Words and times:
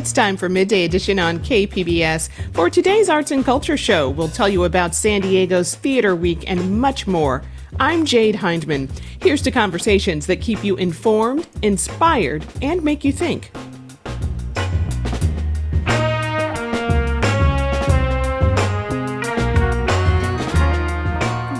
It's 0.00 0.14
time 0.14 0.38
for 0.38 0.48
Midday 0.48 0.86
Edition 0.86 1.18
on 1.18 1.40
KPBS. 1.40 2.30
For 2.54 2.70
today's 2.70 3.10
Arts 3.10 3.32
and 3.32 3.44
Culture 3.44 3.76
Show, 3.76 4.08
we'll 4.08 4.28
tell 4.30 4.48
you 4.48 4.64
about 4.64 4.94
San 4.94 5.20
Diego's 5.20 5.74
Theater 5.74 6.16
Week 6.16 6.50
and 6.50 6.80
much 6.80 7.06
more. 7.06 7.42
I'm 7.78 8.06
Jade 8.06 8.36
Hindman. 8.36 8.88
Here's 9.20 9.42
to 9.42 9.50
conversations 9.50 10.24
that 10.24 10.40
keep 10.40 10.64
you 10.64 10.76
informed, 10.76 11.46
inspired, 11.60 12.46
and 12.62 12.82
make 12.82 13.04
you 13.04 13.12
think. 13.12 13.50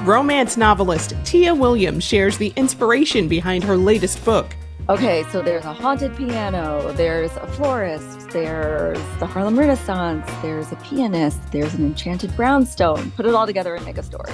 Romance 0.07 0.57
novelist 0.57 1.13
Tia 1.25 1.55
Williams 1.55 2.05
shares 2.05 2.39
the 2.39 2.55
inspiration 2.57 3.29
behind 3.29 3.63
her 3.65 3.77
latest 3.77 4.25
book. 4.25 4.57
Okay, 4.91 5.23
so 5.31 5.41
there's 5.41 5.65
a 5.67 5.73
haunted 5.73 6.17
piano, 6.17 6.93
there's 6.95 7.31
a 7.37 7.47
florist, 7.47 8.29
there's 8.31 8.99
the 9.21 9.27
Harlem 9.27 9.57
Renaissance, 9.57 10.29
there's 10.43 10.73
a 10.73 10.77
pianist, 10.79 11.39
there's 11.53 11.75
an 11.75 11.87
enchanted 11.87 12.35
brownstone. 12.35 13.13
Put 13.13 13.25
it 13.25 13.33
all 13.33 13.47
together 13.47 13.77
and 13.77 13.85
make 13.85 13.99
a 13.99 14.03
story. 14.03 14.33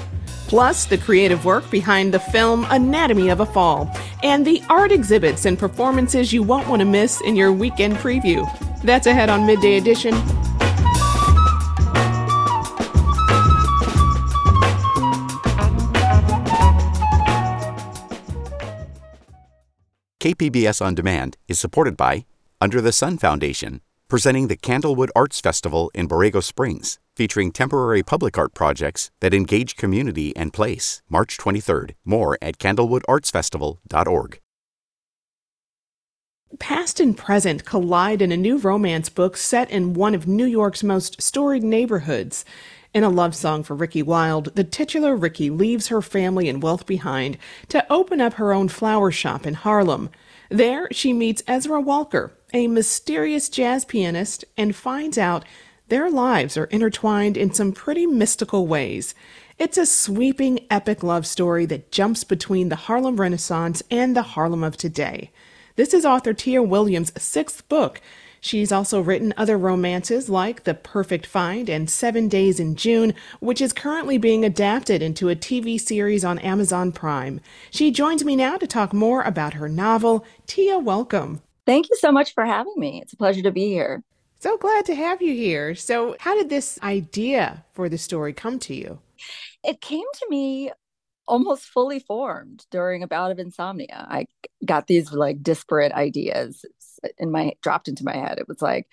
Plus, 0.49 0.87
the 0.87 0.97
creative 0.97 1.45
work 1.45 1.71
behind 1.71 2.15
the 2.15 2.19
film 2.19 2.67
Anatomy 2.71 3.29
of 3.29 3.41
a 3.41 3.47
Fall, 3.47 3.95
and 4.23 4.47
the 4.47 4.63
art 4.71 4.93
exhibits 4.93 5.45
and 5.45 5.59
performances 5.59 6.33
you 6.33 6.43
won't 6.43 6.67
want 6.69 6.81
to 6.81 6.87
miss 6.87 7.21
in 7.21 7.37
your 7.37 7.53
weekend 7.53 7.97
preview. 7.97 8.43
That's 8.83 9.07
ahead 9.07 9.29
on 9.29 9.45
Midday 9.45 9.77
Edition. 9.77 10.15
KPBS 20.19 20.85
On 20.85 20.95
Demand 20.95 21.37
is 21.47 21.61
supported 21.61 21.95
by 21.97 22.25
Under 22.59 22.81
the 22.81 22.93
Sun 22.93 23.19
Foundation, 23.19 23.83
presenting 24.09 24.49
the 24.49 24.57
Candlewood 24.57 25.11
Arts 25.15 25.41
Festival 25.41 25.91
in 25.95 26.09
Borrego 26.09 26.43
Springs, 26.43 26.99
featuring 27.15 27.53
temporary 27.53 28.03
public 28.03 28.39
art 28.39 28.55
projects 28.55 29.11
that 29.21 29.35
engage 29.35 29.77
community 29.77 30.35
and 30.35 30.55
place. 30.55 31.03
March 31.11 31.37
23rd. 31.37 31.93
More 32.05 32.39
at 32.41 32.57
candlewoodartsfestival.org. 32.57 34.41
Past 36.59 37.01
and 37.01 37.17
present 37.17 37.67
collide 37.67 38.23
in 38.23 38.33
a 38.33 38.37
new 38.37 38.57
romance 38.57 39.11
book 39.11 39.37
set 39.37 39.71
in 39.71 39.93
one 39.93 40.15
of 40.15 40.27
New 40.27 40.47
York's 40.47 40.83
most 40.83 41.21
storied 41.21 41.63
neighborhoods. 41.63 42.47
In 42.97 43.05
a 43.05 43.11
love 43.11 43.35
song 43.35 43.63
for 43.63 43.77
Ricki 43.77 44.03
Wilde, 44.03 44.55
the 44.55 44.65
titular 44.65 45.15
Ricki 45.15 45.51
leaves 45.51 45.89
her 45.89 46.01
family 46.01 46.49
and 46.49 46.63
wealth 46.63 46.87
behind 46.87 47.37
to 47.69 47.85
open 47.93 48.23
up 48.23 48.33
her 48.33 48.55
own 48.55 48.69
flower 48.69 49.11
shop 49.11 49.47
in 49.47 49.53
Harlem. 49.53 50.09
There, 50.49 50.89
she 50.93 51.13
meets 51.13 51.43
Ezra 51.47 51.79
Walker, 51.79 52.33
a 52.55 52.69
mysterious 52.69 53.51
jazz 53.51 53.85
pianist, 53.85 54.47
and 54.57 54.75
finds 54.75 55.19
out 55.19 55.45
their 55.89 56.09
lives 56.09 56.57
are 56.57 56.65
intertwined 56.65 57.37
in 57.37 57.53
some 57.53 57.73
pretty 57.73 58.07
mystical 58.07 58.67
ways. 58.67 59.15
It's 59.59 59.77
a 59.77 59.85
sweeping, 59.85 60.61
epic 60.71 61.03
love 61.03 61.27
story 61.27 61.67
that 61.67 61.93
jumps 61.93 62.25
between 62.25 62.71
the 62.71 62.77
Harlem 62.77 63.21
Renaissance 63.21 63.83
and 63.91 64.17
the 64.17 64.23
Harlem 64.23 64.65
of 64.65 64.79
today. 64.79 65.31
This 65.75 65.93
is 65.93 66.07
author 66.07 66.33
Tia 66.33 66.63
Williams' 66.63 67.13
sixth 67.23 67.69
book. 67.69 68.01
She's 68.41 68.73
also 68.73 69.01
written 69.01 69.35
other 69.37 69.59
romances 69.59 70.29
like 70.29 70.65
The 70.65 70.75
Perfect 70.75 71.27
Find 71.27 71.69
and 71.69 71.91
Seven 71.91 72.29
Days 72.29 72.61
in 72.61 72.77
June, 72.77 73.15
which 73.41 73.61
is 73.61 73.73
currently 73.73 74.19
being 74.19 74.45
adapted 74.45 75.03
into 75.03 75.29
a 75.29 75.37
TV 75.37 75.81
series 75.81 76.25
on 76.25 76.39
Amazon 76.39 76.93
Prime. 76.93 77.41
She 77.71 77.91
joins 77.91 78.25
me 78.25 78.37
now 78.37 78.57
to 78.57 78.67
talk 78.67 78.93
more 78.93 79.23
about 79.23 79.55
her 79.55 79.69
novel. 79.69 80.25
Tia, 80.47 80.79
welcome. 80.79 81.43
Thank 81.67 81.89
you 81.91 81.97
so 81.97 82.13
much 82.13 82.35
for 82.35 82.45
having 82.45 82.75
me. 82.77 83.01
It's 83.03 83.13
a 83.13 83.17
pleasure 83.17 83.43
to 83.43 83.51
be 83.51 83.67
here. 83.67 84.03
So 84.39 84.57
glad 84.59 84.85
to 84.87 84.95
have 84.95 85.23
you 85.23 85.35
here. 85.35 85.75
So, 85.75 86.15
how 86.21 86.37
did 86.37 86.51
this 86.51 86.79
idea 86.83 87.65
for 87.73 87.89
the 87.89 87.99
story 87.99 88.33
come 88.33 88.59
to 88.61 88.75
you? 88.75 89.01
It 89.65 89.81
came 89.81 90.05
to 90.15 90.27
me 90.29 90.71
almost 91.27 91.65
fully 91.65 91.99
formed 91.99 92.65
during 92.71 93.03
a 93.03 93.09
bout 93.09 93.33
of 93.33 93.39
insomnia. 93.39 94.07
I 94.09 94.27
got 94.65 94.87
these 94.87 95.13
like 95.13 95.43
disparate 95.43 95.93
ideas 95.93 96.65
in 97.19 97.31
my 97.31 97.53
dropped 97.63 97.89
into 97.89 98.05
my 98.05 98.17
head. 98.17 98.39
It 98.39 98.49
was 98.49 98.63
like, 98.63 98.87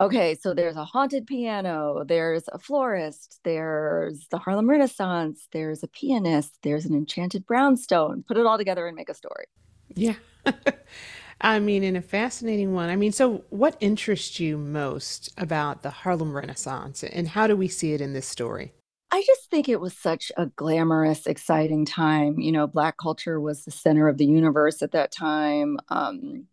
okay, 0.00 0.34
so 0.34 0.52
there's 0.52 0.76
a 0.76 0.84
haunted 0.84 1.26
piano, 1.26 2.04
there's 2.06 2.44
a 2.52 2.58
florist, 2.58 3.38
there's 3.44 4.26
the 4.30 4.38
Harlem 4.38 4.68
Renaissance, 4.68 5.46
there's 5.52 5.82
a 5.82 5.88
pianist, 5.88 6.58
there's 6.62 6.84
an 6.84 6.94
enchanted 6.94 7.46
brownstone. 7.46 8.24
Put 8.26 8.36
it 8.36 8.46
all 8.46 8.58
together 8.58 8.86
and 8.86 8.96
make 8.96 9.08
a 9.08 9.14
story. 9.14 9.46
Yeah. 9.94 10.16
I 11.40 11.58
mean, 11.58 11.82
in 11.82 11.96
a 11.96 12.02
fascinating 12.02 12.72
one. 12.72 12.88
I 12.88 12.96
mean, 12.96 13.12
so 13.12 13.44
what 13.50 13.76
interests 13.80 14.38
you 14.38 14.56
most 14.56 15.32
about 15.36 15.82
the 15.82 15.90
Harlem 15.90 16.34
Renaissance 16.36 17.02
and 17.02 17.28
how 17.28 17.46
do 17.46 17.56
we 17.56 17.68
see 17.68 17.92
it 17.92 18.00
in 18.00 18.12
this 18.12 18.28
story? 18.28 18.72
I 19.12 19.22
just 19.26 19.50
think 19.50 19.68
it 19.68 19.80
was 19.80 19.96
such 19.96 20.32
a 20.36 20.46
glamorous, 20.46 21.26
exciting 21.26 21.84
time. 21.84 22.40
You 22.40 22.50
know, 22.50 22.66
Black 22.66 22.96
culture 22.96 23.38
was 23.38 23.64
the 23.64 23.70
center 23.70 24.08
of 24.08 24.18
the 24.18 24.24
universe 24.24 24.82
at 24.82 24.92
that 24.92 25.12
time. 25.12 25.78
Um, 25.90 26.46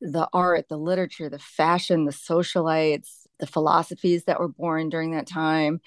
the 0.00 0.28
art, 0.32 0.68
the 0.68 0.76
literature, 0.76 1.28
the 1.28 1.38
fashion, 1.38 2.04
the 2.04 2.12
socialites, 2.12 3.26
the 3.38 3.46
philosophies 3.46 4.24
that 4.24 4.40
were 4.40 4.48
born 4.48 4.88
during 4.88 5.12
that 5.12 5.26
time. 5.26 5.80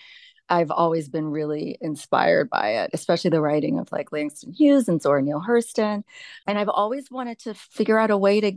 I've 0.50 0.72
always 0.72 1.10
been 1.10 1.28
really 1.28 1.78
inspired 1.82 2.50
by 2.50 2.84
it, 2.84 2.92
especially 2.94 3.30
the 3.30 3.42
writing 3.42 3.80
of 3.80 3.92
like 3.92 4.12
Langston 4.12 4.54
Hughes 4.54 4.88
and 4.88 5.02
Zora 5.02 5.22
Neale 5.22 5.44
Hurston. 5.48 6.04
And 6.46 6.58
I've 6.58 6.70
always 6.70 7.10
wanted 7.10 7.40
to 7.40 7.54
figure 7.54 7.98
out 7.98 8.12
a 8.12 8.18
way 8.18 8.42
to 8.42 8.54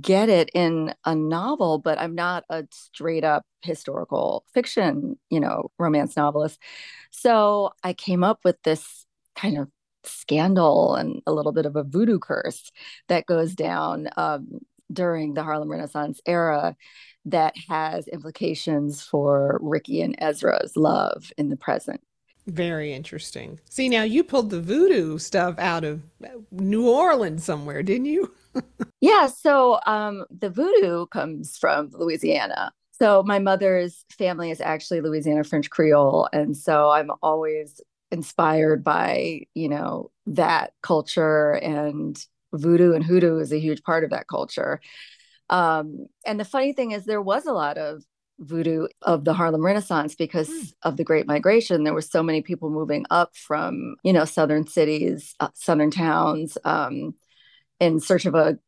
get 0.00 0.28
it 0.28 0.50
in 0.54 0.94
a 1.04 1.14
novel, 1.14 1.78
but 1.78 1.98
I'm 1.98 2.14
not 2.14 2.44
a 2.50 2.66
straight 2.70 3.24
up 3.24 3.44
historical 3.62 4.44
fiction, 4.52 5.18
you 5.30 5.40
know, 5.40 5.70
romance 5.78 6.16
novelist. 6.16 6.60
So 7.10 7.72
I 7.82 7.92
came 7.92 8.24
up 8.24 8.40
with 8.44 8.56
this 8.62 9.06
kind 9.34 9.58
of 9.58 9.68
scandal 10.04 10.94
and 10.94 11.22
a 11.26 11.32
little 11.32 11.52
bit 11.52 11.66
of 11.66 11.76
a 11.76 11.82
voodoo 11.82 12.18
curse 12.18 12.70
that 13.08 13.26
goes 13.26 13.54
down 13.54 14.08
um, 14.16 14.60
during 14.92 15.34
the 15.34 15.42
Harlem 15.42 15.70
Renaissance 15.70 16.20
era 16.26 16.76
that 17.26 17.54
has 17.68 18.06
implications 18.08 19.02
for 19.02 19.58
Ricki 19.60 20.00
and 20.00 20.14
Ezra's 20.18 20.76
love 20.76 21.32
in 21.36 21.48
the 21.48 21.56
present. 21.56 22.00
Very 22.46 22.92
interesting. 22.92 23.58
See, 23.68 23.88
now 23.88 24.04
you 24.04 24.22
pulled 24.22 24.50
the 24.50 24.60
voodoo 24.60 25.18
stuff 25.18 25.58
out 25.58 25.82
of 25.82 26.02
New 26.52 26.88
Orleans 26.88 27.42
somewhere, 27.42 27.82
didn't 27.82 28.06
you? 28.06 28.32
yeah. 29.00 29.26
So 29.26 29.80
um, 29.84 30.24
the 30.30 30.50
voodoo 30.50 31.06
comes 31.06 31.58
from 31.58 31.90
Louisiana. 31.92 32.72
So 32.92 33.24
my 33.24 33.40
mother's 33.40 34.04
family 34.16 34.52
is 34.52 34.60
actually 34.60 35.00
Louisiana 35.00 35.42
French 35.42 35.68
Creole. 35.70 36.28
And 36.32 36.56
so 36.56 36.90
I'm 36.90 37.10
always 37.20 37.80
inspired 38.12 38.84
by, 38.84 39.42
you 39.54 39.68
know, 39.68 40.12
that 40.26 40.72
culture 40.82 41.52
and 41.52 42.16
voodoo 42.56 42.92
and 42.92 43.04
hoodoo 43.04 43.38
is 43.38 43.52
a 43.52 43.60
huge 43.60 43.82
part 43.82 44.04
of 44.04 44.10
that 44.10 44.28
culture. 44.28 44.80
Um, 45.48 46.06
and 46.24 46.40
the 46.40 46.44
funny 46.44 46.72
thing 46.72 46.92
is, 46.92 47.04
there 47.04 47.22
was 47.22 47.46
a 47.46 47.52
lot 47.52 47.78
of 47.78 48.02
voodoo 48.38 48.88
of 49.02 49.24
the 49.24 49.32
Harlem 49.32 49.64
Renaissance 49.64 50.14
because 50.14 50.48
mm. 50.48 50.72
of 50.82 50.96
the 50.96 51.04
Great 51.04 51.26
Migration. 51.26 51.84
There 51.84 51.94
were 51.94 52.02
so 52.02 52.22
many 52.22 52.42
people 52.42 52.70
moving 52.70 53.06
up 53.10 53.36
from, 53.36 53.96
you 54.02 54.12
know, 54.12 54.24
southern 54.24 54.66
cities, 54.66 55.34
uh, 55.40 55.48
southern 55.54 55.90
towns, 55.90 56.58
um, 56.64 57.14
in 57.80 58.00
search 58.00 58.26
of 58.26 58.34
a 58.34 58.58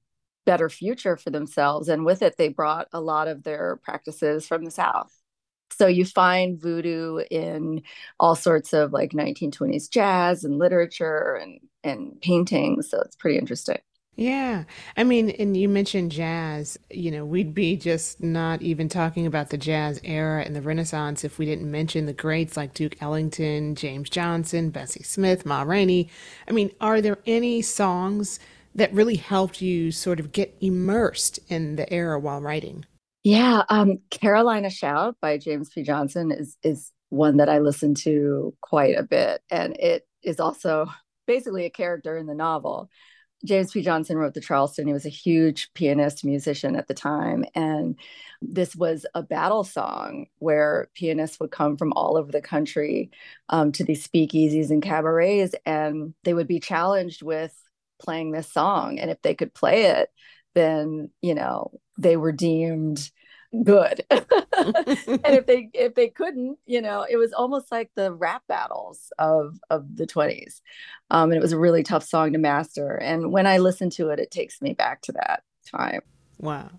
better 0.47 0.71
future 0.71 1.17
for 1.17 1.31
themselves. 1.31 1.89
And 1.89 2.05
with 2.05 2.23
it, 2.23 2.37
they 2.39 2.49
brought 2.49 2.89
a 2.93 3.01
lot 3.01 3.29
of 3.29 3.43
their 3.43 3.79
practices 3.83 4.47
from 4.47 4.65
the 4.65 4.71
South. 4.71 5.13
So 5.79 5.87
you 5.87 6.05
find 6.05 6.61
voodoo 6.61 7.21
in 7.31 7.83
all 8.19 8.35
sorts 8.35 8.73
of 8.73 8.93
like 8.93 9.13
1920s 9.13 9.89
jazz 9.91 10.45
and 10.45 10.59
literature 10.59 11.35
and 11.37 11.61
and 11.85 12.21
paintings 12.21 12.91
so 12.91 13.01
it's 13.01 13.17
pretty 13.17 13.39
interesting 13.39 13.79
yeah. 14.19 14.65
I 14.97 15.05
mean, 15.05 15.31
and 15.31 15.57
you 15.57 15.69
mentioned 15.69 16.11
jazz. 16.11 16.77
You 16.91 17.13
know, 17.13 17.25
we'd 17.25 17.55
be 17.55 17.77
just 17.77 18.21
not 18.21 18.61
even 18.63 18.89
talking 18.89 19.27
about 19.27 19.51
the 19.51 19.57
jazz 19.57 20.01
era 20.03 20.43
and 20.43 20.57
the 20.57 20.61
Renaissance 20.61 21.23
if 21.23 21.39
we 21.39 21.47
didn't 21.47 21.71
mention 21.71 22.07
the 22.07 22.13
greats 22.13 22.57
like 22.57 22.75
Duke 22.75 23.01
Ellington, 23.01 23.77
James 23.77 24.11
Johnson, 24.11 24.71
Bessie 24.71 25.05
Smith, 25.05 25.47
Ma 25.47 25.63
Rainey. 25.63 26.09
I 26.49 26.51
mean, 26.51 26.73
are 26.81 27.01
there 27.01 27.19
any 27.27 27.63
songs 27.63 28.41
that 28.75 28.93
really 28.93 29.15
helped 29.15 29.63
you 29.63 29.93
sort 29.93 30.19
of 30.19 30.33
get 30.33 30.57
immersed 30.61 31.39
in 31.49 31.77
the 31.77 31.91
era 31.93 32.19
while 32.19 32.41
writing? 32.41 32.87
Yeah, 33.25 33.63
um, 33.69 33.99
Carolina 34.11 34.71
Shout 34.71 35.17
by 35.21 35.39
James 35.39 35.71
P. 35.71 35.83
Johnson 35.83 36.31
is 36.33 36.57
is 36.63 36.93
one 37.11 37.39
that 37.39 37.49
I 37.49 37.59
listen 37.59 37.95
to 37.97 38.55
quite 38.61 38.97
a 38.97 39.03
bit, 39.03 39.43
and 39.51 39.77
it 39.79 40.07
is 40.23 40.41
also 40.41 40.87
basically 41.27 41.65
a 41.67 41.71
character 41.71 42.17
in 42.17 42.27
the 42.27 42.35
novel. 42.35 42.89
James 43.45 43.71
P. 43.73 43.83
Johnson 43.83 44.19
wrote 44.19 44.35
the 44.35 44.41
Charleston. 44.41 44.89
He 44.89 44.93
was 44.93 45.07
a 45.07 45.11
huge 45.11 45.73
pianist, 45.75 46.25
musician 46.25 46.75
at 46.75 46.89
the 46.89 46.95
time. 46.95 47.45
And 47.55 47.97
this 48.43 48.75
was 48.75 49.07
a 49.15 49.23
battle 49.23 49.63
song 49.63 50.27
where 50.39 50.91
pianists 50.95 51.39
would 51.39 51.53
come 51.53 51.77
from 51.77 51.93
all 51.95 52.17
over 52.17 52.33
the 52.33 52.41
country 52.41 53.11
um, 53.49 53.71
to 53.73 53.85
these 53.85 54.07
speakeasies 54.07 54.71
and 54.71 54.83
cabarets, 54.83 55.55
and 55.65 56.15
they 56.25 56.35
would 56.35 56.49
be 56.49 56.59
challenged 56.61 57.23
with 57.23 57.55
playing 58.01 58.33
this 58.33 58.53
song. 58.53 58.99
And 58.99 59.11
if 59.11 59.23
they 59.23 59.35
could 59.35 59.55
play 59.55 59.85
it, 59.87 60.11
then, 60.55 61.11
you 61.23 61.35
know, 61.35 61.73
they 61.99 62.17
were 62.17 62.33
deemed 62.33 63.11
good. 63.65 64.05
And 64.59 65.37
if 65.37 65.47
they 65.47 65.71
if 65.73 65.95
they 65.95 66.09
couldn't 66.09 66.59
you 66.67 66.83
know 66.83 67.07
it 67.09 67.17
was 67.17 67.33
almost 67.33 67.71
like 67.71 67.91
the 67.95 68.13
rap 68.13 68.43
battles 68.49 69.13
of 69.21 69.61
of 69.71 69.97
the 69.97 70.07
20s 70.07 70.61
um, 71.11 71.31
and 71.31 71.39
it 71.39 71.41
was 71.41 71.53
a 71.53 71.59
really 71.59 71.85
tough 71.85 72.03
song 72.03 72.33
to 72.33 72.39
master. 72.39 72.97
And 72.97 73.31
when 73.31 73.47
i 73.47 73.59
listen 73.59 73.89
to 73.91 74.09
it 74.09 74.19
it 74.19 74.33
takes 74.33 74.61
me 74.61 74.73
back 74.73 75.01
to 75.03 75.13
that 75.13 75.45
time. 75.65 76.01
Wow 76.41 76.71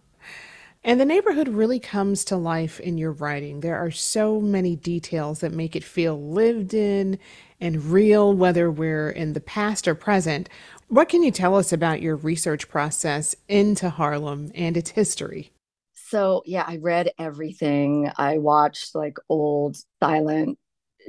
and 0.83 0.99
the 0.99 1.05
neighborhood 1.05 1.49
really 1.49 1.79
comes 1.79 2.23
to 2.25 2.37
life 2.37 2.79
in 2.79 2.97
your 2.97 3.11
writing. 3.11 3.59
There 3.59 3.77
are 3.77 3.91
so 3.91 4.39
many 4.39 4.75
details 4.75 5.39
that 5.39 5.51
make 5.51 5.75
it 5.75 5.83
feel 5.83 6.19
lived 6.19 6.73
in 6.73 7.19
and 7.59 7.85
real, 7.85 8.33
whether 8.33 8.71
we're 8.71 9.09
in 9.09 9.33
the 9.33 9.41
past 9.41 9.87
or 9.87 9.95
present. 9.95 10.47
What 10.87 11.09
can 11.09 11.21
you 11.21 11.31
tell 11.31 11.55
us 11.55 11.73
about 11.73 12.01
your 12.01 12.15
research 12.15 12.69
process 12.69 13.35
into 13.47 13.89
Harlem 13.89 14.51
and 14.55 14.77
its 14.77 14.91
history? 14.91 15.51
So, 15.93 16.41
yeah, 16.45 16.63
I 16.65 16.77
read 16.77 17.11
everything. 17.19 18.09
I 18.17 18.37
watched 18.37 18.95
like 18.95 19.17
old 19.27 19.77
silent 20.01 20.57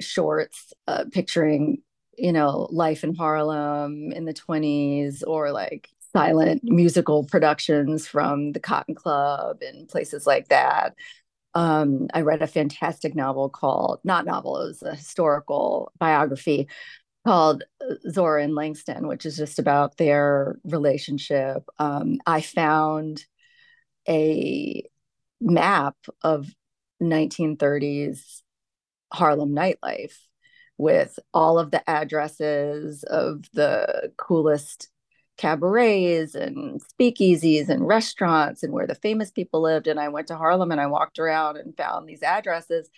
shorts 0.00 0.73
uh, 0.88 1.05
picturing, 1.11 1.82
you 2.19 2.32
know, 2.32 2.69
life 2.70 3.05
in 3.05 3.14
Harlem 3.14 4.12
in 4.12 4.25
the 4.25 4.34
20s 4.34 5.23
or 5.26 5.52
like 5.52 5.88
silent 6.12 6.62
musical 6.65 7.25
productions 7.25 8.07
from 8.07 8.53
the 8.53 8.61
Cotton 8.61 8.95
Club 8.95 9.59
and 9.62 9.89
places 9.89 10.27
like 10.27 10.49
that. 10.49 10.95
Um, 11.55 12.09
I 12.15 12.21
read 12.21 12.43
a 12.43 12.47
fantastic 12.47 13.15
novel 13.15 13.49
called, 13.49 14.01
not 14.05 14.25
novel, 14.25 14.61
it 14.61 14.67
was 14.69 14.83
a 14.83 14.95
historical 14.95 15.93
biography 15.99 16.69
called 17.27 17.65
uh, 17.81 17.95
Zora 18.09 18.43
and 18.45 18.55
Langston, 18.55 19.09
which 19.09 19.27
is 19.27 19.37
just 19.37 19.59
about 19.59 19.97
their 19.97 20.59
relationship. 20.65 21.65
Um, 21.79 22.19
I 22.27 22.41
found 22.41 23.25
a 24.09 24.85
map 25.41 25.97
of 26.23 26.49
1930s 27.03 28.43
Harlem 29.12 29.55
nightlife 29.55 30.17
with 30.79 31.19
all 31.35 31.59
of 31.59 31.71
the 31.71 31.89
addresses 31.89 33.03
of 33.05 33.45
the 33.53 34.12
coolest 34.17 34.89
cabarets 35.40 36.34
and 36.34 36.82
speakeasies 36.82 37.70
and 37.70 37.87
restaurants 37.87 38.62
and 38.62 38.75
where 38.75 38.87
the 38.87 38.94
famous 38.94 39.31
people 39.31 39.62
lived. 39.62 39.87
And 39.87 39.98
I 39.98 40.08
went 40.08 40.26
to 40.28 40.37
Harlem 40.37 40.70
and 40.70 40.81
I 40.81 40.87
walked 40.87 41.19
around 41.19 41.56
and 41.56 41.75
found 41.76 42.06
these 42.06 42.22
addresses. 42.22 42.90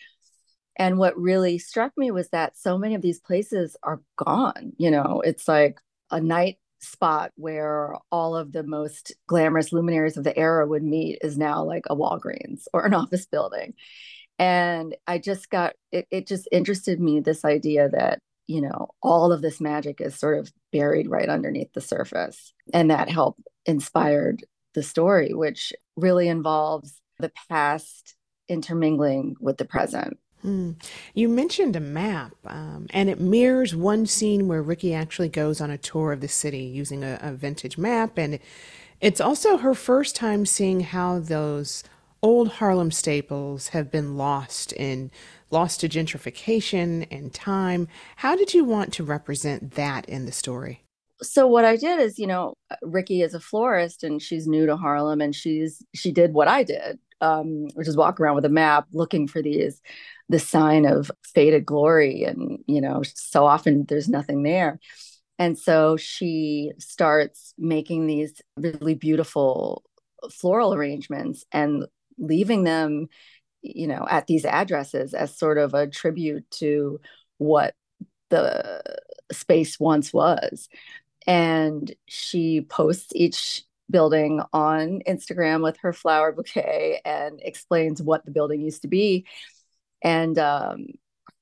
And 0.77 0.99
what 0.99 1.17
really 1.17 1.59
struck 1.59 1.93
me 1.97 2.11
was 2.11 2.29
that 2.31 2.59
so 2.59 2.77
many 2.77 2.97
of 2.97 3.03
these 3.03 3.21
places 3.21 3.77
are 3.85 4.01
gone. 4.17 4.73
You 4.77 4.91
know, 4.91 5.23
it's 5.25 5.47
like 5.47 5.79
a 6.11 6.21
night 6.21 6.59
spot 6.81 7.31
where 7.37 7.95
all 8.11 8.35
of 8.37 8.51
the 8.51 8.65
most 8.65 9.15
glamorous 9.29 9.73
luminaries 9.73 10.17
of 10.17 10.25
the 10.25 10.37
era 10.37 10.67
would 10.67 10.83
meet 10.83 11.19
is 11.23 11.39
now 11.39 11.63
like 11.63 11.85
a 11.89 11.95
Walgreens 11.95 12.65
or 12.73 12.85
an 12.85 12.95
office 13.03 13.25
building. 13.27 13.75
And 14.41 14.97
I 15.07 15.19
just 15.19 15.49
got 15.49 15.75
it, 15.93 16.09
it 16.11 16.27
just 16.27 16.49
interested 16.51 16.99
me 16.99 17.21
this 17.21 17.45
idea 17.45 17.89
that, 17.91 18.19
you 18.53 18.61
know, 18.61 18.89
all 19.03 19.33
of 19.33 19.41
this 19.41 19.63
magic 19.63 20.03
is 20.03 20.15
sort 20.15 20.39
of 20.39 20.53
buried 20.73 21.09
right 21.09 21.31
underneath 21.31 21.73
the 21.73 21.81
surface. 21.81 22.53
And 22.75 22.91
that 22.91 23.09
helped 23.09 23.41
inspired 23.65 24.45
the 24.75 24.83
story, 24.83 25.33
which 25.33 25.73
really 25.97 26.29
involves 26.29 27.01
the 27.19 27.33
past 27.49 28.15
intermingling 28.49 29.37
with 29.41 29.57
the 29.57 29.65
present. 29.65 30.19
Hmm. 30.43 30.73
You 31.15 31.31
mentioned 31.31 31.77
a 31.77 31.81
map, 31.81 32.33
um, 32.47 32.89
and 32.91 33.09
it 33.09 33.21
mirrors 33.21 33.75
one 33.75 34.05
scene 34.05 34.49
where 34.49 34.63
Ricki 34.63 34.93
actually 34.93 35.31
goes 35.31 35.63
on 35.63 35.71
a 35.71 35.79
tour 35.79 36.13
of 36.13 36.21
the 36.21 36.29
city 36.29 36.65
using 36.65 37.05
a, 37.05 37.19
a 37.23 37.33
vintage 37.33 37.79
map. 37.79 38.19
And 38.19 38.39
it's 39.01 39.21
also 39.21 39.57
her 39.57 39.73
first 39.73 40.15
time 40.15 40.45
seeing 40.45 40.81
how 40.81 41.21
those 41.21 41.85
old 42.23 42.49
Harlem 42.49 42.91
staples 42.91 43.69
have 43.69 43.91
been 43.91 44.19
lost 44.19 44.73
in 44.75 45.11
lost 45.53 45.81
to 45.81 45.89
gentrification 45.89 47.07
and 47.11 47.33
time. 47.33 47.89
How 48.17 48.37
did 48.37 48.55
you 48.55 48.65
want 48.65 48.93
to 48.95 49.05
represent 49.05 49.73
that 49.73 50.09
in 50.09 50.27
the 50.27 50.33
story? 50.33 50.83
So 51.23 51.47
what 51.47 51.65
I 51.65 51.77
did 51.77 52.01
is, 52.01 52.19
you 52.19 52.27
know, 52.27 52.55
Ricki 52.83 53.23
is 53.23 53.35
a 53.35 53.41
florist 53.41 54.03
and 54.03 54.21
she's 54.21 54.49
new 54.49 54.67
to 54.67 54.77
Harlem 54.77 55.21
and 55.21 55.35
she's 55.35 55.83
she 55.95 56.11
did 56.11 56.33
what 56.33 56.49
I 56.49 56.65
did, 56.65 56.99
um, 57.21 57.69
which 57.75 57.87
is 57.87 57.97
walk 57.97 58.19
around 58.19 58.35
with 58.35 58.45
a 58.45 58.51
map 58.51 58.87
looking 58.93 59.29
for 59.29 59.41
these 59.41 59.81
the 60.29 60.39
sign 60.39 60.87
of 60.87 61.11
faded 61.35 61.67
glory 61.67 62.25
and 62.25 62.59
you 62.67 62.81
know 62.81 63.03
so 63.05 63.45
often 63.45 63.85
there's 63.89 64.09
nothing 64.09 64.43
there 64.43 64.81
and 65.39 65.59
so 65.59 65.97
she 65.97 66.73
starts 66.79 67.53
making 67.59 68.07
these 68.07 68.41
really 68.57 68.95
beautiful 68.95 69.85
floral 70.31 70.73
arrangements 70.73 71.45
and 71.53 71.85
leaving 72.19 72.65
them 72.65 73.09
you 73.63 73.87
know 73.87 74.07
at 74.11 74.27
these 74.27 74.45
addresses 74.45 75.15
as 75.15 75.37
sort 75.37 75.59
of 75.59 75.75
a 75.75 75.87
tribute 75.87 76.49
to 76.51 77.01
what 77.39 77.75
the 78.31 78.83
space 79.31 79.79
once 79.79 80.13
was 80.13 80.69
and 81.27 81.95
she 82.07 82.61
posts 82.63 83.13
each 83.15 83.63
building 83.91 84.41
on 84.53 85.01
Instagram 85.07 85.63
with 85.63 85.77
her 85.79 85.93
flower 85.93 86.33
bouquet 86.33 87.01
and 87.05 87.41
explains 87.43 88.03
what 88.03 88.25
the 88.25 88.31
building 88.31 88.61
used 88.61 88.83
to 88.83 88.89
be 88.89 89.27
and 90.03 90.39
um, 90.39 90.87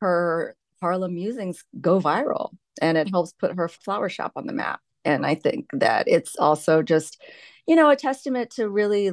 her 0.01 0.57
Harlem 0.81 1.15
musings 1.15 1.65
go 1.81 2.01
viral 2.01 2.51
and 2.81 2.97
it 2.97 3.11
helps 3.11 3.33
put 3.33 3.57
her 3.57 3.69
flower 3.69 4.09
shop 4.09 4.33
on 4.37 4.47
the 4.47 4.53
map. 4.53 4.81
And 5.05 5.27
I 5.27 5.35
think 5.35 5.69
that 5.73 6.09
it's 6.09 6.37
also 6.37 6.83
just, 6.83 7.21
you 7.67 7.77
know, 7.77 7.91
a 7.91 7.97
testament 7.97 8.51
to 8.53 8.69
really 8.69 9.13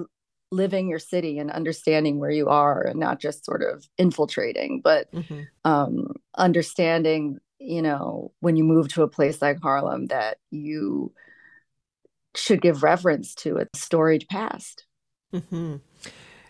living 0.52 0.90
your 0.90 1.00
city 1.00 1.40
and 1.40 1.52
understanding 1.52 2.20
where 2.20 2.32
you 2.32 2.48
are 2.48 2.82
and 2.82 3.00
not 3.00 3.20
just 3.20 3.46
sort 3.46 3.62
of 3.62 3.86
infiltrating, 3.98 4.82
but 4.84 5.12
mm-hmm. 5.12 5.42
um, 5.66 6.14
understanding, 6.38 7.38
you 7.60 7.82
know, 7.82 8.32
when 8.40 8.56
you 8.56 8.64
move 8.64 8.88
to 8.90 9.04
a 9.04 9.08
place 9.08 9.42
like 9.42 9.62
Harlem 9.62 10.08
that 10.08 10.38
you 10.50 11.12
should 12.36 12.62
give 12.62 12.84
reverence 12.84 13.36
to 13.36 13.58
a 13.58 13.68
storied 13.76 14.26
past. 14.30 14.86
Mm-hmm. 15.34 15.78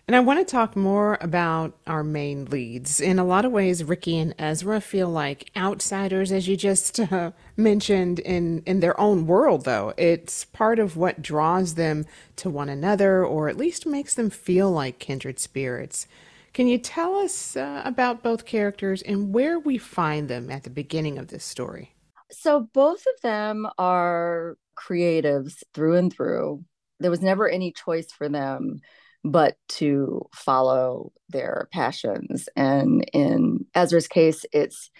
And 0.08 0.16
I 0.16 0.20
want 0.20 0.38
to 0.38 0.50
talk 0.50 0.74
more 0.74 1.18
about 1.20 1.74
our 1.86 2.02
main 2.02 2.46
leads. 2.46 2.98
In 2.98 3.18
a 3.18 3.26
lot 3.26 3.44
of 3.44 3.52
ways, 3.52 3.84
Ricki 3.84 4.16
and 4.16 4.34
Ezra 4.38 4.80
feel 4.80 5.10
like 5.10 5.50
outsiders, 5.54 6.32
as 6.32 6.48
you 6.48 6.56
just 6.56 6.98
uh, 6.98 7.32
mentioned, 7.58 8.18
in, 8.20 8.62
in 8.64 8.80
their 8.80 8.98
own 8.98 9.26
world, 9.26 9.66
though. 9.66 9.92
It's 9.98 10.46
part 10.46 10.78
of 10.78 10.96
what 10.96 11.20
draws 11.20 11.74
them 11.74 12.06
to 12.36 12.48
one 12.48 12.70
another, 12.70 13.22
or 13.22 13.50
at 13.50 13.58
least 13.58 13.84
makes 13.84 14.14
them 14.14 14.30
feel 14.30 14.70
like 14.70 14.98
kindred 14.98 15.38
spirits. 15.38 16.06
Can 16.54 16.68
you 16.68 16.78
tell 16.78 17.16
us 17.16 17.54
uh, 17.54 17.82
about 17.84 18.22
both 18.22 18.46
characters 18.46 19.02
and 19.02 19.34
where 19.34 19.58
we 19.58 19.76
find 19.76 20.28
them 20.30 20.50
at 20.50 20.62
the 20.62 20.70
beginning 20.70 21.18
of 21.18 21.28
this 21.28 21.44
story? 21.44 21.94
So, 22.30 22.66
both 22.72 23.00
of 23.14 23.20
them 23.22 23.68
are 23.76 24.56
creatives 24.74 25.62
through 25.74 25.96
and 25.96 26.10
through. 26.10 26.64
There 26.98 27.10
was 27.10 27.20
never 27.20 27.46
any 27.46 27.72
choice 27.72 28.10
for 28.10 28.30
them 28.30 28.80
but 29.24 29.56
to 29.68 30.26
follow 30.32 31.12
their 31.28 31.68
passions. 31.72 32.48
And 32.56 33.04
in 33.12 33.66
Ezra's 33.74 34.08
case, 34.08 34.44
it's 34.52 34.90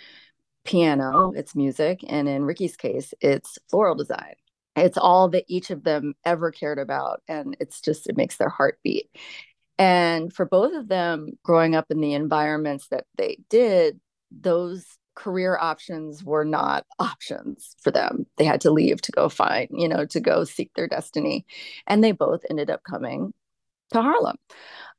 piano, 0.65 1.13
oh. 1.15 1.33
it's 1.35 1.55
music. 1.55 2.01
And 2.07 2.29
in 2.29 2.45
Ricki's 2.45 2.77
case, 2.77 3.15
it's 3.21 3.59
floral 3.71 3.95
design. 3.95 4.35
It's 4.77 4.99
all 4.99 5.29
that 5.31 5.45
each 5.49 5.71
of 5.71 5.83
them 5.83 6.15
ever 6.25 6.51
cared 6.51 6.79
about. 6.79 7.23
And 7.27 7.57
it's 7.61 7.81
just, 7.81 8.09
it 8.09 8.17
makes 8.17 8.37
their 8.37 8.49
heart 8.49 8.79
beat. 8.85 9.11
And 9.79 10.33
for 10.33 10.45
both 10.45 10.75
of 10.75 10.89
them, 10.89 11.31
growing 11.43 11.75
up 11.75 11.87
in 11.91 12.01
the 12.01 12.15
environments 12.15 12.89
that 12.89 13.05
they 13.17 13.39
did, 13.49 14.01
those 14.31 14.85
career 15.15 15.59
options 15.61 16.23
were 16.23 16.45
not 16.45 16.87
options 16.99 17.75
for 17.81 17.91
them. 17.91 18.27
They 18.37 18.45
had 18.45 18.61
to 18.63 18.71
leave 18.71 19.01
to 19.03 19.13
go 19.13 19.29
find, 19.29 19.69
you 19.73 19.89
know, 19.89 20.05
to 20.07 20.21
go 20.21 20.45
seek 20.45 20.73
their 20.75 20.89
destiny. 20.89 21.47
And 21.87 22.03
they 22.03 22.13
both 22.13 22.43
ended 22.49 22.71
up 22.71 22.83
coming 22.85 23.33
to 23.93 24.03
Harlem 24.03 24.37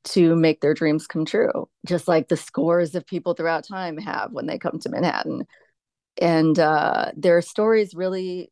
to 0.05 0.35
make 0.35 0.61
their 0.61 0.73
dreams 0.73 1.07
come 1.07 1.25
true, 1.25 1.69
just 1.85 2.07
like 2.07 2.27
the 2.27 2.37
scores 2.37 2.95
of 2.95 3.05
people 3.05 3.33
throughout 3.33 3.67
time 3.67 3.97
have 3.97 4.31
when 4.31 4.45
they 4.45 4.57
come 4.57 4.79
to 4.79 4.89
Manhattan. 4.89 5.45
And 6.21 6.57
uh, 6.57 7.11
their 7.15 7.41
stories 7.41 7.93
really, 7.93 8.51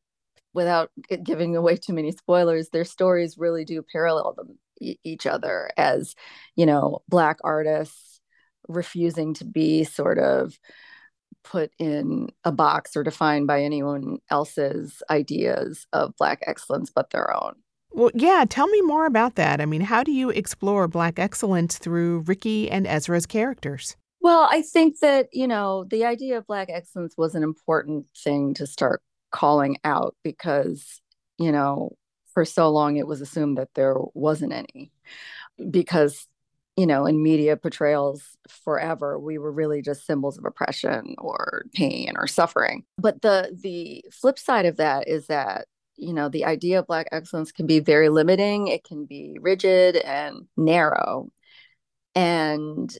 without 0.53 0.91
giving 1.23 1.55
away 1.55 1.77
too 1.77 1.93
many 1.93 2.11
spoilers, 2.11 2.69
their 2.69 2.85
stories 2.85 3.37
really 3.37 3.65
do 3.65 3.81
parallel 3.81 4.33
them 4.33 4.57
each 4.79 5.25
other 5.25 5.69
as, 5.77 6.15
you 6.55 6.65
know, 6.65 7.01
Black 7.07 7.37
artists 7.43 8.19
refusing 8.67 9.33
to 9.35 9.45
be 9.45 9.83
sort 9.83 10.19
of 10.19 10.57
put 11.43 11.71
in 11.79 12.29
a 12.43 12.51
box 12.51 12.95
or 12.95 13.03
defined 13.03 13.47
by 13.47 13.63
anyone 13.63 14.17
else's 14.29 15.01
ideas 15.09 15.87
of 15.93 16.15
Black 16.17 16.39
excellence 16.45 16.91
but 16.93 17.09
their 17.09 17.33
own. 17.35 17.53
Well, 17.91 18.11
yeah, 18.13 18.45
tell 18.47 18.67
me 18.67 18.81
more 18.81 19.05
about 19.05 19.35
that. 19.35 19.59
I 19.59 19.65
mean, 19.65 19.81
how 19.81 20.03
do 20.03 20.11
you 20.11 20.29
explore 20.29 20.87
Black 20.87 21.19
excellence 21.19 21.77
through 21.77 22.19
Ricki 22.19 22.69
and 22.69 22.85
Ezra's 22.85 23.25
characters? 23.25 23.95
Well, 24.21 24.47
I 24.51 24.61
think 24.61 24.99
that, 24.99 25.29
you 25.31 25.47
know, 25.47 25.85
the 25.85 26.05
idea 26.05 26.37
of 26.37 26.47
Black 26.47 26.69
excellence 26.69 27.15
was 27.17 27.33
an 27.33 27.43
important 27.43 28.07
thing 28.15 28.53
to 28.55 28.67
start 28.67 29.01
calling 29.31 29.77
out 29.83 30.15
because, 30.23 31.01
you 31.37 31.51
know, 31.51 31.95
for 32.37 32.45
so 32.45 32.69
long 32.69 32.97
it 32.97 33.07
was 33.07 33.19
assumed 33.19 33.57
that 33.57 33.73
there 33.73 33.95
wasn't 34.13 34.53
any 34.53 34.91
because 35.71 36.27
you 36.75 36.85
know 36.85 37.07
in 37.07 37.23
media 37.23 37.57
portrayals 37.57 38.37
forever 38.47 39.17
we 39.17 39.39
were 39.39 39.51
really 39.51 39.81
just 39.81 40.05
symbols 40.05 40.37
of 40.37 40.45
oppression 40.45 41.15
or 41.17 41.65
pain 41.73 42.13
or 42.15 42.27
suffering 42.27 42.83
but 42.99 43.23
the 43.23 43.57
the 43.59 44.05
flip 44.11 44.37
side 44.37 44.67
of 44.67 44.77
that 44.77 45.07
is 45.07 45.25
that 45.25 45.65
you 45.97 46.13
know 46.13 46.29
the 46.29 46.45
idea 46.45 46.79
of 46.79 46.87
black 46.87 47.07
excellence 47.11 47.51
can 47.51 47.65
be 47.67 47.79
very 47.79 48.09
limiting 48.09 48.67
it 48.67 48.83
can 48.83 49.05
be 49.05 49.37
rigid 49.41 49.97
and 49.97 50.47
narrow. 50.55 51.29
And 52.15 52.95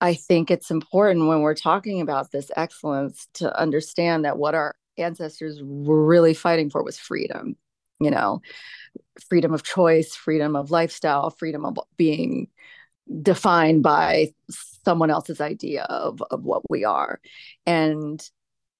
i 0.00 0.14
think 0.14 0.50
it's 0.50 0.70
important 0.70 1.26
when 1.28 1.40
we're 1.40 1.54
talking 1.54 2.00
about 2.00 2.30
this 2.30 2.50
excellence 2.56 3.28
to 3.34 3.56
understand 3.58 4.24
that 4.24 4.38
what 4.38 4.54
our 4.54 4.74
ancestors 4.98 5.60
were 5.62 6.04
really 6.04 6.34
fighting 6.34 6.70
for 6.70 6.82
was 6.82 6.98
freedom 6.98 7.56
you 8.00 8.10
know? 8.10 8.42
Freedom 9.28 9.54
of 9.54 9.62
choice 9.62 10.14
freedom 10.14 10.56
of 10.56 10.70
lifestyle 10.70 11.30
freedom 11.30 11.64
of 11.64 11.78
being 11.96 12.48
defined 13.22 13.82
by 13.82 14.32
someone 14.84 15.10
else's 15.10 15.40
idea 15.40 15.84
of 15.84 16.22
of 16.30 16.44
what 16.44 16.62
we 16.68 16.84
are. 16.84 17.20
And 17.66 18.20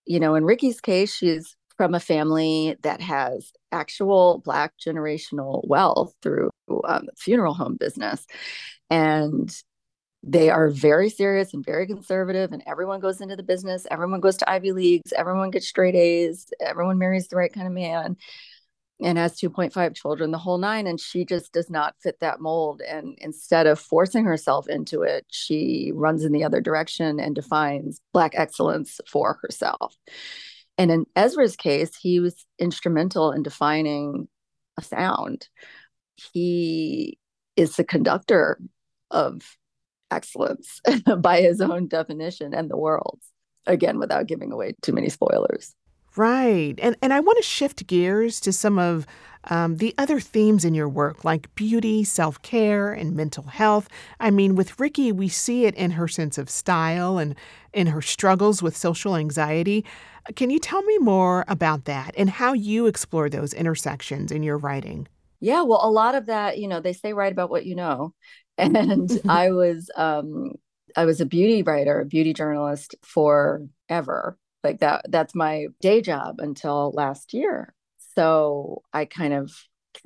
you 0.07 0.21
know 0.21 0.35
in 0.35 0.45
Ricki's 0.45 0.81
case 0.81 1.15
she's 1.15 1.57
from 1.77 1.95
a 1.95 2.01
family 2.01 2.77
that 2.83 3.01
has 3.01 3.53
actual 3.73 4.39
black 4.45 4.73
generational 4.79 5.67
wealth 5.67 6.15
through 6.23 6.51
um, 6.87 7.09
funeral 7.17 7.55
home 7.55 7.77
business. 7.77 8.27
And 8.91 9.55
they 10.23 10.49
are 10.51 10.71
very 10.71 11.11
serious 11.11 11.53
and 11.53 11.65
very 11.65 11.87
conservative 11.87 12.53
and 12.53 12.63
everyone 12.67 13.01
goes 13.01 13.21
into 13.21 13.37
the 13.37 13.43
business. 13.43 13.87
Everyone 13.91 14.21
goes 14.21 14.39
to 14.39 14.51
ivy 14.51 14.73
leagues. 14.73 15.13
Everyone 15.13 15.51
gets 15.51 15.67
straight 15.67 15.95
a's. 15.95 16.47
Everyone 16.61 16.99
marries 16.99 17.29
the 17.29 17.37
right 17.37 17.53
kind 17.53 17.67
of 17.67 17.73
man 17.73 18.17
and 19.03 19.19
has 19.19 19.39
2.5 19.39 19.95
children 19.95 20.31
the 20.31 20.39
whole 20.39 20.57
nine 20.57 20.87
and 20.87 21.01
she 21.01 21.25
just 21.25 21.53
does 21.53 21.69
not 21.69 21.95
fit 22.01 22.21
that 22.21 22.41
mold. 22.41 22.81
And 22.81 23.19
instead 23.21 23.67
of 23.67 23.79
forcing 23.79 24.25
herself 24.25 24.67
into 24.69 25.03
it 25.03 25.27
she 25.29 25.93
runs 25.95 26.25
in 26.25 26.33
the 26.33 26.45
other 26.45 26.61
direction 26.61 27.21
and 27.21 27.35
defines 27.35 28.01
black 28.13 28.33
excellence 28.35 29.01
for 29.07 29.39
herself 29.43 29.99
and 30.79 30.91
in 30.91 31.07
ezra's 31.17 31.57
case 31.57 31.97
he 31.97 32.21
was 32.21 32.47
instrumental 32.59 33.33
in 33.33 33.43
defining 33.43 34.29
a 34.79 34.83
sound. 34.83 35.49
He 36.33 37.19
is 37.57 37.77
the 37.77 37.85
conductor 37.85 38.61
of 39.11 39.57
excellence 40.11 40.81
by 41.19 41.41
his 41.41 41.61
own 41.61 41.89
definition 41.89 42.55
and 42.55 42.71
the 42.71 42.77
world's 42.77 43.27
again 43.67 43.99
without 43.99 44.27
giving 44.27 44.53
away 44.53 44.75
too 44.83 44.93
many 44.93 45.09
spoilers 45.09 45.75
Right. 46.17 46.75
And 46.81 46.97
and 47.03 47.13
I 47.13 47.21
want 47.21 47.39
to 47.39 47.43
shift 47.43 47.87
gears 47.87 48.39
to 48.41 48.53
some 48.53 48.79
of 48.79 49.07
um, 49.51 49.77
the 49.77 49.95
other 49.99 50.21
themes 50.21 50.65
in 50.65 50.73
your 50.73 50.89
work, 50.89 51.25
like 51.25 51.53
beauty, 51.55 52.05
self 52.05 52.41
care, 52.43 52.93
and 52.93 53.17
mental 53.17 53.45
health. 53.45 53.89
I 54.21 54.31
mean, 54.31 54.55
with 54.55 54.79
Ricki, 54.79 55.11
we 55.13 55.29
see 55.29 55.65
it 55.67 55.75
in 55.75 55.93
her 55.93 56.07
sense 56.07 56.39
of 56.39 56.49
style 56.49 57.19
and 57.19 57.35
in 57.73 57.89
her 57.89 58.01
struggles 58.01 58.63
with 58.63 58.77
social 58.77 59.17
anxiety. 59.17 59.85
Can 60.37 60.51
you 60.51 60.59
tell 60.59 60.83
me 60.83 60.99
more 60.99 61.45
about 61.49 61.85
that 61.87 62.15
and 62.17 62.31
how 62.31 62.53
you 62.53 62.87
explore 62.87 63.29
those 63.29 63.53
intersections 63.53 64.31
in 64.31 64.43
your 64.43 64.57
writing? 64.57 65.09
Yeah, 65.41 65.63
well, 65.63 65.81
a 65.83 65.91
lot 65.91 66.15
of 66.15 66.27
that, 66.27 66.59
you 66.59 66.69
know, 66.69 66.81
they 66.81 66.95
say 66.95 67.13
write 67.13 67.33
about 67.33 67.51
what 67.51 67.67
you 67.67 67.75
know. 67.75 68.15
And 68.57 69.11
I 69.27 69.51
was 69.51 69.91
um 69.97 70.53
I 70.97 71.07
was 71.07 71.21
a 71.21 71.27
beauty 71.27 71.65
writer, 71.65 72.01
a 72.01 72.07
beauty 72.07 72.33
journalist 72.33 72.95
forever 73.03 74.39
like 74.65 74.81
that 74.81 75.07
that's 75.11 75.35
my 75.35 75.67
day 75.81 76.01
job 76.01 76.37
until 76.41 76.93
last 76.93 77.35
year. 77.35 77.75
So 78.17 78.83
i 78.93 79.05
kind 79.05 79.35
of 79.35 79.53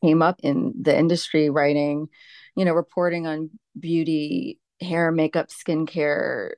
came 0.03 0.23
up 0.23 0.41
in 0.43 0.75
the 0.81 0.97
industry 0.97 1.51
writing 1.51 2.09
you 2.57 2.65
know 2.65 2.75
reporting 2.75 3.27
on 3.27 3.51
beauty 3.79 4.59
hair 4.81 5.11
makeup 5.13 5.49
skincare 5.49 6.53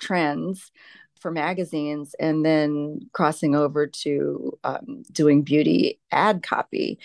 trends 0.00 0.70
for 1.20 1.30
magazines 1.30 2.14
and 2.20 2.44
then 2.44 3.00
crossing 3.12 3.54
over 3.54 3.86
to 3.86 4.58
um, 4.64 5.02
doing 5.12 5.42
beauty 5.42 6.00
ad 6.12 6.42
copy. 6.42 6.98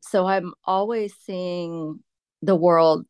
So 0.00 0.26
i'm 0.26 0.54
always 0.64 1.14
seeing 1.24 2.00
the 2.42 2.56
world 2.56 3.06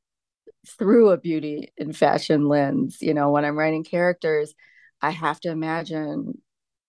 through 0.78 1.11
a 1.11 1.18
beauty 1.18 1.73
and 1.78 1.97
fashion 1.97 2.49
lens. 2.49 2.99
You 3.00 3.14
know 3.14 3.30
when 3.30 3.45
i'm 3.45 3.59
writing 3.59 3.85
characters 3.85 4.54
i 5.02 5.11
have 5.11 5.40
to 5.40 5.50
imagine 5.50 6.40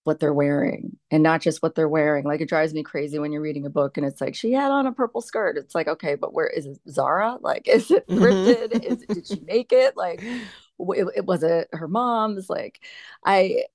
what 0.08 0.22
they're 0.22 0.34
wearing 0.34 0.96
and 1.12 1.22
not 1.22 1.42
just 1.42 1.62
what 1.62 1.76
they're 1.76 1.90
wearing. 1.90 2.24
Like 2.24 2.40
it 2.40 2.48
drives 2.48 2.74
me 2.74 2.82
crazy 2.82 3.20
when 3.20 3.34
you're 3.34 3.42
reading 3.42 3.66
a 3.66 3.70
book 3.70 3.98
and 3.98 4.06
it's 4.06 4.22
like 4.22 4.36
she 4.36 4.54
had 4.54 4.72
on 4.72 4.88
a 4.88 4.94
purple 4.94 5.20
skirt. 5.20 5.58
It's 5.58 5.76
like 5.76 5.90
okay, 5.90 6.16
but 6.16 6.34
where 6.34 6.48
is 6.48 6.66
it? 6.66 6.80
Zara? 6.90 7.38
Like 7.42 7.68
is 7.68 7.92
it 7.92 8.08
thrifted? 8.08 8.72
Mm-hmm. 8.72 8.94
is, 8.94 9.06
did 9.06 9.28
she 9.28 9.42
make 9.46 9.74
it? 9.74 9.98
Like 9.98 10.24
it, 10.24 11.08
it 11.18 11.26
was 11.26 11.44
it 11.44 11.68
her 11.74 11.90
mom's? 11.90 12.50
Like 12.50 12.80
I, 13.26 13.66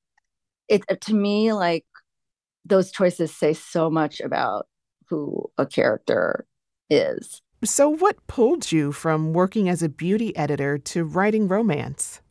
it 0.68 0.84
to 1.02 1.14
me 1.14 1.52
like 1.52 1.84
those 2.64 2.90
choices 2.90 3.36
say 3.36 3.52
so 3.52 3.90
much 3.90 4.20
about 4.20 4.68
who 5.10 5.50
a 5.58 5.66
character 5.66 6.46
is. 6.88 7.42
So, 7.62 7.90
what 7.90 8.26
pulled 8.26 8.72
you 8.72 8.90
from 8.90 9.34
working 9.34 9.68
as 9.68 9.82
a 9.82 9.88
beauty 9.90 10.34
editor 10.34 10.78
to 10.78 11.04
writing 11.04 11.46
romance? 11.46 12.21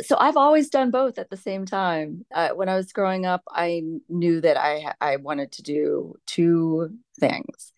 So 0.00 0.16
I've 0.18 0.36
always 0.36 0.68
done 0.68 0.90
both 0.90 1.18
at 1.18 1.30
the 1.30 1.36
same 1.36 1.64
time. 1.64 2.26
Uh, 2.34 2.50
when 2.50 2.68
I 2.68 2.76
was 2.76 2.92
growing 2.92 3.24
up, 3.24 3.42
I 3.48 3.82
knew 4.08 4.40
that 4.40 4.56
I 4.56 4.92
I 5.00 5.16
wanted 5.16 5.52
to 5.52 5.62
do 5.62 6.16
two 6.26 6.90
things. 7.18 7.72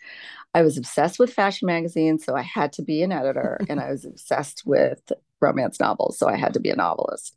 I 0.55 0.63
was 0.63 0.77
obsessed 0.77 1.19
with 1.19 1.33
fashion 1.33 1.67
magazines, 1.67 2.25
so 2.25 2.35
I 2.35 2.43
had 2.43 2.73
to 2.75 2.83
be 2.83 3.03
an 3.03 3.13
editor, 3.13 3.61
and 3.69 3.81
I 3.81 3.91
was 3.91 4.05
obsessed 4.05 4.65
with 4.67 5.13
romance 5.41 5.79
novels, 5.79 6.19
so 6.19 6.29
I 6.29 6.37
had 6.37 6.55
to 6.55 6.61
be 6.61 6.71
a 6.71 6.77
novelist. 6.77 7.37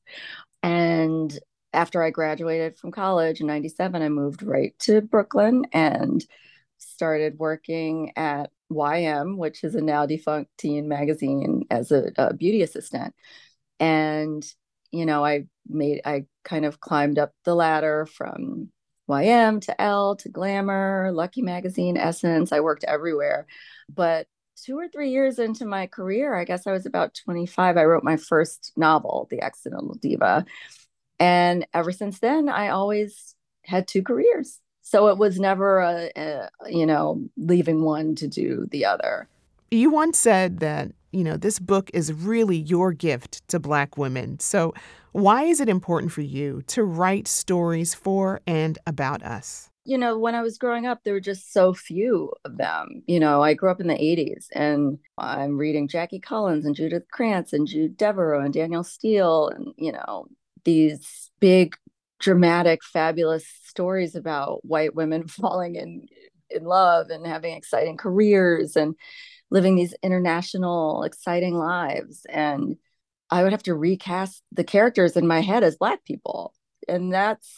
And 0.63 1.37
after 1.73 2.03
I 2.03 2.09
graduated 2.09 2.77
from 2.77 2.91
college 2.91 3.41
in 3.41 3.47
97, 3.47 4.01
I 4.01 4.09
moved 4.09 4.43
right 4.43 4.77
to 4.79 5.01
Brooklyn 5.01 5.65
and 5.71 6.25
started 6.77 7.39
working 7.39 8.11
at 8.15 8.51
YM, 8.71 9.37
which 9.37 9.63
is 9.63 9.75
a 9.75 9.81
now 9.81 10.05
defunct 10.05 10.51
teen 10.57 10.87
magazine, 10.87 11.65
as 11.69 11.91
a, 11.91 12.11
a 12.17 12.33
beauty 12.33 12.61
assistant. 12.63 13.13
And 13.79 14.45
you 14.91 15.05
know, 15.05 15.23
I 15.23 15.45
made, 15.67 16.01
I 16.05 16.25
kind 16.43 16.65
of 16.65 16.79
climbed 16.79 17.17
up 17.17 17.33
the 17.45 17.55
ladder 17.55 18.05
from 18.05 18.69
YM 19.09 19.61
to 19.61 19.81
Elle 19.81 20.15
to 20.17 20.29
Glamour, 20.29 21.11
Lucky 21.13 21.41
Magazine, 21.41 21.97
Essence. 21.97 22.51
I 22.51 22.59
worked 22.59 22.83
everywhere. 22.83 23.45
But 23.93 24.27
two 24.55 24.77
or 24.77 24.87
three 24.87 25.09
years 25.09 25.39
into 25.39 25.65
my 25.65 25.87
career, 25.87 26.35
I 26.35 26.45
guess 26.45 26.67
I 26.67 26.71
was 26.71 26.85
about 26.85 27.13
25, 27.25 27.77
I 27.77 27.83
wrote 27.83 28.03
my 28.03 28.17
first 28.17 28.71
novel, 28.75 29.27
The 29.29 29.41
Accidental 29.41 29.95
Diva. 29.95 30.45
And 31.19 31.67
ever 31.73 31.91
since 31.91 32.19
then, 32.19 32.49
I 32.49 32.69
always 32.69 33.35
had 33.63 33.87
two 33.87 34.03
careers. 34.03 34.59
So 34.81 35.07
it 35.07 35.17
was 35.17 35.39
never 35.39 35.79
a, 35.79 36.11
a 36.15 36.49
you 36.67 36.85
know, 36.85 37.23
leaving 37.37 37.83
one 37.83 38.15
to 38.15 38.27
do 38.27 38.67
the 38.71 38.85
other. 38.85 39.27
You 39.69 39.89
once 39.89 40.19
said 40.19 40.59
that 40.59 40.91
you 41.11 41.23
know, 41.23 41.37
this 41.37 41.59
book 41.59 41.89
is 41.93 42.13
really 42.13 42.57
your 42.57 42.93
gift 42.93 43.47
to 43.49 43.59
Black 43.59 43.97
women. 43.97 44.39
So, 44.39 44.73
why 45.11 45.43
is 45.43 45.59
it 45.59 45.67
important 45.67 46.11
for 46.11 46.21
you 46.21 46.61
to 46.67 46.83
write 46.83 47.27
stories 47.27 47.93
for 47.93 48.39
and 48.47 48.77
about 48.87 49.23
us? 49.23 49.71
you 49.83 49.97
know, 49.97 50.17
when 50.17 50.35
I 50.35 50.41
was 50.41 50.57
growing 50.57 50.85
up, 50.85 51.03
there 51.03 51.13
were 51.13 51.19
just 51.19 51.51
so 51.51 51.73
few 51.73 52.31
of 52.45 52.57
them. 52.57 53.01
You 53.07 53.19
know, 53.19 53.41
I 53.41 53.55
grew 53.55 53.71
up 53.71 53.81
in 53.81 53.87
the 53.87 53.95
80s 53.95 54.47
and 54.53 54.99
I'm 55.17 55.57
reading 55.57 55.87
Jackie 55.87 56.19
Collins 56.19 56.65
and 56.65 56.75
Judith 56.75 57.03
Krantz 57.11 57.51
and 57.51 57.65
Jude 57.65 57.97
Deveraux 57.97 58.45
and 58.45 58.53
Danielle 58.53 58.83
Steel 58.83 59.49
and, 59.49 59.73
you 59.77 59.91
know, 59.91 60.27
these 60.65 61.31
big, 61.39 61.75
dramatic, 62.19 62.83
fabulous 62.83 63.47
stories 63.63 64.15
about 64.15 64.63
white 64.63 64.93
women 64.93 65.27
falling 65.27 65.75
in 65.75 66.07
in 66.53 66.65
love 66.65 67.09
and 67.09 67.25
having 67.25 67.55
exciting 67.55 67.95
careers 67.95 68.75
and 68.75 68.93
living 69.51 69.75
these 69.75 69.93
international 70.01 71.03
exciting 71.03 71.55
lives 71.55 72.25
and 72.29 72.77
I 73.29 73.43
would 73.43 73.53
have 73.53 73.63
to 73.63 73.75
recast 73.75 74.43
the 74.51 74.63
characters 74.63 75.15
in 75.15 75.25
my 75.25 75.39
head 75.39 75.63
as 75.63 75.77
black 75.77 76.03
people. 76.03 76.53
And 76.89 77.13
that's 77.13 77.49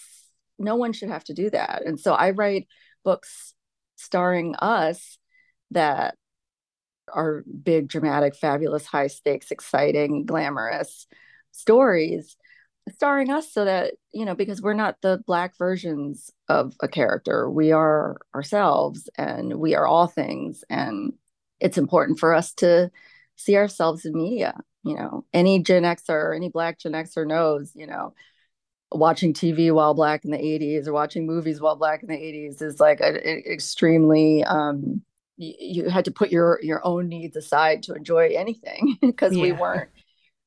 no 0.60 0.76
one 0.76 0.94
should 0.94 1.10
have 1.10 1.24
to 1.26 1.34
do 1.34 1.50
that. 1.50 1.84
And 1.84 2.00
so 2.00 2.14
I 2.14 2.30
write 2.30 2.68
books 3.04 3.56
starring 3.96 4.56
us 4.56 5.18
that 5.72 6.16
are 7.12 7.44
big, 7.64 7.88
dramatic, 7.88 8.36
fabulous, 8.36 8.86
high 8.86 9.08
stakes, 9.08 9.50
exciting, 9.50 10.26
glamorous 10.26 11.08
stories 11.52 12.38
starring 12.92 13.30
us 13.30 13.52
so 13.52 13.66
that, 13.66 13.94
you 14.12 14.26
know, 14.26 14.36
because 14.36 14.62
we're 14.62 14.74
not 14.74 14.98
the 15.02 15.22
black 15.26 15.58
versions 15.58 16.30
of 16.50 16.74
a 16.82 16.88
character. 16.88 17.50
We 17.50 17.72
are 17.72 18.18
ourselves 18.36 19.10
and 19.18 19.56
we 19.56 19.74
are 19.74 19.88
all 19.88 20.08
things. 20.08 20.64
And 20.70 21.14
it's 21.64 21.78
important 21.78 22.20
for 22.20 22.34
us 22.34 22.54
to 22.56 22.92
see 23.38 23.56
ourselves 23.56 24.06
in 24.06 24.14
media. 24.14 24.54
You 24.84 24.96
know, 24.96 25.26
any 25.34 25.64
Gen 25.64 25.84
Xer, 25.84 26.10
or 26.10 26.34
any 26.34 26.50
black 26.50 26.78
Gen 26.78 26.92
Xer 26.92 27.26
knows, 27.26 27.72
you 27.74 27.88
know, 27.88 28.14
watching 28.92 29.34
TV 29.34 29.72
while 29.74 29.94
black 29.94 30.26
in 30.26 30.32
the 30.32 30.38
80s 30.38 30.88
or 30.88 30.94
watching 30.94 31.26
movies 31.26 31.62
while 31.62 31.78
black 31.78 32.04
in 32.04 32.10
the 32.10 32.16
80s 32.16 32.62
is 32.62 32.80
like 32.80 33.00
a, 33.00 33.28
a, 33.28 33.52
extremely 33.52 34.44
um, 34.44 35.02
you, 35.38 35.54
you, 35.60 35.90
had 35.90 36.06
to 36.06 36.12
put 36.12 36.32
your 36.32 36.60
your 36.62 36.86
own 36.86 37.08
needs 37.08 37.36
aside 37.36 37.82
to 37.84 37.94
enjoy 37.94 38.34
anything 38.36 38.98
because 39.02 39.36
yeah. 39.36 39.42
we 39.42 39.52
weren't 39.54 39.90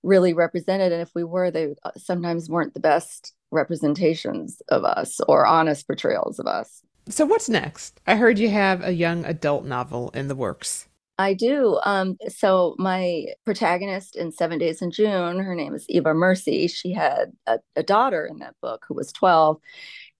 really 0.02 0.34
represented 0.34 0.92
and 0.92 1.02
if 1.02 1.10
we 1.14 1.24
were 1.24 1.50
they 1.50 1.74
uh, 1.82 1.90
sometimes 1.96 2.48
weren't 2.48 2.74
the 2.74 2.80
best 2.80 3.34
representations 3.50 4.62
of 4.68 4.84
us 4.84 5.20
or 5.26 5.46
honest 5.46 5.86
portrayals 5.86 6.38
of 6.38 6.46
us 6.46 6.82
so 7.08 7.26
what's 7.26 7.48
next 7.48 8.00
i 8.06 8.14
heard 8.14 8.38
you 8.38 8.48
have 8.48 8.84
a 8.84 8.92
young 8.92 9.24
adult 9.24 9.64
novel 9.64 10.10
in 10.14 10.28
the 10.28 10.36
works 10.36 10.86
I 11.18 11.32
do. 11.32 11.80
Um, 11.82 12.18
so 12.28 12.74
my 12.78 13.26
protagonist 13.44 14.16
in 14.16 14.32
Seven 14.32 14.58
Days 14.58 14.82
in 14.82 14.90
June, 14.90 15.38
her 15.38 15.54
name 15.54 15.74
is 15.74 15.86
Eva 15.88 16.12
Mercy. 16.12 16.68
She 16.68 16.92
had 16.92 17.32
a, 17.46 17.58
a 17.74 17.82
daughter 17.82 18.26
in 18.26 18.38
that 18.40 18.54
book 18.60 18.84
who 18.86 18.94
was 18.94 19.12
12. 19.12 19.58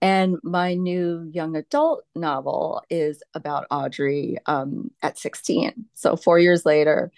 And 0.01 0.37
my 0.43 0.73
new 0.73 1.29
young 1.31 1.55
adult 1.55 2.03
novel 2.15 2.81
is 2.89 3.21
about 3.35 3.67
Audrey 3.69 4.37
um, 4.47 4.89
at 5.03 5.19
16. 5.19 5.85
So 5.93 6.15
four 6.15 6.39
years 6.39 6.65
later. 6.65 7.11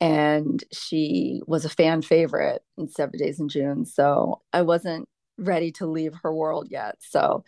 And 0.00 0.62
she 0.72 1.40
was 1.46 1.64
a 1.64 1.70
fan 1.70 2.02
favorite 2.02 2.62
in 2.76 2.88
Seven 2.88 3.18
Days 3.18 3.40
in 3.40 3.48
June. 3.48 3.86
So 3.86 4.42
I 4.52 4.62
wasn't 4.62 5.08
ready 5.38 5.72
to 5.72 5.86
leave 5.86 6.14
her 6.22 6.32
world 6.32 6.68
yet. 6.70 6.96
So 7.00 7.44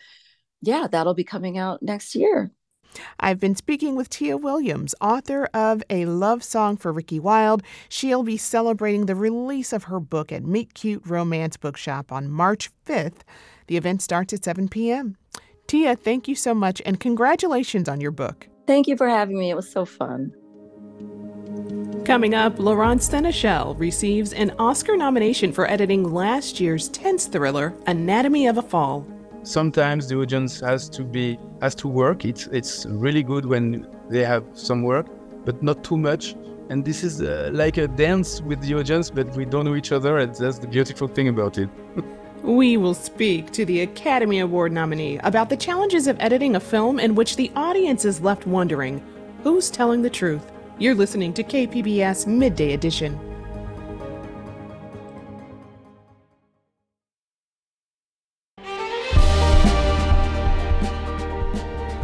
yeah, 0.61 0.87
that'll 0.91 1.13
be 1.13 1.23
coming 1.23 1.57
out 1.57 1.81
next 1.81 2.15
year. 2.15 2.51
I've 3.19 3.39
been 3.39 3.55
speaking 3.55 3.95
with 3.95 4.09
Tia 4.09 4.37
Williams, 4.37 4.95
author 5.01 5.45
of 5.53 5.83
A 5.89 6.05
Love 6.05 6.43
Song 6.43 6.77
for 6.77 6.91
Ricki 6.91 7.19
Wilde. 7.19 7.63
She'll 7.87 8.23
be 8.23 8.37
celebrating 8.37 9.05
the 9.05 9.15
release 9.15 9.73
of 9.73 9.85
her 9.85 9.99
book 9.99 10.31
at 10.31 10.43
Meet 10.43 10.73
Cute 10.73 11.03
Romance 11.05 11.57
Bookshop 11.57 12.11
on 12.11 12.29
March 12.29 12.69
5th. 12.85 13.21
The 13.67 13.77
event 13.77 14.01
starts 14.01 14.33
at 14.33 14.43
7 14.43 14.67
p.m. 14.69 15.17
Tia, 15.67 15.95
thank 15.95 16.27
you 16.27 16.35
so 16.35 16.53
much 16.53 16.81
and 16.85 16.99
congratulations 16.99 17.87
on 17.87 18.01
your 18.01 18.11
book. 18.11 18.47
Thank 18.65 18.87
you 18.87 18.97
for 18.97 19.07
having 19.07 19.37
me. 19.37 19.49
It 19.49 19.55
was 19.55 19.71
so 19.71 19.85
fun. 19.85 20.33
Coming 22.05 22.33
up, 22.33 22.57
Laurent 22.59 23.01
Sénéchal 23.01 23.77
receives 23.79 24.33
an 24.33 24.51
Oscar 24.57 24.97
nomination 24.97 25.51
for 25.51 25.69
editing 25.69 26.11
last 26.11 26.59
year's 26.59 26.89
tense 26.89 27.27
thriller, 27.27 27.73
Anatomy 27.85 28.47
of 28.47 28.57
a 28.57 28.61
Fall 28.61 29.05
sometimes 29.43 30.07
the 30.07 30.15
audience 30.15 30.59
has 30.59 30.89
to 30.89 31.03
be 31.03 31.37
has 31.61 31.75
to 31.75 31.87
work. 31.87 32.25
It's 32.25 32.47
it's 32.47 32.85
really 32.85 33.23
good 33.23 33.45
when 33.45 33.87
they 34.09 34.23
have 34.23 34.43
some 34.53 34.83
work, 34.83 35.07
but 35.45 35.61
not 35.61 35.83
too 35.83 35.97
much. 35.97 36.35
And 36.69 36.85
this 36.85 37.03
is 37.03 37.21
uh, 37.21 37.49
like 37.51 37.77
a 37.77 37.87
dance 37.87 38.41
with 38.41 38.61
the 38.61 38.75
audience, 38.75 39.09
but 39.09 39.27
we 39.35 39.45
don't 39.45 39.65
know 39.65 39.75
each 39.75 39.91
other, 39.91 40.19
and 40.19 40.35
that's 40.35 40.59
the 40.59 40.67
beautiful 40.67 41.07
thing 41.07 41.27
about 41.27 41.57
it. 41.57 41.69
we 42.43 42.77
will 42.77 42.93
speak 42.93 43.51
to 43.51 43.65
the 43.65 43.81
Academy 43.81 44.39
Award 44.39 44.71
nominee 44.71 45.17
about 45.19 45.49
the 45.49 45.57
challenges 45.57 46.07
of 46.07 46.17
editing 46.19 46.55
a 46.55 46.59
film 46.59 46.99
in 46.99 47.15
which 47.15 47.35
the 47.35 47.51
audience 47.55 48.05
is 48.05 48.21
left 48.21 48.45
wondering 48.45 49.03
who's 49.43 49.69
telling 49.69 50.01
the 50.01 50.09
truth. 50.09 50.51
You're 50.77 50.95
listening 50.95 51.33
to 51.33 51.43
KPBS 51.43 52.27
Midday 52.27 52.73
Edition. 52.73 53.28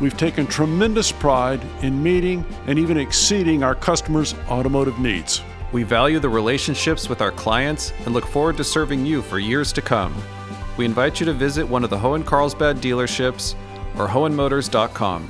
We've 0.00 0.16
taken 0.16 0.46
tremendous 0.46 1.12
pride 1.12 1.60
in 1.82 2.02
meeting 2.02 2.44
and 2.66 2.78
even 2.78 2.96
exceeding 2.96 3.62
our 3.62 3.74
customers' 3.74 4.34
automotive 4.48 4.98
needs. 4.98 5.42
We 5.72 5.82
value 5.82 6.18
the 6.18 6.28
relationships 6.28 7.08
with 7.08 7.20
our 7.20 7.30
clients 7.30 7.92
and 8.06 8.14
look 8.14 8.26
forward 8.26 8.56
to 8.56 8.64
serving 8.64 9.04
you 9.04 9.20
for 9.20 9.38
years 9.38 9.72
to 9.74 9.82
come. 9.82 10.14
We 10.78 10.86
invite 10.86 11.20
you 11.20 11.26
to 11.26 11.34
visit 11.34 11.68
one 11.68 11.84
of 11.84 11.90
the 11.90 11.98
Hoehn 11.98 12.24
Carlsbad 12.24 12.78
dealerships 12.78 13.54
or 13.98 14.08
Hoehnmotors.com. 14.08 15.28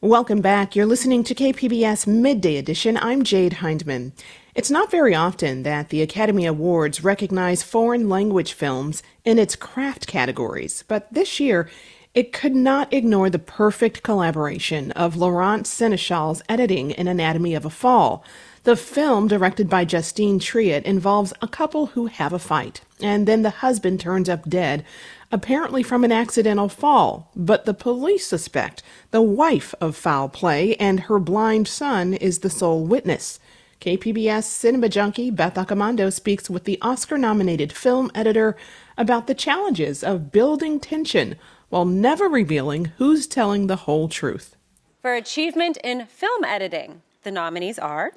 Welcome 0.00 0.40
back. 0.40 0.76
You're 0.76 0.86
listening 0.86 1.24
to 1.24 1.34
KPBS 1.34 2.06
Midday 2.06 2.56
Edition. 2.56 2.96
I'm 2.98 3.24
Jade 3.24 3.54
Hindman. 3.54 4.12
It's 4.58 4.72
not 4.72 4.90
very 4.90 5.14
often 5.14 5.62
that 5.62 5.90
the 5.90 6.02
Academy 6.02 6.44
Awards 6.44 7.04
recognize 7.04 7.62
foreign 7.62 8.08
language 8.08 8.54
films 8.54 9.04
in 9.24 9.38
its 9.38 9.54
craft 9.54 10.08
categories, 10.08 10.82
but 10.88 11.06
this 11.14 11.38
year 11.38 11.70
it 12.12 12.32
could 12.32 12.56
not 12.56 12.92
ignore 12.92 13.30
the 13.30 13.38
perfect 13.38 14.02
collaboration 14.02 14.90
of 14.92 15.14
Laurent 15.14 15.64
Sénéchal's 15.64 16.42
editing 16.48 16.90
in 16.90 17.06
Anatomy 17.06 17.54
of 17.54 17.64
a 17.64 17.70
Fall. 17.70 18.24
The 18.64 18.74
film, 18.74 19.28
directed 19.28 19.70
by 19.70 19.84
Justine 19.84 20.40
Triet, 20.40 20.82
involves 20.82 21.32
a 21.40 21.46
couple 21.46 21.86
who 21.86 22.06
have 22.06 22.32
a 22.32 22.40
fight, 22.40 22.80
and 23.00 23.28
then 23.28 23.42
the 23.42 23.62
husband 23.62 24.00
turns 24.00 24.28
up 24.28 24.50
dead, 24.50 24.84
apparently 25.30 25.84
from 25.84 26.02
an 26.02 26.10
accidental 26.10 26.68
fall. 26.68 27.30
But 27.36 27.64
the 27.64 27.74
police 27.74 28.26
suspect 28.26 28.82
the 29.12 29.22
wife 29.22 29.72
of 29.80 29.94
foul 29.94 30.28
play, 30.28 30.74
and 30.80 30.98
her 30.98 31.20
blind 31.20 31.68
son 31.68 32.12
is 32.12 32.40
the 32.40 32.50
sole 32.50 32.84
witness. 32.84 33.38
KPBS 33.80 34.42
cinema 34.42 34.88
junkie 34.88 35.30
Beth 35.30 35.54
Accomando 35.54 36.12
speaks 36.12 36.50
with 36.50 36.64
the 36.64 36.78
Oscar 36.82 37.16
nominated 37.16 37.72
film 37.72 38.10
editor 38.12 38.56
about 38.96 39.28
the 39.28 39.34
challenges 39.34 40.02
of 40.02 40.32
building 40.32 40.80
tension 40.80 41.36
while 41.68 41.84
never 41.84 42.28
revealing 42.28 42.86
who's 42.98 43.28
telling 43.28 43.68
the 43.68 43.76
whole 43.76 44.08
truth. 44.08 44.56
For 45.00 45.14
achievement 45.14 45.78
in 45.84 46.06
film 46.06 46.44
editing, 46.44 47.02
the 47.22 47.30
nominees 47.30 47.78
are 47.78 48.14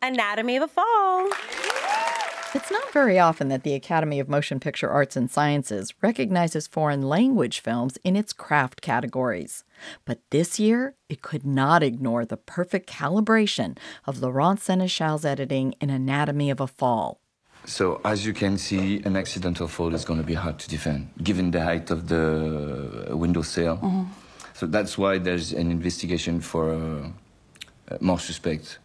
Anatomy 0.00 0.56
of 0.56 0.62
a 0.62 0.68
Fall. 0.68 1.30
It's 2.54 2.70
not 2.70 2.90
very 2.94 3.18
often 3.18 3.48
that 3.48 3.62
the 3.62 3.74
Academy 3.74 4.18
of 4.20 4.28
Motion 4.28 4.58
Picture 4.58 4.88
Arts 4.88 5.16
and 5.16 5.30
Sciences 5.30 5.92
recognizes 6.00 6.66
foreign 6.66 7.02
language 7.02 7.60
films 7.60 7.98
in 8.04 8.16
its 8.16 8.32
craft 8.32 8.80
categories. 8.80 9.64
But 10.06 10.20
this 10.30 10.58
year, 10.58 10.94
it 11.10 11.20
could 11.20 11.44
not 11.44 11.82
ignore 11.82 12.24
the 12.24 12.38
perfect 12.38 12.88
calibration 12.88 13.76
of 14.06 14.22
Laurent 14.22 14.58
Sénéchal's 14.58 15.26
editing 15.26 15.74
in 15.78 15.90
Anatomy 15.90 16.48
of 16.48 16.58
a 16.58 16.66
Fall. 16.66 17.20
So, 17.66 18.00
as 18.02 18.24
you 18.24 18.32
can 18.32 18.56
see, 18.56 19.02
an 19.04 19.14
accidental 19.14 19.68
fall 19.68 19.94
is 19.94 20.06
going 20.06 20.20
to 20.20 20.26
be 20.26 20.34
hard 20.34 20.58
to 20.60 20.70
defend, 20.70 21.10
given 21.22 21.50
the 21.50 21.62
height 21.62 21.90
of 21.90 22.08
the 22.08 23.08
window 23.10 23.42
sill. 23.42 23.76
Mm-hmm. 23.76 24.04
So 24.54 24.66
that's 24.66 24.96
why 24.96 25.18
there's 25.18 25.52
an 25.52 25.70
investigation 25.70 26.40
for 26.40 26.72
uh, 26.72 27.98
more 28.00 28.18
suspects 28.18 28.78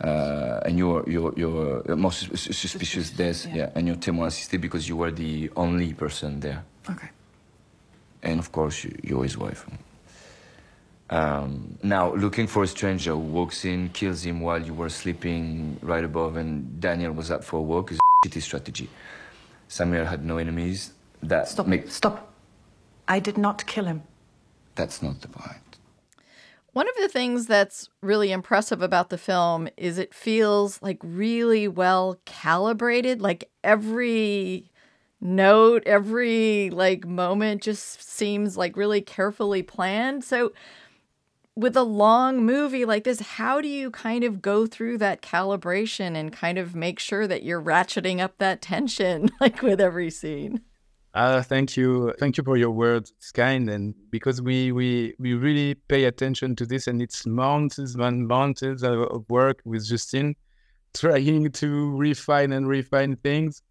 uh, 0.00 0.60
and 0.64 0.78
you're 0.78 1.04
you're 1.08 1.32
you're 1.36 1.92
uh, 1.92 1.96
most 1.96 2.30
sus- 2.30 2.56
suspicious 2.56 3.10
death, 3.10 3.46
yeah. 3.52 3.70
and 3.74 3.86
you're 3.86 3.96
témoin 3.96 4.26
assisté 4.26 4.60
because 4.60 4.88
you 4.88 4.96
were 4.96 5.10
the 5.12 5.50
only 5.56 5.92
person 5.94 6.40
there. 6.40 6.64
Okay. 6.90 7.10
And 8.22 8.38
of 8.38 8.50
course, 8.52 8.84
you, 8.84 8.96
you're 9.02 9.22
his 9.24 9.36
wife. 9.36 9.66
Um, 11.10 11.76
now, 11.82 12.14
looking 12.14 12.46
for 12.46 12.62
a 12.62 12.66
stranger 12.66 13.10
who 13.10 13.18
walks 13.18 13.64
in, 13.64 13.90
kills 13.90 14.24
him 14.24 14.40
while 14.40 14.62
you 14.62 14.72
were 14.72 14.88
sleeping 14.88 15.76
right 15.82 16.04
above, 16.04 16.36
and 16.36 16.80
Daniel 16.80 17.12
was 17.12 17.30
up 17.30 17.44
for 17.44 17.58
a 17.58 17.62
walk 17.62 17.92
is 17.92 17.98
a 17.98 18.28
shitty 18.28 18.40
strategy. 18.40 18.88
Samuel 19.68 20.06
had 20.06 20.24
no 20.24 20.38
enemies. 20.38 20.92
That 21.22 21.48
Stop. 21.48 21.66
make- 21.66 21.90
Stop. 21.90 22.32
I 23.08 23.20
did 23.20 23.36
not 23.36 23.66
kill 23.66 23.84
him. 23.84 24.02
That's 24.74 25.02
not 25.02 25.20
the 25.20 25.28
point. 25.28 25.71
One 26.72 26.88
of 26.88 26.94
the 26.96 27.08
things 27.08 27.46
that's 27.46 27.90
really 28.00 28.32
impressive 28.32 28.80
about 28.80 29.10
the 29.10 29.18
film 29.18 29.68
is 29.76 29.98
it 29.98 30.14
feels 30.14 30.80
like 30.80 30.98
really 31.02 31.68
well 31.68 32.18
calibrated. 32.24 33.20
Like 33.20 33.50
every 33.62 34.70
note, 35.20 35.82
every 35.84 36.70
like 36.70 37.06
moment 37.06 37.62
just 37.62 38.02
seems 38.02 38.56
like 38.56 38.76
really 38.76 39.02
carefully 39.02 39.62
planned. 39.62 40.24
So 40.24 40.52
with 41.54 41.76
a 41.76 41.82
long 41.82 42.42
movie 42.44 42.86
like 42.86 43.04
this, 43.04 43.20
how 43.20 43.60
do 43.60 43.68
you 43.68 43.90
kind 43.90 44.24
of 44.24 44.40
go 44.40 44.66
through 44.66 44.96
that 44.98 45.20
calibration 45.20 46.16
and 46.16 46.32
kind 46.32 46.56
of 46.56 46.74
make 46.74 46.98
sure 46.98 47.26
that 47.26 47.42
you're 47.42 47.60
ratcheting 47.60 48.20
up 48.20 48.38
that 48.38 48.62
tension 48.62 49.30
like 49.40 49.60
with 49.60 49.80
every 49.80 50.08
scene? 50.08 50.62
Uh, 51.14 51.42
thank 51.42 51.76
you. 51.76 52.14
Thank 52.18 52.38
you 52.38 52.44
for 52.44 52.56
your 52.56 52.70
words. 52.70 53.12
It's 53.18 53.32
kind 53.32 53.68
and 53.68 53.94
because 54.10 54.40
we, 54.40 54.72
we, 54.72 55.14
we 55.18 55.34
really 55.34 55.74
pay 55.74 56.04
attention 56.04 56.56
to 56.56 56.64
this 56.64 56.86
and 56.86 57.02
it's 57.02 57.26
mountains 57.26 57.94
and 57.94 58.26
mountains 58.26 58.82
of 58.82 59.24
work 59.28 59.60
with 59.64 59.86
Justine 59.86 60.34
trying 60.94 61.50
to 61.50 61.96
refine 61.96 62.52
and 62.52 62.66
refine 62.66 63.16
things. 63.16 63.62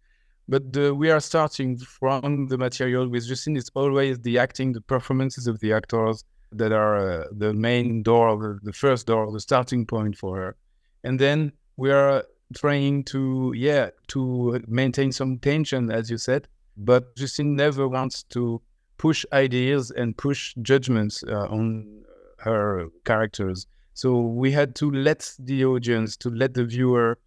But 0.48 0.72
the, 0.72 0.94
we 0.94 1.10
are 1.10 1.20
starting 1.20 1.78
from 1.78 2.46
the 2.46 2.58
material 2.58 3.08
with 3.08 3.26
Justine. 3.26 3.56
It's 3.56 3.70
always 3.74 4.20
the 4.20 4.38
acting, 4.38 4.72
the 4.72 4.80
performances 4.80 5.48
of 5.48 5.58
the 5.60 5.72
actors 5.72 6.24
that 6.52 6.70
are 6.70 7.22
uh, 7.22 7.24
the 7.32 7.54
main 7.54 8.02
door, 8.02 8.60
the 8.62 8.72
first 8.72 9.06
door, 9.08 9.32
the 9.32 9.40
starting 9.40 9.84
point 9.84 10.16
for 10.16 10.36
her. 10.36 10.56
And 11.02 11.18
then 11.18 11.52
we 11.76 11.90
are 11.90 12.24
trying 12.54 13.02
to, 13.04 13.52
yeah, 13.56 13.90
to 14.08 14.62
maintain 14.68 15.10
some 15.10 15.38
tension, 15.38 15.90
as 15.90 16.08
you 16.08 16.18
said 16.18 16.46
but 16.76 17.14
Justine 17.16 17.56
never 17.56 17.88
wants 17.88 18.22
to 18.24 18.60
push 18.98 19.24
ideas 19.32 19.90
and 19.90 20.16
push 20.16 20.54
judgments 20.62 21.24
uh, 21.26 21.46
on 21.50 22.04
her 22.38 22.88
characters. 23.04 23.66
So 23.94 24.20
we 24.20 24.52
had 24.52 24.74
to 24.76 24.90
let 24.90 25.34
the 25.38 25.64
audience, 25.64 26.16
to 26.18 26.30
let 26.30 26.54
the 26.54 26.64
viewer 26.64 27.18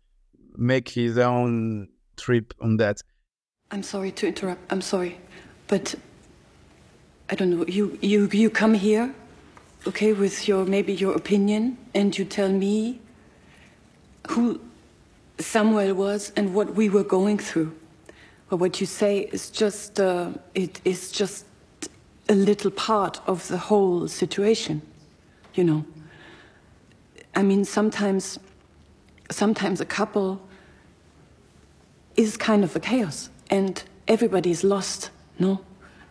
make 0.58 0.90
his 0.90 1.18
own 1.18 1.90
trip 2.18 2.54
on 2.62 2.78
that. 2.78 3.02
I'm 3.72 3.84
sorry 3.84 4.12
to 4.12 4.28
interrupt. 4.28 4.62
I'm 4.72 4.82
sorry, 4.82 5.18
but 5.68 5.96
I 7.30 7.36
don't 7.36 7.50
know. 7.52 7.66
You 7.68 7.98
you 8.02 8.30
you 8.32 8.50
come 8.50 8.74
here, 8.74 9.14
okay, 9.88 10.14
with 10.14 10.48
your 10.48 10.66
maybe 10.66 10.94
your 10.94 11.16
opinion, 11.16 11.78
and 11.94 12.18
you 12.18 12.26
tell 12.26 12.50
me 12.50 13.00
who 14.30 14.60
Samuel 15.40 15.94
was 15.94 16.32
and 16.36 16.54
what 16.54 16.76
we 16.76 16.90
were 16.90 17.04
going 17.04 17.38
through. 17.38 17.76
But 18.50 18.58
what 18.58 18.80
you 18.80 18.86
say 18.86 19.22
is 19.32 19.50
just 19.50 20.00
uh, 20.00 20.30
it 20.54 20.80
is 20.86 21.12
just 21.12 21.46
a 22.30 22.36
little 22.36 22.72
part 22.72 23.20
of 23.28 23.48
the 23.48 23.58
whole 23.58 24.08
situation, 24.08 24.82
you 25.54 25.64
know. 25.64 25.86
I 27.36 27.44
mean, 27.44 27.66
sometimes, 27.66 28.40
sometimes 29.30 29.82
a 29.82 29.86
couple 29.86 30.42
is 32.16 32.38
kind 32.38 32.64
of 32.64 32.76
a 32.76 32.80
chaos, 32.80 33.30
and 33.50 33.84
everybody's 34.08 34.64
lost, 34.64 35.10
no. 35.40 35.60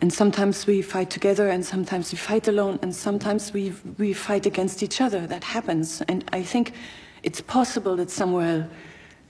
And 0.00 0.12
sometimes 0.12 0.66
we 0.66 0.82
fight 0.82 1.10
together, 1.10 1.48
and 1.48 1.64
sometimes 1.64 2.12
we 2.12 2.18
fight 2.18 2.48
alone, 2.48 2.78
and 2.82 2.94
sometimes 2.94 3.52
we 3.52 3.72
we 3.96 4.12
fight 4.12 4.44
against 4.44 4.82
each 4.82 5.00
other. 5.00 5.26
That 5.26 5.44
happens, 5.44 6.02
and 6.08 6.24
I 6.32 6.42
think 6.42 6.72
it's 7.22 7.40
possible 7.40 7.96
that 7.96 8.10
Samuel 8.10 8.66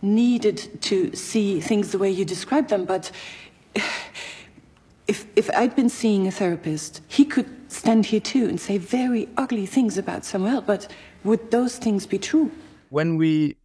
needed 0.04 0.80
to 0.82 1.14
see 1.14 1.60
things 1.60 1.90
the 1.90 1.98
way 1.98 2.10
you 2.10 2.24
describe 2.24 2.68
them, 2.68 2.84
but 2.84 3.10
if, 5.08 5.26
if 5.36 5.50
I'd 5.50 5.74
been 5.74 5.88
seeing 5.88 6.26
a 6.26 6.30
therapist, 6.30 7.00
he 7.08 7.24
could 7.24 7.50
stand 7.70 8.06
here 8.06 8.20
too 8.20 8.46
and 8.46 8.60
say 8.60 8.78
very 8.78 9.28
ugly 9.36 9.66
things 9.66 9.98
about 9.98 10.24
Samuel, 10.24 10.60
but 10.60 10.88
would 11.24 11.50
those 11.50 11.78
things 11.78 12.06
be 12.06 12.18
true? 12.18 12.50
When 12.90 13.16
we 13.16 13.56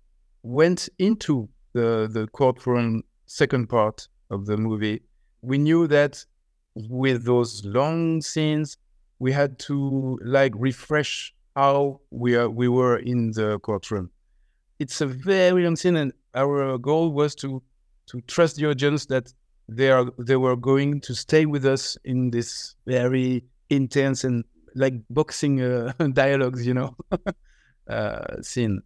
went 0.43 0.89
into 0.97 1.49
the, 1.73 2.09
the 2.11 2.27
courtroom 2.27 3.03
second 3.25 3.67
part 3.67 4.07
of 4.29 4.45
the 4.45 4.57
movie, 4.57 5.01
we 5.41 5.57
knew 5.57 5.87
that 5.87 6.25
with 6.75 7.25
those 7.25 7.63
long 7.65 8.21
scenes, 8.21 8.77
we 9.19 9.31
had 9.31 9.59
to 9.59 10.17
like 10.23 10.53
refresh 10.55 11.33
how 11.55 11.99
we, 12.09 12.35
are, 12.35 12.49
we 12.49 12.67
were 12.67 12.97
in 12.97 13.31
the 13.31 13.59
courtroom. 13.59 14.09
It's 14.79 15.01
a 15.01 15.05
very 15.05 15.65
long 15.65 15.75
scene, 15.75 15.97
and 15.97 16.13
our 16.35 16.77
goal 16.77 17.11
was 17.11 17.35
to 17.35 17.61
to 18.07 18.21
trust 18.21 18.55
the 18.55 18.65
audience 18.65 19.05
that 19.07 19.31
they 19.67 19.91
are 19.91 20.05
they 20.17 20.35
were 20.35 20.55
going 20.55 20.99
to 21.01 21.13
stay 21.13 21.45
with 21.45 21.65
us 21.65 21.97
in 22.03 22.31
this 22.31 22.75
very 22.85 23.43
intense 23.69 24.23
and 24.23 24.43
like 24.75 24.93
boxing 25.09 25.61
uh, 25.61 25.93
dialogues, 26.13 26.65
you 26.65 26.73
know, 26.73 26.95
uh, 27.87 28.41
scene. 28.41 28.81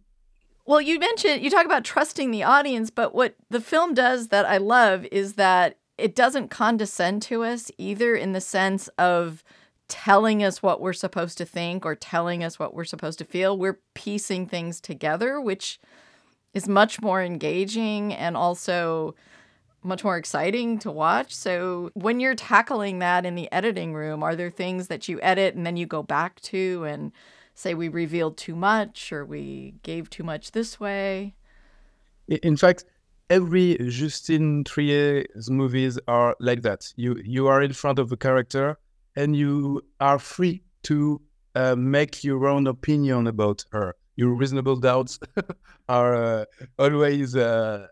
Well, 0.66 0.80
you 0.80 0.98
mentioned 0.98 1.42
you 1.42 1.50
talk 1.50 1.66
about 1.66 1.84
trusting 1.84 2.30
the 2.30 2.42
audience, 2.42 2.90
but 2.90 3.14
what 3.14 3.34
the 3.50 3.60
film 3.60 3.94
does 3.94 4.28
that 4.28 4.46
I 4.46 4.58
love 4.58 5.06
is 5.12 5.34
that 5.34 5.78
it 5.98 6.14
doesn't 6.14 6.48
condescend 6.48 7.22
to 7.22 7.44
us 7.44 7.70
either 7.78 8.14
in 8.14 8.32
the 8.32 8.40
sense 8.40 8.88
of 8.98 9.44
telling 9.88 10.42
us 10.42 10.62
what 10.62 10.80
we're 10.80 10.94
supposed 10.94 11.38
to 11.38 11.44
think 11.44 11.84
or 11.84 11.94
telling 11.94 12.42
us 12.42 12.58
what 12.58 12.74
we're 12.74 12.84
supposed 12.84 13.18
to 13.18 13.24
feel. 13.24 13.56
We're 13.58 13.80
piecing 13.94 14.46
things 14.46 14.80
together, 14.80 15.40
which 15.40 15.78
is 16.54 16.68
much 16.68 17.02
more 17.02 17.22
engaging 17.22 18.14
and 18.14 18.36
also 18.36 19.14
much 19.82 20.02
more 20.02 20.16
exciting 20.16 20.78
to 20.78 20.90
watch. 20.90 21.34
So, 21.34 21.90
when 21.94 22.20
you're 22.20 22.34
tackling 22.34 23.00
that 23.00 23.26
in 23.26 23.34
the 23.34 23.52
editing 23.52 23.92
room, 23.92 24.22
are 24.22 24.34
there 24.34 24.50
things 24.50 24.88
that 24.88 25.08
you 25.08 25.20
edit 25.20 25.54
and 25.54 25.66
then 25.66 25.76
you 25.76 25.86
go 25.86 26.02
back 26.02 26.40
to 26.42 26.84
and 26.84 27.12
say 27.54 27.74
we 27.74 27.88
revealed 27.88 28.36
too 28.36 28.56
much 28.56 29.12
or 29.12 29.24
we 29.24 29.74
gave 29.82 30.08
too 30.08 30.22
much 30.22 30.52
this 30.52 30.80
way? 30.80 31.34
In 32.28 32.56
fact, 32.56 32.84
every 33.28 33.76
Justine 33.88 34.64
Triet's 34.64 35.50
movies 35.50 35.98
are 36.08 36.34
like 36.40 36.62
that. 36.62 36.92
You 36.96 37.20
you 37.22 37.46
are 37.46 37.62
in 37.62 37.72
front 37.72 37.98
of 37.98 38.10
a 38.10 38.16
character 38.16 38.78
and 39.16 39.36
you 39.36 39.82
are 40.00 40.18
free 40.18 40.62
to 40.84 41.20
uh, 41.54 41.76
make 41.76 42.24
your 42.24 42.46
own 42.46 42.66
opinion 42.66 43.26
about 43.26 43.64
her. 43.72 43.94
Your 44.16 44.34
reasonable 44.34 44.76
doubts 44.76 45.18
are 45.88 46.14
uh, 46.14 46.44
always 46.78 47.34
uh, 47.36 47.86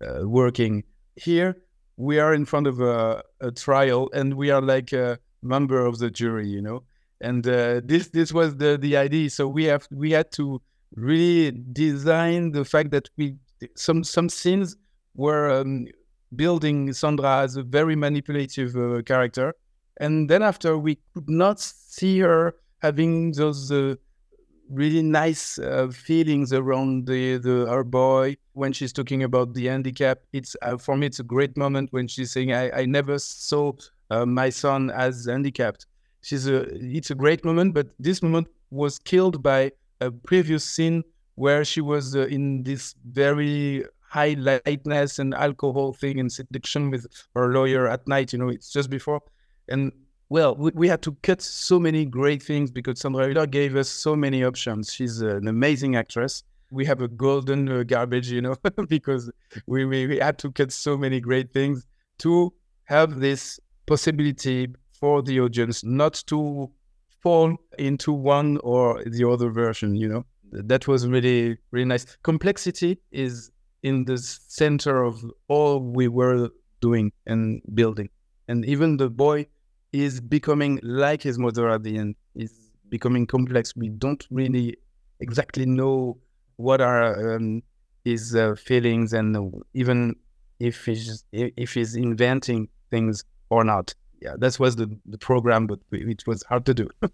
uh, 0.00 0.28
working. 0.28 0.84
Here, 1.16 1.56
we 1.96 2.18
are 2.18 2.32
in 2.32 2.46
front 2.46 2.66
of 2.66 2.80
a, 2.80 3.22
a, 3.40 3.50
trial, 3.50 4.08
and 4.14 4.34
we 4.34 4.50
are 4.50 4.62
like 4.62 4.92
a 4.92 5.18
member 5.42 5.84
of 5.84 5.98
the 5.98 6.10
jury, 6.10 6.48
you 6.48 6.62
know. 6.62 6.82
And 7.20 7.46
uh, 7.46 7.82
this 7.84 8.08
this 8.08 8.32
was 8.32 8.56
the 8.56 8.78
the 8.78 8.96
idea. 8.96 9.28
So 9.28 9.46
we 9.46 9.64
have 9.64 9.86
we 9.90 10.12
had 10.12 10.32
to 10.32 10.62
really 10.94 11.52
design 11.72 12.52
the 12.52 12.64
fact 12.64 12.90
that 12.92 13.10
we 13.18 13.36
some 13.76 14.02
some 14.02 14.28
scenes 14.30 14.76
were 15.14 15.50
um, 15.50 15.86
building 16.34 16.92
Sandra 16.94 17.40
as 17.40 17.56
a 17.56 17.62
very 17.62 17.96
manipulative 17.96 18.74
uh, 18.76 19.02
character, 19.02 19.54
and 20.00 20.30
then 20.30 20.42
after 20.42 20.78
we 20.78 20.98
could 21.12 21.28
not 21.28 21.60
see 21.60 22.20
her 22.20 22.54
having 22.80 23.32
those 23.32 23.70
uh, 23.70 23.96
really 24.70 25.02
nice 25.02 25.58
uh, 25.58 25.88
feelings 25.88 26.52
around 26.52 27.06
the, 27.06 27.38
the 27.38 27.66
her 27.68 27.84
boy 27.84 28.36
when 28.52 28.72
she's 28.72 28.92
talking 28.92 29.22
about 29.22 29.54
the 29.54 29.66
handicap. 29.66 30.20
It's 30.32 30.56
uh, 30.62 30.78
for 30.78 30.96
me, 30.96 31.06
it's 31.06 31.20
a 31.20 31.24
great 31.24 31.56
moment 31.56 31.92
when 31.92 32.08
she's 32.08 32.30
saying, 32.32 32.52
"I, 32.52 32.70
I 32.70 32.84
never 32.86 33.18
saw 33.18 33.72
uh, 34.10 34.26
my 34.26 34.50
son 34.50 34.90
as 34.90 35.26
handicapped." 35.26 35.86
She's 36.22 36.46
a 36.46 36.62
it's 36.74 37.10
a 37.10 37.14
great 37.14 37.44
moment, 37.44 37.74
but 37.74 37.88
this 37.98 38.22
moment 38.22 38.48
was 38.70 38.98
killed 38.98 39.42
by 39.42 39.72
a 40.00 40.10
previous 40.10 40.64
scene 40.64 41.02
where 41.34 41.64
she 41.64 41.80
was 41.80 42.14
uh, 42.14 42.26
in 42.26 42.62
this 42.62 42.94
very 43.04 43.84
high 44.00 44.34
lightness 44.38 45.18
and 45.18 45.34
alcohol 45.34 45.92
thing 45.92 46.18
and 46.18 46.32
seduction 46.32 46.90
with 46.90 47.06
her 47.34 47.52
lawyer 47.52 47.88
at 47.88 48.06
night. 48.06 48.32
You 48.32 48.38
know, 48.38 48.48
it's 48.48 48.70
just 48.70 48.90
before, 48.90 49.20
and 49.68 49.92
well, 50.30 50.54
we, 50.54 50.70
we, 50.74 50.88
had 50.88 51.02
to 51.02 51.16
cut 51.24 51.42
so 51.42 51.80
many 51.80 52.04
great 52.06 52.40
things 52.40 52.70
because 52.70 53.00
Sandra 53.00 53.26
Hüller 53.26 53.50
gave 53.50 53.74
us 53.74 53.88
so 53.88 54.14
many 54.14 54.44
options. 54.44 54.92
She's 54.92 55.20
an 55.20 55.48
amazing 55.48 55.96
actress. 55.96 56.44
We 56.70 56.86
have 56.86 57.02
a 57.02 57.08
golden 57.08 57.68
uh, 57.68 57.82
garbage, 57.82 58.30
you 58.30 58.40
know, 58.40 58.54
because 58.88 59.28
we, 59.66 59.84
we, 59.84 60.06
we 60.06 60.18
had 60.18 60.38
to 60.38 60.52
cut 60.52 60.70
so 60.70 60.96
many 60.96 61.20
great 61.20 61.52
things 61.52 61.84
to 62.18 62.52
have 62.84 63.18
this 63.18 63.58
possibility 63.86 64.68
for 64.92 65.20
the 65.20 65.40
audience 65.40 65.82
not 65.82 66.22
to 66.28 66.70
fall 67.20 67.56
into 67.78 68.12
one 68.12 68.58
or 68.58 69.02
the 69.04 69.28
other 69.28 69.50
version, 69.50 69.96
you 69.96 70.08
know. 70.08 70.24
that 70.52 70.86
was 70.86 71.06
really 71.08 71.56
really 71.70 71.86
nice. 71.86 72.06
Complexity 72.22 72.98
is 73.10 73.50
in 73.82 74.04
the 74.04 74.18
center 74.18 75.02
of 75.02 75.24
all 75.48 75.80
we 75.80 76.08
were 76.08 76.50
doing 76.80 77.12
and 77.26 77.62
building, 77.74 78.08
and 78.48 78.64
even 78.64 78.96
the 78.96 79.10
boy 79.10 79.46
is 79.92 80.20
becoming 80.20 80.80
like 80.82 81.22
his 81.22 81.38
mother 81.38 81.68
at 81.70 81.82
the 81.82 81.98
end. 81.98 82.16
Is 82.34 82.52
becoming 82.88 83.26
complex. 83.26 83.74
We 83.76 83.88
don't 83.88 84.26
really 84.30 84.76
exactly 85.20 85.66
know 85.66 86.18
what 86.56 86.80
are 86.80 87.36
um, 87.36 87.62
his 88.04 88.34
uh, 88.34 88.54
feelings 88.54 89.12
and 89.12 89.54
even 89.74 90.16
if 90.58 90.84
he's 90.84 91.24
if 91.32 91.74
he's 91.74 91.94
inventing 91.96 92.68
things 92.90 93.24
or 93.48 93.64
not. 93.64 93.94
Yeah, 94.20 94.34
that 94.38 94.58
was 94.60 94.76
the 94.76 94.94
the 95.06 95.18
program, 95.18 95.66
but 95.66 95.80
it 95.92 96.26
was 96.26 96.42
hard 96.44 96.66
to 96.66 96.74
do. 96.74 96.88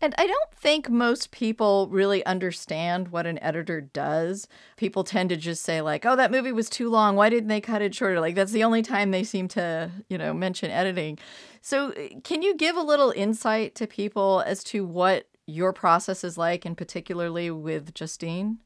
And 0.00 0.14
I 0.18 0.26
don't 0.26 0.52
think 0.54 0.90
most 0.90 1.30
people 1.30 1.88
really 1.88 2.24
understand 2.26 3.08
what 3.08 3.26
an 3.26 3.42
editor 3.42 3.80
does. 3.80 4.48
People 4.76 5.04
tend 5.04 5.30
to 5.30 5.36
just 5.36 5.62
say 5.62 5.80
like, 5.80 6.04
"Oh, 6.04 6.16
that 6.16 6.30
movie 6.30 6.52
was 6.52 6.68
too 6.68 6.90
long. 6.90 7.16
Why 7.16 7.30
didn't 7.30 7.48
they 7.48 7.60
cut 7.60 7.80
it 7.80 7.94
shorter?" 7.94 8.20
Like 8.20 8.34
that's 8.34 8.52
the 8.52 8.64
only 8.64 8.82
time 8.82 9.10
they 9.10 9.24
seem 9.24 9.48
to, 9.48 9.90
you 10.08 10.18
know, 10.18 10.34
mention 10.34 10.70
editing. 10.70 11.18
So, 11.62 11.92
uh, 11.92 12.20
can 12.24 12.42
you 12.42 12.56
give 12.56 12.76
a 12.76 12.82
little 12.82 13.12
insight 13.16 13.74
to 13.76 13.86
people 13.86 14.42
as 14.46 14.62
to 14.64 14.84
what 14.84 15.28
your 15.46 15.72
process 15.72 16.24
is 16.24 16.36
like 16.36 16.64
and 16.64 16.76
particularly 16.76 17.50
with 17.50 17.94
Justine? 17.94 18.58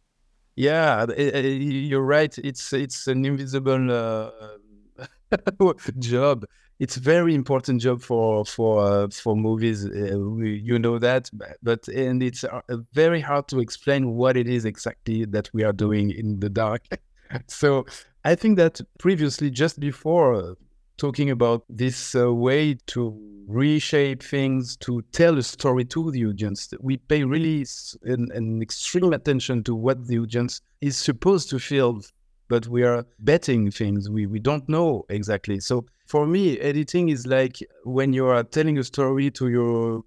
Yeah, 0.57 1.07
you're 1.07 2.03
right. 2.03 2.37
It's 2.39 2.73
it's 2.73 3.07
an 3.07 3.25
invisible 3.25 3.93
uh, 3.93 4.31
job 5.99 6.45
it's 6.79 6.97
very 6.97 7.35
important 7.35 7.81
job 7.81 8.01
for 8.01 8.45
for 8.45 8.83
uh, 8.83 9.09
for 9.09 9.37
movies. 9.37 9.85
Uh, 9.85 10.19
we, 10.19 10.59
you 10.59 10.79
know 10.79 10.99
that, 10.99 11.31
but 11.63 11.89
and 11.89 12.23
it's 12.23 12.45
uh, 12.45 12.61
very 12.93 13.21
hard 13.21 13.49
to 13.49 13.61
explain 13.61 14.15
what 14.15 14.37
it 14.37 14.49
is 14.49 14.65
exactly 14.65 15.25
that 15.25 15.51
we 15.53 15.65
are 15.65 15.73
doing 15.73 16.11
in 16.11 16.41
the 16.41 16.49
dark. 16.49 16.83
so 17.49 17.85
I 18.25 18.35
think 18.35 18.57
that 18.59 18.81
previously, 18.99 19.51
just 19.51 19.81
before 19.81 20.35
uh, 20.35 20.55
talking 20.99 21.31
about 21.31 21.65
this 21.69 22.15
uh, 22.15 22.33
way 22.33 22.75
to 22.87 23.19
reshape 23.49 24.23
things, 24.23 24.77
to 24.77 25.03
tell 25.13 25.39
a 25.39 25.43
story 25.43 25.85
to 25.87 26.11
the 26.11 26.27
audience, 26.27 26.73
we 26.81 26.99
pay 26.99 27.25
really 27.25 27.67
an, 28.03 28.29
an 28.33 28.61
extreme 28.63 29.13
attention 29.13 29.65
to 29.65 29.75
what 29.75 30.07
the 30.07 30.19
audience 30.19 30.61
is 30.81 30.97
supposed 30.97 31.51
to 31.51 31.59
feel 31.59 32.03
but 32.49 32.67
we 32.67 32.83
are 32.83 33.05
betting 33.21 33.71
things 33.71 34.11
we, 34.11 34.27
we 34.27 34.39
don't 34.39 34.69
know 34.69 35.05
exactly. 35.09 35.61
So 35.61 35.85
for 36.07 36.27
me, 36.27 36.59
editing 36.59 37.11
is 37.11 37.27
like 37.27 37.59
when 37.85 38.13
you 38.13 38.27
are 38.27 38.43
telling 38.43 38.79
a 38.79 38.85
story 38.85 39.31
to 39.33 39.49
your 39.49 40.03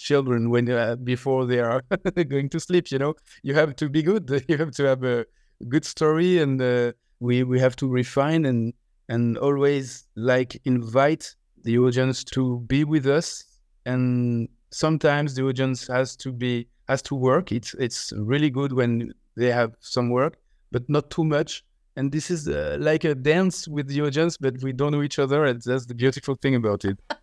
children 0.00 0.48
when 0.50 0.68
uh, 0.70 0.96
before 0.96 1.46
they 1.46 1.60
are 1.60 1.82
going 2.28 2.48
to 2.48 2.58
sleep. 2.58 2.90
You 2.90 2.98
know, 2.98 3.14
you 3.42 3.54
have 3.54 3.76
to 3.76 3.88
be 3.88 4.02
good. 4.02 4.28
You 4.48 4.56
have 4.58 4.72
to 4.72 4.84
have 4.84 5.04
a 5.04 5.26
good 5.68 5.84
story, 5.84 6.38
and 6.38 6.60
uh, 6.60 6.92
we 7.20 7.44
we 7.44 7.60
have 7.60 7.76
to 7.76 7.88
refine 7.88 8.44
and 8.46 8.72
and 9.08 9.38
always 9.38 10.06
like 10.16 10.60
invite 10.64 11.34
the 11.62 11.78
audience 11.78 12.24
to 12.24 12.60
be 12.66 12.84
with 12.84 13.06
us. 13.06 13.44
And 13.86 14.48
sometimes 14.70 15.34
the 15.34 15.44
audience 15.44 15.86
has 15.88 16.16
to 16.16 16.32
be 16.32 16.66
has 16.88 17.02
to 17.02 17.14
work. 17.14 17.52
It's 17.52 17.74
it's 17.74 18.12
really 18.16 18.50
good 18.50 18.72
when 18.72 19.12
they 19.36 19.52
have 19.52 19.74
some 19.80 20.10
work 20.10 20.39
but 20.70 20.88
not 20.88 21.10
too 21.10 21.24
much. 21.24 21.64
And 21.96 22.12
this 22.12 22.30
is 22.30 22.48
uh, 22.48 22.76
like 22.80 23.04
a 23.04 23.14
dance 23.14 23.66
with 23.68 23.88
the 23.88 24.00
audience, 24.02 24.36
but 24.36 24.62
we 24.62 24.72
don't 24.72 24.92
know 24.92 25.02
each 25.02 25.18
other. 25.18 25.44
And 25.44 25.60
that's 25.60 25.86
the 25.86 25.94
beautiful 25.94 26.36
thing 26.36 26.54
about 26.54 26.84
it. 26.84 26.98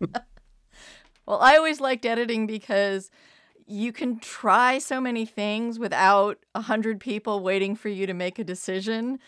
well, 1.26 1.40
I 1.40 1.56
always 1.56 1.80
liked 1.80 2.04
editing 2.04 2.46
because 2.46 3.10
you 3.66 3.92
can 3.92 4.18
try 4.18 4.78
so 4.78 5.00
many 5.00 5.26
things 5.26 5.78
without 5.78 6.38
a 6.54 6.62
hundred 6.62 7.00
people 7.00 7.42
waiting 7.42 7.76
for 7.76 7.88
you 7.88 8.06
to 8.06 8.14
make 8.14 8.38
a 8.38 8.44
decision 8.44 9.18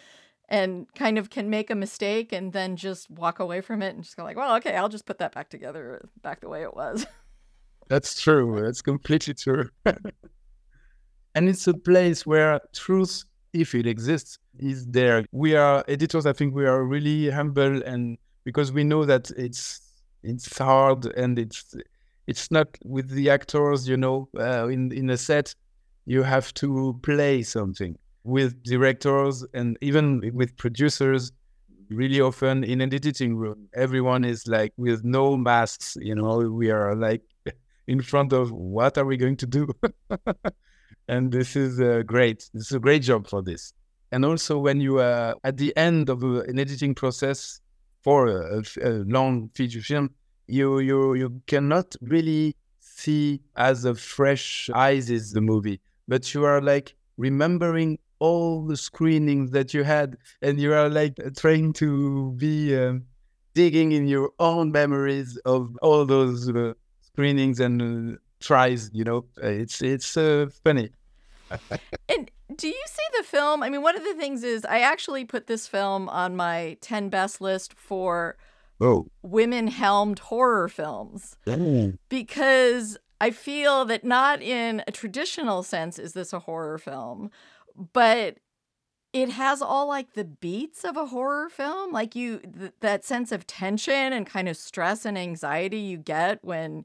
and 0.49 0.87
kind 0.95 1.19
of 1.19 1.31
can 1.31 1.49
make 1.49 1.71
a 1.71 1.75
mistake 1.75 2.33
and 2.33 2.53
then 2.53 2.75
just 2.77 3.09
walk 3.11 3.39
away 3.39 3.61
from 3.61 3.83
it 3.83 3.95
and 3.95 4.03
just 4.03 4.17
go 4.17 4.25
like, 4.25 4.37
well, 4.37 4.57
okay, 4.57 4.77
I'll 4.77 4.89
just 4.89 5.07
put 5.07 5.19
that 5.19 5.33
back 5.33 5.49
together 5.49 6.09
back 6.23 6.41
the 6.41 6.49
way 6.49 6.63
it 6.63 6.75
was. 6.75 7.07
That's 7.89 8.21
true. 8.21 8.61
That's 8.63 8.83
completely 8.83 9.35
true. 9.35 9.69
and 9.85 11.49
it's 11.49 11.67
a 11.67 11.75
place 11.75 12.27
where 12.27 12.61
truth 12.73 13.25
if 13.53 13.75
it 13.75 13.87
exists, 13.87 14.39
is 14.59 14.87
there. 14.87 15.25
We 15.33 15.55
are 15.55 15.85
editors. 15.89 16.27
I 16.27 16.33
think 16.33 16.55
we 16.55 16.67
are 16.67 16.85
really 16.85 17.31
humble, 17.31 17.83
and 17.83 18.19
because 18.45 18.73
we 18.73 18.85
know 18.85 19.05
that 19.05 19.31
it's 19.33 19.81
it's 20.23 20.57
hard 20.59 21.07
and 21.17 21.39
it's 21.39 21.75
it's 22.27 22.51
not 22.51 22.69
with 22.85 23.11
the 23.11 23.31
actors. 23.31 23.89
You 23.89 23.97
know, 23.97 24.29
uh, 24.39 24.69
in 24.69 24.93
in 24.93 25.11
a 25.11 25.17
set, 25.17 25.55
you 26.07 26.23
have 26.23 26.53
to 26.55 26.99
play 27.03 27.43
something 27.43 27.97
with 28.25 28.63
directors 28.63 29.45
and 29.55 29.79
even 29.81 30.21
with 30.35 30.57
producers. 30.57 31.33
Really 31.89 32.21
often 32.21 32.63
in 32.63 32.81
an 32.81 32.95
editing 32.95 33.35
room, 33.35 33.69
everyone 33.75 34.25
is 34.25 34.47
like 34.47 34.73
with 34.77 35.03
no 35.05 35.37
masks. 35.37 35.97
You 36.01 36.15
know, 36.15 36.39
we 36.39 36.71
are 36.71 36.95
like 36.95 37.23
in 37.89 38.01
front 38.01 38.33
of 38.33 38.53
what 38.53 38.97
are 38.97 39.05
we 39.05 39.17
going 39.17 39.37
to 39.39 39.47
do? 39.47 39.69
and 41.11 41.33
this 41.33 41.57
is 41.57 41.81
uh, 41.81 42.03
great. 42.07 42.49
This 42.55 42.67
is 42.67 42.73
a 42.73 42.79
great 42.79 43.03
job 43.03 43.27
for 43.27 43.43
this. 43.43 43.73
And 44.13 44.25
also, 44.25 44.59
when 44.59 44.81
you 44.81 45.01
are 45.01 45.35
at 45.43 45.57
the 45.57 45.77
end 45.77 46.09
of 46.09 46.23
an 46.23 46.59
editing 46.59 46.95
process 46.95 47.61
for 48.03 48.29
a, 48.29 48.63
a, 48.83 48.91
long 49.17 49.51
feature 49.55 49.81
film, 49.81 50.11
you 50.47 50.79
you 50.79 51.15
you 51.15 51.43
cannot 51.49 51.97
really 52.01 52.55
see 52.79 53.41
as 53.57 53.85
a 53.85 53.95
fresh 53.95 54.71
eyes 54.75 55.11
is 55.11 55.33
the 55.33 55.41
movie, 55.41 55.81
but 56.07 56.33
you 56.33 56.45
are 56.45 56.61
like 56.61 56.95
remembering 57.17 57.99
all 58.21 58.65
the 58.65 58.77
screenings 58.77 59.51
that 59.51 59.75
you 59.75 59.83
had, 59.83 60.17
and 60.43 60.61
you 60.61 60.73
are 60.73 60.89
like 60.89 61.15
trying 61.37 61.73
to 61.73 62.33
be 62.37 62.77
um, 62.77 63.05
digging 63.55 63.91
in 63.93 64.07
your 64.07 64.31
own 64.39 64.71
memories 64.71 65.37
of 65.45 65.77
all 65.83 66.07
those 66.07 66.49
uh, 66.51 66.73
screenings 67.01 67.59
and 67.59 67.83
uh, 67.83 68.17
tries. 68.39 68.91
You 68.93 69.05
know, 69.05 69.25
it's 69.39 69.83
it's 69.83 70.17
uh, 70.17 70.47
funny 70.65 70.91
and 72.09 72.31
do 72.55 72.69
you 72.69 72.83
see 72.87 73.19
the 73.19 73.25
film? 73.25 73.63
I 73.63 73.71
mean, 73.71 73.83
one 73.83 73.97
of 73.97 74.05
the 74.05 74.15
things 74.15 74.45
is 74.45 74.65
I 74.65 74.81
actually 74.81 75.25
put 75.25 75.47
this 75.47 75.67
film 75.67 76.09
on 76.09 76.37
my 76.37 76.77
10 76.81 77.09
best 77.09 77.41
list 77.41 77.75
for 77.75 78.37
oh. 78.81 79.07
women 79.23 79.69
helmed 79.69 80.19
horror 80.21 80.69
films 80.69 81.37
because 82.09 82.99
I 83.21 83.31
feel 83.31 83.85
that 83.87 84.05
not 84.05 84.41
in 84.43 84.83
a 84.87 84.93
traditional 84.93 85.63
sense 85.63 85.99
is 85.99 86.13
this 86.13 86.33
a 86.33 86.41
horror 86.41 86.79
film, 86.79 87.31
but 87.93 88.39
it 89.13 89.31
has 89.31 89.61
all 89.61 89.89
like 89.89 90.15
the 90.15 90.25
beats 90.25 90.85
of 90.85 90.97
a 90.97 91.07
horror 91.07 91.49
film 91.49 91.93
like 91.93 92.15
you 92.15 92.39
th- 92.39 92.73
that 92.81 93.05
sense 93.05 93.33
of 93.33 93.47
tension 93.47 94.13
and 94.13 94.27
kind 94.27 94.49
of 94.49 94.57
stress 94.57 95.05
and 95.05 95.19
anxiety 95.19 95.79
you 95.79 95.97
get 95.99 96.39
when 96.45 96.85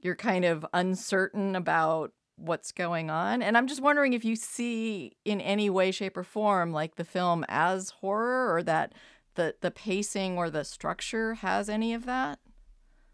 you're 0.00 0.14
kind 0.14 0.44
of 0.44 0.66
uncertain 0.74 1.56
about 1.56 2.12
what's 2.36 2.72
going 2.72 3.10
on. 3.10 3.42
And 3.42 3.56
I'm 3.56 3.66
just 3.66 3.82
wondering 3.82 4.12
if 4.12 4.24
you 4.24 4.36
see 4.36 5.16
in 5.24 5.40
any 5.40 5.70
way, 5.70 5.90
shape, 5.90 6.16
or 6.16 6.24
form 6.24 6.72
like 6.72 6.96
the 6.96 7.04
film 7.04 7.44
as 7.48 7.90
horror 7.90 8.54
or 8.54 8.62
that 8.64 8.92
the 9.34 9.54
the 9.60 9.70
pacing 9.70 10.36
or 10.36 10.50
the 10.50 10.64
structure 10.64 11.34
has 11.34 11.68
any 11.68 11.94
of 11.94 12.06
that? 12.06 12.38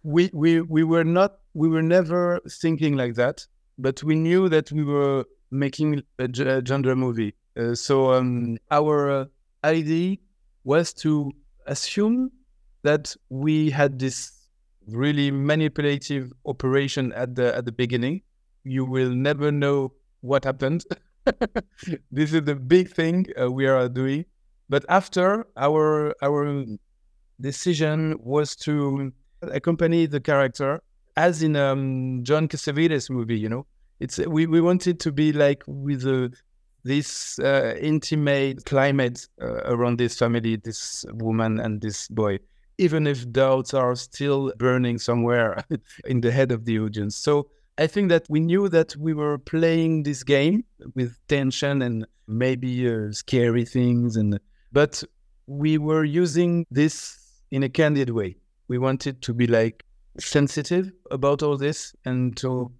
We 0.02 0.30
we 0.33 0.61
we 0.61 0.83
were 0.85 1.04
not 1.04 1.38
we 1.54 1.68
were 1.68 1.83
never 1.83 2.40
thinking 2.48 2.96
like 2.96 3.14
that, 3.14 3.46
but 3.78 4.02
we 4.02 4.14
knew 4.14 4.48
that 4.48 4.72
we 4.72 4.85
were 4.85 5.24
making 5.50 6.02
a, 6.18 6.28
genre 6.64 6.94
movie. 6.96 7.35
Uh, 7.56 7.74
so 7.74 8.12
um, 8.12 8.56
our 8.70 9.11
uh, 9.11 9.24
idea 9.64 10.16
was 10.64 10.92
to 10.94 11.33
assume 11.66 12.30
that 12.83 13.14
we 13.28 13.70
had 13.70 13.98
this 13.98 14.33
really 14.87 15.30
manipulative 15.30 16.33
operation 16.46 17.12
at 17.12 17.35
the 17.35 17.54
at 17.54 17.64
the 17.64 17.72
beginning 17.72 18.22
you 18.64 18.84
will 18.84 19.10
never 19.10 19.50
know 19.50 19.92
what 20.20 20.44
happened. 20.44 20.84
this 22.10 22.32
is 22.32 22.42
the 22.42 22.54
big 22.54 22.90
thing 22.90 23.26
uh, 23.40 23.50
we 23.50 23.66
are 23.66 23.88
doing. 23.88 24.24
But 24.68 24.84
after 24.88 25.46
our 25.56 26.14
our 26.22 26.64
decision 27.40 28.16
was 28.20 28.54
to 28.56 29.12
accompany 29.42 30.06
the 30.06 30.20
character, 30.20 30.80
as 31.16 31.42
in 31.42 31.56
um, 31.56 32.20
John 32.22 32.48
Cassavetes 32.48 33.10
movie, 33.10 33.38
you 33.38 33.48
know, 33.48 33.66
it's 33.98 34.18
we, 34.18 34.46
we 34.46 34.60
wanted 34.60 35.00
to 35.00 35.12
be 35.12 35.32
like 35.32 35.62
with 35.66 36.06
a, 36.06 36.32
this 36.84 37.38
uh, 37.40 37.74
intimate 37.80 38.64
climate 38.64 39.26
uh, 39.42 39.62
around 39.64 39.98
this 39.98 40.18
family, 40.18 40.56
this 40.56 41.04
woman 41.12 41.60
and 41.60 41.80
this 41.80 42.08
boy, 42.08 42.38
even 42.78 43.06
if 43.06 43.30
doubts 43.30 43.74
are 43.74 43.94
still 43.96 44.52
burning 44.56 44.98
somewhere 44.98 45.64
in 46.06 46.20
the 46.20 46.30
head 46.30 46.52
of 46.52 46.64
the 46.64 46.78
audience. 46.78 47.16
So 47.16 47.50
I 47.78 47.87
think 47.87 48.11
that 48.11 48.26
we 48.28 48.40
knew 48.40 48.68
that 48.68 48.96
we 48.96 49.14
were 49.14 49.38
playing 49.38 50.02
this 50.02 50.22
game 50.22 50.64
with 50.94 51.16
tension 51.28 51.83
and 51.83 52.06
maybe 52.26 52.88
uh, 52.88 53.12
scary 53.12 53.64
things, 53.64 54.16
and 54.16 54.38
but 54.72 55.02
we 55.46 55.78
were 55.78 56.04
using 56.04 56.66
this 56.70 57.18
in 57.50 57.62
a 57.62 57.68
candid 57.68 58.11
way. 58.11 58.37
We 58.68 58.78
wanted 58.78 59.22
to 59.22 59.35
be 59.35 59.46
like 59.46 59.85
sensitive 60.18 60.92
about 61.11 61.42
all 61.42 61.56
this 61.56 61.94
and 62.04 62.37
to 62.38 62.70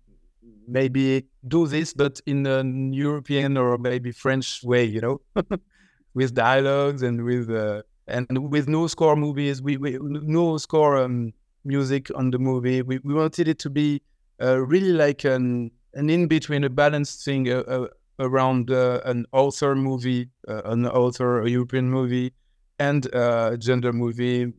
maybe 0.69 1.25
do 1.49 1.67
this, 1.67 1.93
but 1.93 2.21
in 2.27 2.47
a 2.47 2.63
European 2.65 3.57
or 3.57 3.79
maybe 3.79 4.13
French 4.13 4.63
way, 4.63 4.85
you 4.85 5.01
know, 5.01 5.21
with 6.15 6.35
dialogues 6.35 7.03
and 7.03 7.25
with 7.25 7.51
uh, 7.51 7.83
and 8.07 8.51
with 8.51 8.69
no 8.69 8.87
score 8.87 9.17
movies. 9.17 9.63
We, 9.63 9.77
we 9.77 9.99
no 10.01 10.59
score 10.59 10.99
um, 10.99 11.33
music 11.65 12.11
on 12.15 12.31
the 12.31 12.39
movie. 12.39 12.83
We 12.83 12.99
we 12.99 13.15
wanted 13.15 13.49
it 13.49 13.59
to 13.61 13.71
be 13.71 14.03
really 14.41 14.93
like 14.93 15.25
an 15.25 15.71
an 15.95 16.11
in 16.11 16.29
between, 16.29 16.65
a 16.65 16.71
balanced 16.71 17.25
thing 17.25 17.51
uh, 17.51 17.63
uh 17.67 17.89
around 18.19 18.71
uh, 18.71 19.01
an 19.05 19.27
author 19.33 19.75
movie, 19.75 20.29
uh, 20.47 20.63
an 20.65 20.87
author 20.87 21.41
a 21.41 21.49
European 21.49 21.91
movie, 21.91 22.33
and 22.79 23.07
a 23.15 23.57
gender 23.59 23.93
movie 23.93 24.53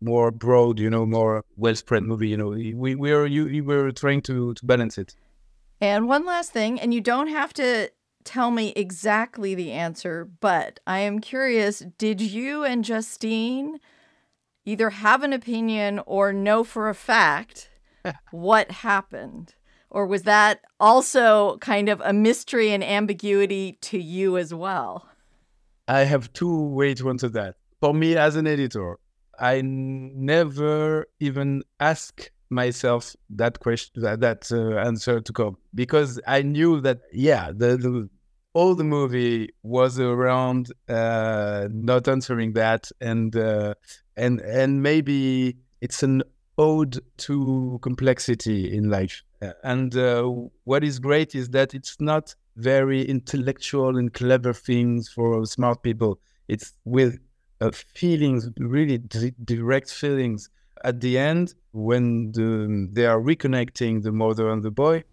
more 0.00 0.30
broad, 0.30 0.78
you 0.78 0.90
know, 0.90 1.06
more 1.06 1.44
well 1.56 1.74
spread 1.74 2.02
movie. 2.02 2.28
You 2.28 2.36
know, 2.36 2.48
we 2.48 2.94
we 2.94 3.12
are 3.12 3.26
you 3.26 3.44
we 3.46 3.60
were 3.60 3.90
trying 3.92 4.22
to 4.22 4.54
to 4.54 4.64
balance 4.64 4.98
it. 4.98 5.14
And 5.80 6.08
one 6.08 6.24
last 6.24 6.52
thing, 6.52 6.80
and 6.80 6.94
you 6.94 7.00
don't 7.00 7.28
have 7.28 7.52
to 7.54 7.90
tell 8.24 8.50
me 8.50 8.72
exactly 8.74 9.54
the 9.54 9.72
answer, 9.72 10.28
but 10.40 10.80
I 10.86 11.00
am 11.00 11.20
curious. 11.20 11.80
Did 11.98 12.20
you 12.20 12.64
and 12.64 12.84
Justine 12.84 13.78
either 14.64 14.90
have 14.90 15.22
an 15.22 15.32
opinion 15.32 16.00
or 16.06 16.32
know 16.32 16.64
for 16.64 16.88
a 16.88 16.94
fact 16.94 17.70
what 18.30 18.70
happened? 18.70 19.54
Or 19.90 20.06
was 20.06 20.22
that 20.22 20.60
also 20.80 21.58
kind 21.58 21.88
of 21.88 22.00
a 22.04 22.12
mystery 22.12 22.72
and 22.72 22.82
ambiguity 22.82 23.78
to 23.82 23.98
you 23.98 24.36
as 24.36 24.52
well? 24.52 25.08
I 25.88 26.00
have 26.00 26.32
two 26.32 26.68
ways 26.68 26.98
to 27.00 27.08
answer 27.08 27.28
that. 27.30 27.56
For 27.80 27.94
me, 27.94 28.16
as 28.16 28.36
an 28.36 28.46
editor, 28.46 28.98
I 29.38 29.62
never 29.62 31.06
even 31.20 31.62
ask 31.78 32.30
myself 32.50 33.14
that 33.30 33.60
question, 33.60 34.02
that, 34.02 34.20
that 34.20 34.50
uh, 34.52 34.78
answer 34.78 35.20
to 35.20 35.32
come 35.32 35.56
because 35.74 36.20
I 36.26 36.42
knew 36.42 36.80
that 36.80 37.00
yeah, 37.12 37.50
the, 37.54 37.76
the 37.76 38.08
all 38.54 38.74
the 38.74 38.84
movie 38.84 39.50
was 39.62 40.00
around 40.00 40.72
uh, 40.88 41.68
not 41.70 42.08
answering 42.08 42.54
that, 42.54 42.90
and 43.00 43.36
uh, 43.36 43.74
and 44.16 44.40
and 44.40 44.82
maybe 44.82 45.58
it's 45.82 46.02
an 46.02 46.22
ode 46.58 47.00
to 47.18 47.78
complexity 47.82 48.74
in 48.74 48.88
life. 48.90 49.22
And 49.62 49.96
uh, 49.96 50.22
what 50.64 50.82
is 50.82 50.98
great 50.98 51.34
is 51.34 51.50
that 51.50 51.74
it's 51.74 52.00
not 52.00 52.34
very 52.56 53.02
intellectual 53.02 53.96
and 53.96 54.12
clever 54.12 54.52
things 54.52 55.08
for 55.08 55.44
smart 55.44 55.82
people. 55.82 56.18
It's 56.48 56.72
with 56.84 57.18
uh, 57.60 57.70
feelings, 57.70 58.48
really 58.58 58.98
d- 58.98 59.34
direct 59.44 59.90
feelings. 59.90 60.48
At 60.84 61.00
the 61.00 61.18
end, 61.18 61.54
when 61.72 62.32
the, 62.32 62.88
they 62.92 63.06
are 63.06 63.20
reconnecting 63.20 64.02
the 64.02 64.12
mother 64.12 64.50
and 64.50 64.62
the 64.62 64.70
boy. 64.70 65.04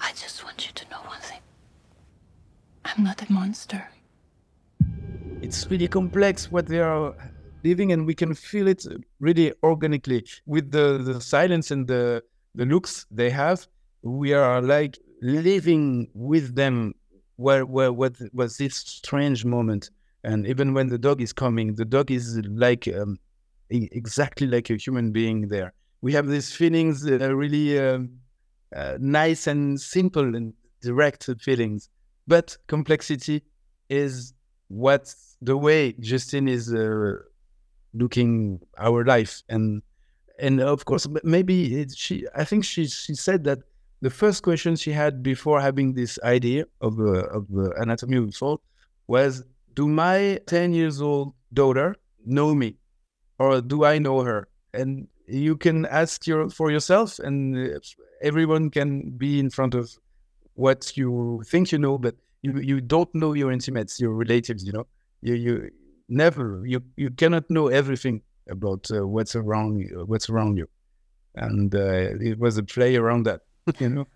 I 0.00 0.10
just 0.12 0.44
want 0.44 0.66
you 0.66 0.72
to 0.72 0.90
know 0.90 0.98
one 1.06 1.20
thing 1.20 1.40
I'm 2.84 3.04
not 3.04 3.22
a 3.28 3.32
monster. 3.32 3.88
It's 5.42 5.70
really 5.70 5.88
complex 5.88 6.50
what 6.50 6.66
they 6.66 6.80
are 6.80 7.14
living, 7.64 7.92
and 7.92 8.06
we 8.06 8.14
can 8.14 8.34
feel 8.34 8.68
it 8.68 8.84
really 9.20 9.52
organically 9.62 10.24
with 10.46 10.70
the, 10.70 10.98
the 10.98 11.20
silence 11.20 11.70
and 11.70 11.86
the, 11.86 12.22
the 12.54 12.64
looks 12.64 13.06
they 13.10 13.30
have. 13.30 13.66
We 14.02 14.32
are 14.32 14.62
like 14.62 14.98
living 15.20 16.08
with 16.14 16.54
them 16.54 16.94
where, 17.36 17.66
where 17.66 17.92
what 17.92 18.16
was 18.32 18.56
this 18.56 18.76
strange 18.76 19.44
moment 19.44 19.90
and 20.24 20.46
even 20.46 20.74
when 20.74 20.88
the 20.88 20.98
dog 20.98 21.20
is 21.20 21.32
coming, 21.32 21.74
the 21.74 21.84
dog 21.84 22.10
is 22.10 22.38
like 22.48 22.88
um, 22.88 23.18
exactly 23.70 24.46
like 24.46 24.70
a 24.70 24.76
human 24.76 25.12
being 25.12 25.48
there. 25.48 25.72
We 26.00 26.12
have 26.12 26.28
these 26.28 26.52
feelings 26.52 27.02
that 27.02 27.22
are 27.22 27.34
really 27.34 27.78
um, 27.78 28.18
uh, 28.74 28.98
nice 29.00 29.46
and 29.46 29.80
simple 29.80 30.34
and 30.34 30.52
direct 30.82 31.28
feelings. 31.40 31.88
But 32.26 32.56
complexity 32.66 33.42
is 33.88 34.34
what 34.68 35.14
the 35.40 35.56
way 35.56 35.92
Justine 36.00 36.48
is 36.48 36.72
uh, 36.74 37.14
looking 37.98 38.60
our 38.78 39.04
life 39.04 39.42
and 39.48 39.82
and 40.38 40.60
of 40.60 40.84
course 40.84 41.06
maybe 41.24 41.80
it, 41.80 41.92
she 41.96 42.26
I 42.34 42.44
think 42.44 42.64
she 42.64 42.86
she 42.86 43.14
said 43.14 43.44
that 43.44 43.58
the 44.00 44.10
first 44.10 44.42
question 44.42 44.76
she 44.76 44.92
had 44.92 45.22
before 45.22 45.60
having 45.60 45.94
this 45.94 46.18
idea 46.22 46.64
of 46.80 47.00
uh, 47.00 47.26
of 47.38 47.46
uh, 47.56 47.70
anatomy 47.82 48.18
of 48.18 48.34
soul 48.34 48.60
was 49.06 49.42
do 49.74 49.88
my 49.88 50.38
10 50.46 50.72
years 50.74 51.00
old 51.00 51.34
daughter 51.52 51.96
know 52.24 52.54
me 52.54 52.76
or 53.38 53.60
do 53.60 53.84
I 53.84 53.98
know 53.98 54.20
her? 54.22 54.48
And 54.74 55.08
you 55.26 55.56
can 55.56 55.86
ask 55.86 56.26
your, 56.26 56.48
for 56.50 56.70
yourself, 56.70 57.18
and 57.18 57.74
uh, 57.74 57.78
everyone 58.22 58.70
can 58.70 59.10
be 59.10 59.38
in 59.38 59.50
front 59.50 59.74
of 59.74 59.90
what 60.54 60.96
you 60.96 61.42
think 61.46 61.70
you 61.72 61.78
know, 61.78 61.98
but 61.98 62.16
you, 62.42 62.58
you 62.58 62.80
don't 62.80 63.12
know 63.14 63.32
your 63.32 63.52
intimates, 63.52 64.00
your 64.00 64.12
relatives, 64.12 64.64
you 64.64 64.72
know. 64.72 64.86
You, 65.20 65.34
you 65.34 65.70
never, 66.08 66.62
you, 66.64 66.82
you 66.96 67.10
cannot 67.10 67.50
know 67.50 67.68
everything 67.68 68.22
about 68.48 68.90
uh, 68.90 69.06
what's 69.06 69.36
around 69.36 69.80
you, 69.80 70.04
what's 70.06 70.28
around 70.28 70.56
you. 70.56 70.68
And 71.34 71.74
uh, 71.74 72.14
it 72.20 72.38
was 72.38 72.58
a 72.58 72.62
play 72.62 72.96
around 72.96 73.24
that, 73.24 73.42
you 73.78 73.88
know. 73.88 74.06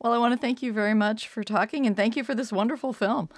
Well, 0.00 0.12
I 0.12 0.18
want 0.18 0.32
to 0.32 0.38
thank 0.38 0.62
you 0.62 0.72
very 0.72 0.94
much 0.94 1.28
for 1.28 1.44
talking 1.44 1.86
and 1.86 1.94
thank 1.94 2.16
you 2.16 2.24
for 2.24 2.34
this 2.34 2.52
wonderful 2.52 2.92
film. 2.92 3.28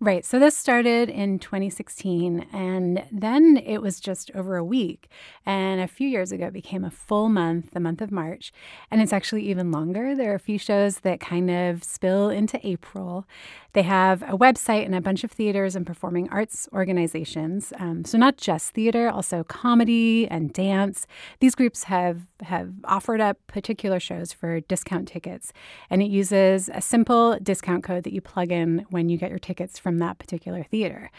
Right. 0.00 0.24
So 0.24 0.38
this 0.38 0.56
started 0.56 1.10
in 1.10 1.38
2016, 1.38 2.46
and 2.50 3.04
then 3.12 3.58
it 3.58 3.82
was 3.82 4.00
just 4.00 4.30
over 4.34 4.56
a 4.56 4.64
week. 4.64 5.10
And 5.44 5.82
a 5.82 5.86
few 5.86 6.08
years 6.08 6.32
ago, 6.32 6.46
it 6.46 6.54
became 6.54 6.82
a 6.82 6.90
full 6.90 7.28
month, 7.28 7.72
the 7.72 7.78
month 7.78 8.00
of 8.00 8.10
March. 8.10 8.54
And 8.90 9.02
it's 9.02 9.12
actually 9.12 9.48
even 9.50 9.70
longer. 9.70 10.16
There 10.16 10.32
are 10.32 10.34
a 10.34 10.40
few 10.40 10.58
shows 10.58 11.00
that 11.00 11.20
kind 11.20 11.50
of 11.50 11.84
spill 11.84 12.30
into 12.30 12.58
April. 12.66 13.26
They 13.74 13.82
have 13.82 14.22
a 14.22 14.36
website 14.36 14.84
and 14.84 14.94
a 14.94 15.00
bunch 15.00 15.24
of 15.24 15.32
theaters 15.32 15.74
and 15.74 15.86
performing 15.86 16.28
arts 16.30 16.68
organizations. 16.72 17.72
Um, 17.78 18.04
so 18.04 18.18
not 18.18 18.36
just 18.36 18.74
theater, 18.74 19.08
also 19.08 19.44
comedy 19.44 20.28
and 20.28 20.52
dance. 20.52 21.06
These 21.40 21.54
groups 21.54 21.84
have 21.84 22.26
have 22.42 22.72
offered 22.84 23.20
up 23.20 23.38
particular 23.46 24.00
shows 24.00 24.32
for 24.32 24.60
discount 24.60 25.08
tickets, 25.08 25.52
and 25.88 26.02
it 26.02 26.10
uses 26.10 26.68
a 26.74 26.80
simple 26.80 27.38
discount 27.42 27.84
code 27.84 28.04
that 28.04 28.12
you 28.12 28.20
plug 28.20 28.52
in 28.52 28.84
when 28.90 29.08
you 29.08 29.16
get 29.16 29.30
your 29.30 29.38
tickets 29.38 29.78
from 29.78 29.98
that 29.98 30.18
particular 30.18 30.64
theater. 30.64 31.10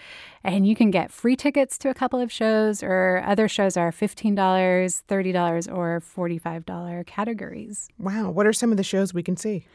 And 0.44 0.68
you 0.68 0.76
can 0.76 0.92
get 0.92 1.12
free 1.12 1.36
tickets 1.36 1.78
to 1.80 1.90
a 1.90 1.94
couple 1.94 2.20
of 2.20 2.32
shows, 2.32 2.84
or 2.84 3.24
other 3.26 3.48
shows 3.48 3.78
are 3.78 3.92
$15, 3.92 4.36
$30, 4.36 5.76
or 5.76 6.02
$45 6.02 7.06
categories. 7.06 7.90
Wow. 7.98 8.30
What 8.30 8.46
are 8.46 8.54
some 8.54 8.72
of 8.72 8.78
the 8.78 8.84
shows 8.84 9.14
we 9.14 9.24
can 9.24 9.38
see? 9.38 9.66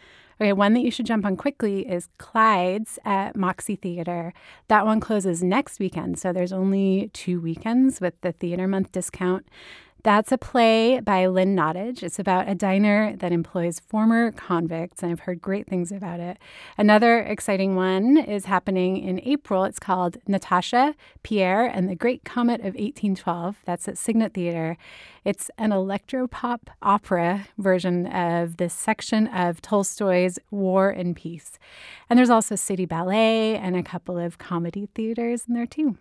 Okay, 0.41 0.53
one 0.53 0.73
that 0.75 0.83
you 0.83 0.93
should 0.93 1.07
jump 1.07 1.27
on 1.27 1.37
quickly 1.37 1.81
is 1.81 2.09
Clyde's 2.19 3.01
at 3.05 3.35
Moxie 3.35 3.75
Theater. 3.75 4.33
That 4.69 4.87
one 4.87 5.01
closes 5.01 5.43
next 5.43 5.81
weekend, 5.81 6.17
so 6.17 6.33
there's 6.33 6.53
only 6.53 7.11
two 7.13 7.41
weekends 7.41 8.01
with 8.01 8.21
the 8.21 8.31
Theater 8.31 8.69
Month 8.69 8.93
discount. 8.93 9.49
That's 10.05 10.31
a 10.31 10.39
play 10.39 11.01
by 11.01 11.27
Lynn 11.27 11.57
Nottage. 11.57 12.05
It's 12.05 12.21
about 12.21 12.49
a 12.49 12.55
diner 12.55 13.17
that 13.17 13.33
employs 13.33 13.81
former 13.81 14.31
convicts, 14.31 15.03
and 15.03 15.11
I've 15.11 15.21
heard 15.21 15.43
great 15.43 15.67
things 15.67 15.91
about 15.91 16.21
it. 16.21 16.39
Another 16.77 17.19
exciting 17.19 17.75
one 17.75 18.17
is 18.17 18.45
happening 18.45 18.97
in 18.99 19.21
April. 19.25 19.65
It's 19.65 19.81
called 19.81 20.19
Natasha, 20.29 20.95
Pierre, 21.25 21.67
and 21.67 21.89
the 21.89 21.97
Great 21.97 22.25
Comet 22.25 22.61
of 22.61 22.75
1812. 22.75 23.57
That's 23.65 23.89
at 23.89 23.99
Cygnet 23.99 24.35
Theater. 24.35 24.77
It's 25.25 25.51
an 25.59 25.71
electropop 25.71 26.61
opera 26.81 27.49
version 27.59 28.07
of 28.07 28.59
this 28.59 28.75
section 28.75 29.27
of 29.27 29.61
Tolstoy's 29.61 30.39
War 30.53 30.91
and 30.91 31.17
Peace. 31.17 31.59
And 32.09 32.21
there's 32.21 32.31
also 32.31 32.55
City 32.55 32.87
Ballet 32.87 33.57
and 33.57 33.75
a 33.75 33.83
couple 33.83 34.17
of 34.17 34.39
comedy 34.39 34.89
theaters 34.95 35.47
in 35.49 35.55
there 35.55 35.67
too. 35.67 35.99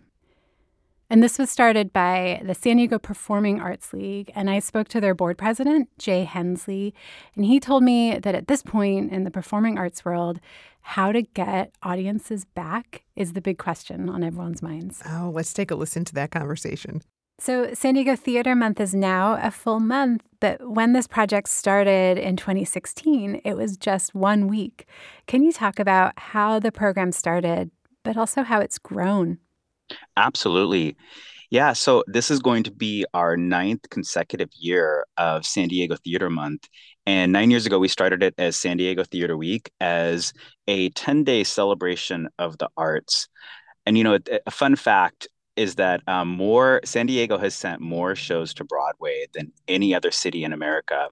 And 1.10 1.22
this 1.22 1.38
was 1.38 1.50
started 1.50 1.92
by 1.92 2.42
the 2.44 2.54
San 2.54 2.76
Diego 2.76 2.98
Performing 2.98 3.60
Arts 3.60 3.94
League. 3.94 4.30
And 4.34 4.50
I 4.50 4.58
spoke 4.58 4.88
to 4.88 5.00
their 5.00 5.14
board 5.14 5.38
president, 5.38 5.88
Jay 5.98 6.24
Hensley. 6.24 6.94
And 7.34 7.46
he 7.46 7.58
told 7.58 7.82
me 7.82 8.18
that 8.18 8.34
at 8.34 8.48
this 8.48 8.62
point 8.62 9.10
in 9.10 9.24
the 9.24 9.30
performing 9.30 9.78
arts 9.78 10.04
world, 10.04 10.38
how 10.82 11.12
to 11.12 11.22
get 11.22 11.72
audiences 11.82 12.44
back 12.44 13.04
is 13.16 13.32
the 13.32 13.40
big 13.40 13.58
question 13.58 14.08
on 14.08 14.22
everyone's 14.22 14.62
minds. 14.62 15.02
Oh, 15.06 15.30
let's 15.34 15.52
take 15.52 15.70
a 15.70 15.74
listen 15.74 16.04
to 16.06 16.14
that 16.14 16.30
conversation. 16.30 17.00
So, 17.40 17.72
San 17.72 17.94
Diego 17.94 18.16
Theater 18.16 18.56
Month 18.56 18.80
is 18.80 18.94
now 18.94 19.38
a 19.40 19.52
full 19.52 19.78
month, 19.78 20.22
but 20.40 20.68
when 20.68 20.92
this 20.92 21.06
project 21.06 21.48
started 21.48 22.18
in 22.18 22.36
2016, 22.36 23.40
it 23.44 23.54
was 23.54 23.76
just 23.76 24.12
one 24.12 24.48
week. 24.48 24.86
Can 25.28 25.44
you 25.44 25.52
talk 25.52 25.78
about 25.78 26.18
how 26.18 26.58
the 26.58 26.72
program 26.72 27.12
started, 27.12 27.70
but 28.02 28.16
also 28.16 28.42
how 28.42 28.58
it's 28.58 28.78
grown? 28.78 29.38
Absolutely. 30.16 30.96
Yeah, 31.50 31.72
so 31.72 32.04
this 32.06 32.30
is 32.30 32.40
going 32.40 32.64
to 32.64 32.70
be 32.70 33.06
our 33.14 33.36
ninth 33.36 33.88
consecutive 33.90 34.50
year 34.58 35.06
of 35.16 35.46
San 35.46 35.68
Diego 35.68 35.96
Theater 35.96 36.28
Month. 36.28 36.68
And 37.06 37.32
nine 37.32 37.50
years 37.50 37.64
ago, 37.64 37.78
we 37.78 37.88
started 37.88 38.22
it 38.22 38.34
as 38.36 38.56
San 38.56 38.76
Diego 38.76 39.02
Theater 39.02 39.36
Week 39.36 39.70
as 39.80 40.34
a 40.66 40.90
10 40.90 41.24
day 41.24 41.44
celebration 41.44 42.28
of 42.38 42.58
the 42.58 42.68
arts. 42.76 43.28
And, 43.86 43.96
you 43.96 44.04
know, 44.04 44.18
a 44.46 44.50
fun 44.50 44.76
fact 44.76 45.28
is 45.56 45.76
that 45.76 46.02
um, 46.06 46.28
more 46.28 46.80
San 46.84 47.06
Diego 47.06 47.38
has 47.38 47.54
sent 47.54 47.80
more 47.80 48.14
shows 48.14 48.52
to 48.54 48.64
Broadway 48.64 49.26
than 49.32 49.52
any 49.66 49.94
other 49.94 50.10
city 50.10 50.44
in 50.44 50.52
America. 50.52 51.08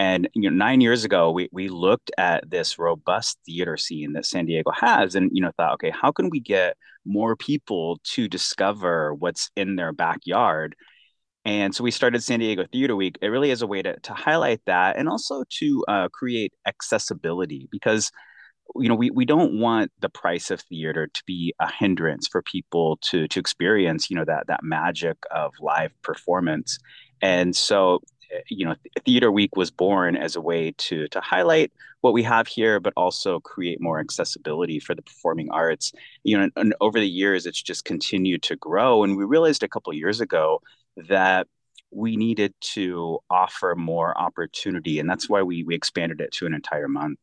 And 0.00 0.30
you 0.32 0.48
know, 0.48 0.56
nine 0.56 0.80
years 0.80 1.04
ago, 1.04 1.30
we 1.30 1.50
we 1.52 1.68
looked 1.68 2.10
at 2.16 2.48
this 2.50 2.78
robust 2.78 3.38
theater 3.44 3.76
scene 3.76 4.14
that 4.14 4.24
San 4.24 4.46
Diego 4.46 4.70
has, 4.70 5.14
and 5.14 5.30
you 5.34 5.42
know, 5.42 5.50
thought, 5.58 5.74
okay, 5.74 5.90
how 5.90 6.10
can 6.10 6.30
we 6.30 6.40
get 6.40 6.78
more 7.04 7.36
people 7.36 8.00
to 8.14 8.26
discover 8.26 9.12
what's 9.12 9.50
in 9.56 9.76
their 9.76 9.92
backyard? 9.92 10.74
And 11.44 11.74
so 11.74 11.84
we 11.84 11.90
started 11.90 12.22
San 12.22 12.38
Diego 12.40 12.64
Theater 12.72 12.96
Week. 12.96 13.18
It 13.20 13.26
really 13.28 13.50
is 13.50 13.60
a 13.60 13.66
way 13.66 13.82
to 13.82 14.00
to 14.00 14.14
highlight 14.14 14.62
that, 14.64 14.96
and 14.96 15.06
also 15.06 15.44
to 15.58 15.84
uh, 15.86 16.08
create 16.08 16.54
accessibility 16.66 17.68
because 17.70 18.10
you 18.76 18.88
know 18.88 18.94
we, 18.94 19.10
we 19.10 19.26
don't 19.26 19.60
want 19.60 19.92
the 20.00 20.08
price 20.08 20.50
of 20.50 20.62
theater 20.62 21.08
to 21.08 21.22
be 21.26 21.52
a 21.60 21.70
hindrance 21.70 22.26
for 22.26 22.40
people 22.40 22.96
to 23.02 23.28
to 23.28 23.38
experience 23.40 24.08
you 24.08 24.16
know 24.16 24.24
that 24.24 24.46
that 24.46 24.62
magic 24.62 25.16
of 25.30 25.52
live 25.60 25.92
performance 26.02 26.78
and 27.20 27.54
so 27.56 28.00
Uh, 28.34 28.40
you 28.48 28.64
know, 28.64 28.74
Theater 29.04 29.30
Week 29.30 29.56
was 29.56 29.70
born 29.70 30.16
as 30.16 30.36
a 30.36 30.40
way 30.40 30.72
to 30.78 31.08
to 31.08 31.20
highlight 31.20 31.72
what 32.00 32.12
we 32.12 32.22
have 32.22 32.46
here, 32.46 32.80
but 32.80 32.92
also 32.96 33.40
create 33.40 33.80
more 33.80 34.00
accessibility 34.00 34.80
for 34.80 34.94
the 34.94 35.02
performing 35.02 35.50
arts. 35.50 35.92
You 36.22 36.36
know, 36.36 36.44
and, 36.44 36.52
and 36.56 36.74
over 36.80 36.98
the 36.98 37.08
years, 37.08 37.46
it's 37.46 37.62
just 37.62 37.84
continued 37.84 38.42
to 38.44 38.56
grow, 38.56 39.04
and 39.04 39.16
we 39.16 39.24
realized 39.24 39.62
a 39.62 39.68
couple 39.68 39.92
years 39.92 40.20
ago 40.20 40.60
that 41.08 41.46
we 41.90 42.16
needed 42.16 42.54
to 42.60 43.18
offer 43.30 43.74
more 43.76 44.16
opportunity, 44.16 44.98
and 44.98 45.10
that's 45.10 45.28
why 45.28 45.42
we 45.42 45.64
we 45.64 45.74
expanded 45.74 46.20
it 46.20 46.32
to 46.32 46.46
an 46.46 46.54
entire 46.54 46.88
month. 46.88 47.20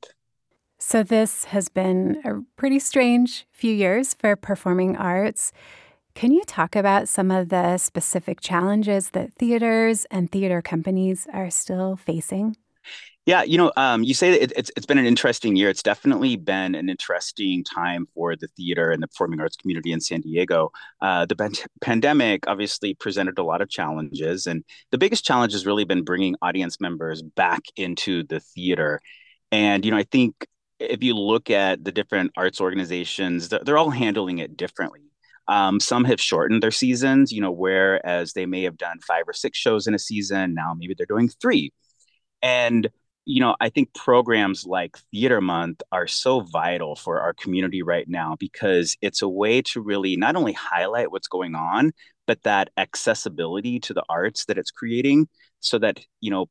So 0.80 1.02
this 1.02 1.46
has 1.46 1.70
been 1.70 2.22
a 2.24 2.42
pretty 2.56 2.80
strange 2.80 3.48
few 3.52 3.74
years 3.74 4.14
for 4.14 4.36
performing 4.36 4.96
arts. 4.96 5.52
Can 6.18 6.32
you 6.32 6.42
talk 6.46 6.76
about 6.76 7.08
some 7.08 7.30
of 7.30 7.50
the 7.50 7.78
specific 7.78 8.42
challenges 8.42 9.12
that 9.12 9.36
theaters 9.36 10.06
and 10.10 10.32
theater 10.32 10.64
companies 10.64 11.28
are 11.32 11.52
still 11.52 11.96
facing? 11.96 12.58
Yeah, 13.28 13.44
you 13.44 13.56
know, 13.56 13.72
um, 13.78 14.02
you 14.04 14.16
say 14.16 14.32
it, 14.32 14.52
it's 14.56 14.72
it's 14.76 14.88
been 14.88 14.98
an 14.98 15.06
interesting 15.06 15.56
year. 15.56 15.70
It's 15.70 15.84
definitely 15.84 16.36
been 16.36 16.74
an 16.74 16.90
interesting 16.90 17.64
time 17.64 18.08
for 18.16 18.36
the 18.36 18.48
theater 18.58 18.90
and 18.90 19.04
the 19.04 19.08
performing 19.08 19.40
arts 19.42 19.58
community 19.58 19.92
in 19.92 20.02
San 20.02 20.22
Diego. 20.22 20.72
Uh, 21.02 21.28
the 21.28 21.36
pan- 21.36 21.52
pandemic 21.82 22.48
obviously 22.48 22.96
presented 22.96 23.38
a 23.38 23.44
lot 23.44 23.62
of 23.62 23.70
challenges, 23.70 24.48
and 24.48 24.64
the 24.90 24.98
biggest 24.98 25.24
challenge 25.24 25.54
has 25.54 25.68
really 25.68 25.86
been 25.86 26.04
bringing 26.04 26.36
audience 26.42 26.82
members 26.82 27.22
back 27.22 27.62
into 27.76 28.24
the 28.24 28.40
theater. 28.40 29.02
And 29.52 29.86
you 29.86 29.92
know, 29.92 29.98
I 29.98 30.04
think 30.12 30.48
if 30.80 31.04
you 31.04 31.14
look 31.14 31.52
at 31.52 31.84
the 31.84 31.92
different 31.92 32.32
arts 32.36 32.60
organizations, 32.60 33.50
they're 33.50 33.78
all 33.78 33.92
handling 33.92 34.40
it 34.40 34.58
differently. 34.58 35.07
Um, 35.48 35.80
some 35.80 36.04
have 36.06 36.20
shortened 36.20 36.62
their 36.62 36.72
seasons, 36.72 37.32
you 37.32 37.42
know, 37.42 37.52
whereas 37.52 38.34
they 38.34 38.46
may 38.46 38.64
have 38.64 38.78
done 38.78 39.00
five 39.00 39.24
or 39.28 39.34
six 39.34 39.58
shows 39.58 39.88
in 39.88 39.94
a 39.94 40.00
season, 40.00 40.54
now 40.54 40.74
maybe 40.78 40.94
they're 40.98 41.06
doing 41.06 41.30
three. 41.30 41.72
And, 42.42 42.88
you 43.26 43.40
know, 43.42 43.56
I 43.60 43.70
think 43.70 43.94
programs 43.94 44.66
like 44.66 44.98
Theater 45.12 45.42
Month 45.42 45.82
are 45.92 46.08
so 46.08 46.42
vital 46.42 46.96
for 46.96 47.22
our 47.22 47.34
community 47.34 47.82
right 47.82 48.08
now 48.08 48.36
because 48.40 48.98
it's 49.02 49.22
a 49.22 49.30
way 49.30 49.62
to 49.64 49.82
really 49.82 50.16
not 50.18 50.36
only 50.36 50.54
highlight 50.54 51.12
what's 51.12 51.28
going 51.28 51.56
on, 51.56 51.92
but 52.26 52.44
that 52.44 52.70
accessibility 52.78 53.80
to 53.82 53.94
the 53.94 54.04
arts 54.10 54.46
that 54.46 54.58
it's 54.58 54.72
creating 54.72 55.28
so 55.60 55.80
that, 55.80 56.00
you 56.22 56.30
know, 56.32 56.48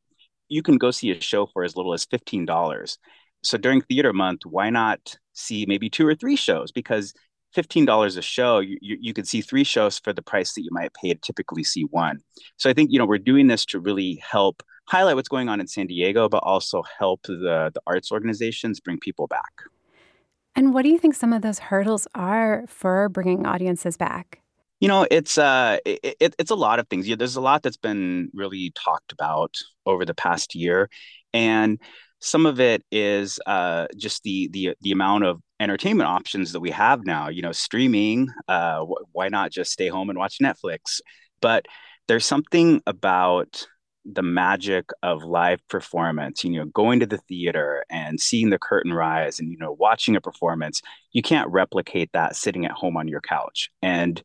you 0.48 0.62
can 0.62 0.78
go 0.78 0.90
see 0.90 1.10
a 1.10 1.20
show 1.20 1.46
for 1.46 1.64
as 1.64 1.76
little 1.76 1.94
as 1.94 2.04
$15. 2.06 2.98
So 3.42 3.58
during 3.58 3.82
Theater 3.82 4.12
Month, 4.12 4.40
why 4.44 4.70
not 4.70 5.16
see 5.34 5.66
maybe 5.66 5.90
two 5.90 6.06
or 6.06 6.14
three 6.14 6.36
shows? 6.36 6.72
Because 6.72 7.14
$15 7.56 8.16
a 8.16 8.22
show, 8.22 8.58
you, 8.58 8.78
you, 8.80 8.98
you 9.00 9.14
could 9.14 9.26
see 9.26 9.40
three 9.40 9.64
shows 9.64 9.98
for 9.98 10.12
the 10.12 10.22
price 10.22 10.52
that 10.54 10.62
you 10.62 10.70
might 10.72 10.92
pay 10.94 11.14
to 11.14 11.20
typically 11.20 11.64
see 11.64 11.82
one. 11.84 12.20
So 12.56 12.68
I 12.68 12.72
think, 12.72 12.90
you 12.92 12.98
know, 12.98 13.06
we're 13.06 13.18
doing 13.18 13.46
this 13.46 13.64
to 13.66 13.80
really 13.80 14.22
help 14.28 14.62
highlight 14.88 15.16
what's 15.16 15.28
going 15.28 15.48
on 15.48 15.60
in 15.60 15.66
San 15.66 15.86
Diego, 15.86 16.28
but 16.28 16.38
also 16.38 16.82
help 16.98 17.22
the, 17.22 17.70
the 17.72 17.80
arts 17.86 18.12
organizations 18.12 18.80
bring 18.80 18.98
people 18.98 19.26
back. 19.26 19.62
And 20.54 20.72
what 20.72 20.82
do 20.82 20.88
you 20.88 20.98
think 20.98 21.14
some 21.14 21.32
of 21.32 21.42
those 21.42 21.58
hurdles 21.58 22.06
are 22.14 22.64
for 22.66 23.08
bringing 23.08 23.46
audiences 23.46 23.96
back? 23.96 24.40
You 24.80 24.88
know, 24.88 25.06
it's 25.10 25.38
uh, 25.38 25.78
it, 25.86 26.34
it's 26.38 26.50
a 26.50 26.54
lot 26.54 26.78
of 26.78 26.88
things. 26.88 27.08
Yeah, 27.08 27.16
there's 27.16 27.36
a 27.36 27.40
lot 27.40 27.62
that's 27.62 27.78
been 27.78 28.30
really 28.34 28.72
talked 28.74 29.10
about 29.10 29.56
over 29.86 30.04
the 30.04 30.14
past 30.14 30.54
year, 30.54 30.90
and 31.32 31.80
some 32.26 32.44
of 32.44 32.58
it 32.58 32.82
is 32.90 33.38
uh, 33.46 33.86
just 33.96 34.24
the 34.24 34.48
the 34.52 34.74
the 34.80 34.90
amount 34.90 35.24
of 35.24 35.40
entertainment 35.60 36.08
options 36.08 36.52
that 36.52 36.60
we 36.60 36.70
have 36.70 37.06
now. 37.06 37.28
You 37.28 37.42
know, 37.42 37.52
streaming. 37.52 38.28
Uh, 38.48 38.84
wh- 38.84 39.14
why 39.14 39.28
not 39.28 39.52
just 39.52 39.70
stay 39.70 39.86
home 39.88 40.10
and 40.10 40.18
watch 40.18 40.38
Netflix? 40.42 41.00
But 41.40 41.66
there's 42.08 42.26
something 42.26 42.82
about 42.86 43.66
the 44.04 44.22
magic 44.22 44.90
of 45.02 45.24
live 45.24 45.58
performance 45.66 46.44
you 46.44 46.50
know 46.52 46.66
going 46.66 47.00
to 47.00 47.06
the 47.06 47.18
theater 47.18 47.84
and 47.90 48.20
seeing 48.20 48.50
the 48.50 48.58
curtain 48.58 48.92
rise 48.92 49.40
and 49.40 49.50
you 49.50 49.58
know 49.58 49.72
watching 49.80 50.14
a 50.14 50.20
performance 50.20 50.80
you 51.12 51.22
can't 51.22 51.50
replicate 51.50 52.08
that 52.12 52.36
sitting 52.36 52.64
at 52.64 52.70
home 52.70 52.96
on 52.96 53.08
your 53.08 53.20
couch 53.20 53.68
and 53.82 54.22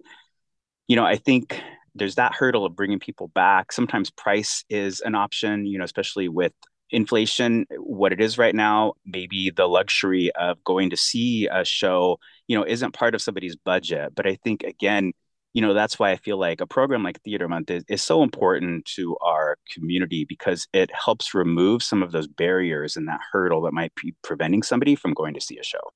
you 0.87 0.95
know 0.95 1.03
i 1.03 1.15
think 1.15 1.59
there's 1.95 2.13
that 2.13 2.31
hurdle 2.31 2.63
of 2.63 2.75
bringing 2.75 2.99
people 2.99 3.29
back 3.29 3.71
sometimes 3.71 4.11
price 4.11 4.63
is 4.69 5.01
an 5.01 5.15
option 5.15 5.65
you 5.65 5.79
know 5.79 5.83
especially 5.83 6.29
with 6.29 6.53
inflation 6.91 7.65
what 7.77 8.11
it 8.11 8.21
is 8.21 8.37
right 8.37 8.55
now 8.55 8.93
maybe 9.05 9.49
the 9.49 9.67
luxury 9.67 10.31
of 10.33 10.63
going 10.63 10.89
to 10.89 10.97
see 10.97 11.47
a 11.51 11.63
show 11.63 12.17
you 12.47 12.57
know 12.57 12.65
isn't 12.65 12.93
part 12.93 13.15
of 13.15 13.21
somebody's 13.21 13.55
budget 13.55 14.13
but 14.15 14.27
i 14.27 14.35
think 14.43 14.63
again 14.63 15.13
you 15.53 15.61
know 15.61 15.73
that's 15.73 15.97
why 15.97 16.11
i 16.11 16.15
feel 16.15 16.37
like 16.37 16.61
a 16.61 16.67
program 16.67 17.03
like 17.03 17.21
theater 17.21 17.47
month 17.47 17.69
is, 17.71 17.83
is 17.87 18.01
so 18.01 18.23
important 18.23 18.85
to 18.85 19.15
our 19.21 19.57
community 19.73 20.25
because 20.27 20.67
it 20.73 20.91
helps 20.93 21.33
remove 21.33 21.81
some 21.81 22.03
of 22.03 22.11
those 22.11 22.27
barriers 22.27 22.97
and 22.97 23.07
that 23.07 23.21
hurdle 23.31 23.61
that 23.61 23.73
might 23.73 23.93
be 24.01 24.13
preventing 24.21 24.63
somebody 24.63 24.95
from 24.95 25.13
going 25.13 25.33
to 25.33 25.41
see 25.41 25.57
a 25.57 25.63
show 25.63 25.91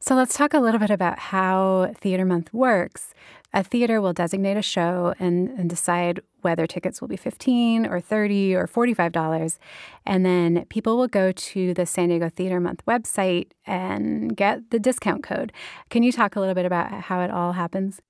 so 0.00 0.14
let's 0.14 0.36
talk 0.36 0.54
a 0.54 0.60
little 0.60 0.78
bit 0.78 0.90
about 0.90 1.18
how 1.18 1.92
Theater 1.96 2.24
Month 2.24 2.54
works. 2.54 3.14
A 3.54 3.64
theater 3.64 4.00
will 4.00 4.12
designate 4.12 4.58
a 4.58 4.62
show 4.62 5.14
and, 5.18 5.48
and 5.58 5.70
decide 5.70 6.20
whether 6.42 6.66
tickets 6.66 7.00
will 7.00 7.08
be 7.08 7.16
15 7.16 7.86
or 7.86 7.98
30 8.00 8.54
or 8.54 8.66
$45. 8.66 9.58
And 10.04 10.24
then 10.24 10.66
people 10.66 10.98
will 10.98 11.08
go 11.08 11.32
to 11.32 11.72
the 11.72 11.86
San 11.86 12.10
Diego 12.10 12.28
Theater 12.28 12.60
Month 12.60 12.84
website 12.86 13.48
and 13.66 14.36
get 14.36 14.70
the 14.70 14.78
discount 14.78 15.22
code. 15.22 15.52
Can 15.88 16.02
you 16.02 16.12
talk 16.12 16.36
a 16.36 16.40
little 16.40 16.54
bit 16.54 16.66
about 16.66 16.90
how 16.92 17.22
it 17.22 17.30
all 17.30 17.52
happens? 17.52 18.00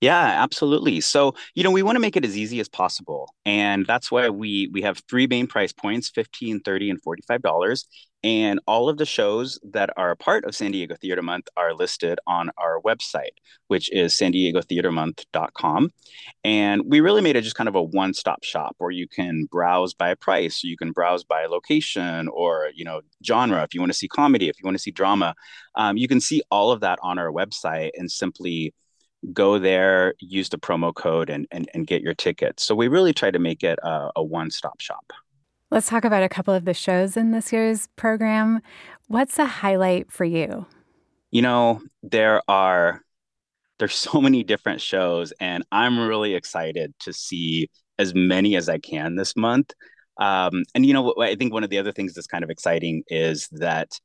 Yeah, 0.00 0.42
absolutely. 0.42 1.00
So, 1.00 1.34
you 1.54 1.64
know, 1.64 1.70
we 1.70 1.82
want 1.82 1.96
to 1.96 2.00
make 2.00 2.16
it 2.16 2.24
as 2.24 2.36
easy 2.36 2.60
as 2.60 2.68
possible. 2.68 3.34
And 3.44 3.86
that's 3.86 4.10
why 4.10 4.28
we 4.28 4.68
we 4.72 4.82
have 4.82 5.02
three 5.08 5.26
main 5.26 5.46
price 5.46 5.72
points, 5.72 6.10
15, 6.10 6.60
30, 6.60 6.90
and 6.90 7.02
$45. 7.02 7.84
And 8.24 8.58
all 8.66 8.88
of 8.88 8.96
the 8.96 9.04
shows 9.04 9.60
that 9.62 9.90
are 9.98 10.10
a 10.10 10.16
part 10.16 10.46
of 10.46 10.56
San 10.56 10.72
Diego 10.72 10.96
Theater 10.96 11.20
Month 11.20 11.48
are 11.58 11.74
listed 11.74 12.18
on 12.26 12.50
our 12.56 12.80
website, 12.80 13.36
which 13.68 13.92
is 13.92 14.16
san 14.16 14.32
diego 14.32 14.62
theater 14.62 14.90
month.com. 14.90 15.90
And 16.42 16.82
we 16.86 17.00
really 17.00 17.20
made 17.20 17.36
it 17.36 17.42
just 17.42 17.54
kind 17.54 17.68
of 17.68 17.74
a 17.74 17.82
one-stop 17.82 18.42
shop 18.42 18.76
where 18.78 18.90
you 18.90 19.06
can 19.06 19.44
browse 19.44 19.92
by 19.92 20.14
price, 20.14 20.64
you 20.64 20.78
can 20.78 20.92
browse 20.92 21.22
by 21.22 21.44
location 21.44 22.28
or, 22.28 22.70
you 22.74 22.82
know, 22.82 23.02
genre. 23.22 23.62
If 23.62 23.74
you 23.74 23.80
want 23.80 23.92
to 23.92 23.98
see 23.98 24.08
comedy, 24.08 24.48
if 24.48 24.58
you 24.58 24.64
want 24.64 24.78
to 24.78 24.82
see 24.82 24.90
drama, 24.90 25.34
um, 25.74 25.98
you 25.98 26.08
can 26.08 26.20
see 26.20 26.40
all 26.50 26.72
of 26.72 26.80
that 26.80 26.98
on 27.02 27.18
our 27.18 27.30
website 27.30 27.90
and 27.94 28.10
simply 28.10 28.72
go 29.34 29.58
there, 29.58 30.14
use 30.18 30.48
the 30.48 30.58
promo 30.58 30.94
code, 30.94 31.28
and, 31.28 31.46
and, 31.50 31.68
and 31.74 31.86
get 31.86 32.00
your 32.00 32.14
tickets. 32.14 32.64
So 32.64 32.74
we 32.74 32.88
really 32.88 33.12
try 33.12 33.30
to 33.30 33.38
make 33.38 33.62
it 33.62 33.78
a, 33.82 34.10
a 34.16 34.24
one 34.24 34.50
stop 34.50 34.80
shop. 34.80 35.12
Let's 35.74 35.88
talk 35.88 36.04
about 36.04 36.22
a 36.22 36.28
couple 36.28 36.54
of 36.54 36.66
the 36.66 36.72
shows 36.72 37.16
in 37.16 37.32
this 37.32 37.52
year's 37.52 37.88
program. 37.96 38.60
What's 39.08 39.40
a 39.40 39.44
highlight 39.44 40.08
for 40.08 40.24
you? 40.24 40.66
You 41.32 41.42
know, 41.42 41.82
there 42.00 42.42
are 42.46 43.00
there's 43.80 43.94
so 43.96 44.20
many 44.20 44.44
different 44.44 44.80
shows 44.80 45.32
and 45.40 45.64
I'm 45.72 45.98
really 45.98 46.34
excited 46.34 46.94
to 47.00 47.12
see 47.12 47.70
as 47.98 48.14
many 48.14 48.54
as 48.54 48.68
I 48.68 48.78
can 48.78 49.16
this 49.16 49.34
month. 49.34 49.72
Um, 50.16 50.62
and 50.76 50.86
you 50.86 50.92
know, 50.92 51.12
I 51.18 51.34
think 51.34 51.52
one 51.52 51.64
of 51.64 51.70
the 51.70 51.78
other 51.78 51.90
things 51.90 52.14
that's 52.14 52.28
kind 52.28 52.44
of 52.44 52.50
exciting 52.50 53.02
is 53.08 53.48
that 53.50 53.98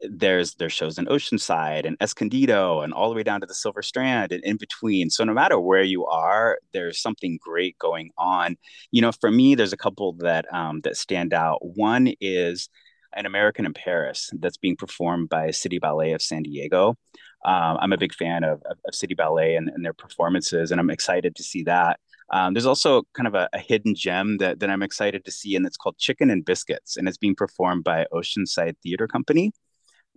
there's 0.00 0.54
there's 0.54 0.72
shows 0.72 0.98
in 0.98 1.06
Oceanside 1.06 1.86
and 1.86 1.96
Escondido 2.00 2.80
and 2.80 2.92
all 2.92 3.08
the 3.08 3.14
way 3.14 3.22
down 3.22 3.40
to 3.40 3.46
the 3.46 3.54
Silver 3.54 3.82
Strand 3.82 4.32
and 4.32 4.42
in 4.44 4.56
between. 4.56 5.10
So 5.10 5.24
no 5.24 5.32
matter 5.32 5.58
where 5.58 5.82
you 5.82 6.06
are, 6.06 6.58
there's 6.72 7.00
something 7.00 7.38
great 7.42 7.78
going 7.78 8.10
on. 8.18 8.56
You 8.90 9.02
know, 9.02 9.12
for 9.12 9.30
me, 9.30 9.54
there's 9.54 9.72
a 9.72 9.78
couple 9.78 10.14
that 10.14 10.52
um, 10.52 10.80
that 10.82 10.96
stand 10.96 11.32
out. 11.32 11.58
One 11.62 12.12
is 12.20 12.68
an 13.16 13.26
American 13.26 13.66
in 13.66 13.74
Paris 13.74 14.30
that's 14.40 14.56
being 14.56 14.76
performed 14.76 15.28
by 15.28 15.50
City 15.52 15.78
Ballet 15.78 16.12
of 16.12 16.22
San 16.22 16.42
Diego. 16.42 16.96
Um, 17.44 17.76
I'm 17.80 17.92
a 17.92 17.98
big 17.98 18.14
fan 18.14 18.42
of, 18.42 18.62
of, 18.64 18.78
of 18.86 18.94
City 18.94 19.14
Ballet 19.14 19.54
and, 19.56 19.68
and, 19.68 19.84
their 19.84 19.92
performances, 19.92 20.70
and 20.70 20.80
I'm 20.80 20.88
excited 20.88 21.36
to 21.36 21.42
see 21.42 21.62
that. 21.64 22.00
Um, 22.32 22.54
there's 22.54 22.64
also 22.64 23.02
kind 23.12 23.26
of 23.26 23.34
a, 23.34 23.50
a, 23.52 23.58
hidden 23.58 23.94
gem 23.94 24.38
that, 24.38 24.60
that 24.60 24.70
I'm 24.70 24.82
excited 24.82 25.26
to 25.26 25.30
see, 25.30 25.54
and 25.54 25.66
it's 25.66 25.76
called 25.76 25.98
Chicken 25.98 26.30
and 26.30 26.42
Biscuits, 26.42 26.96
and 26.96 27.06
it's 27.06 27.18
being 27.18 27.34
performed 27.34 27.84
by 27.84 28.06
Oceanside 28.14 28.76
Theater 28.82 29.06
Company 29.06 29.52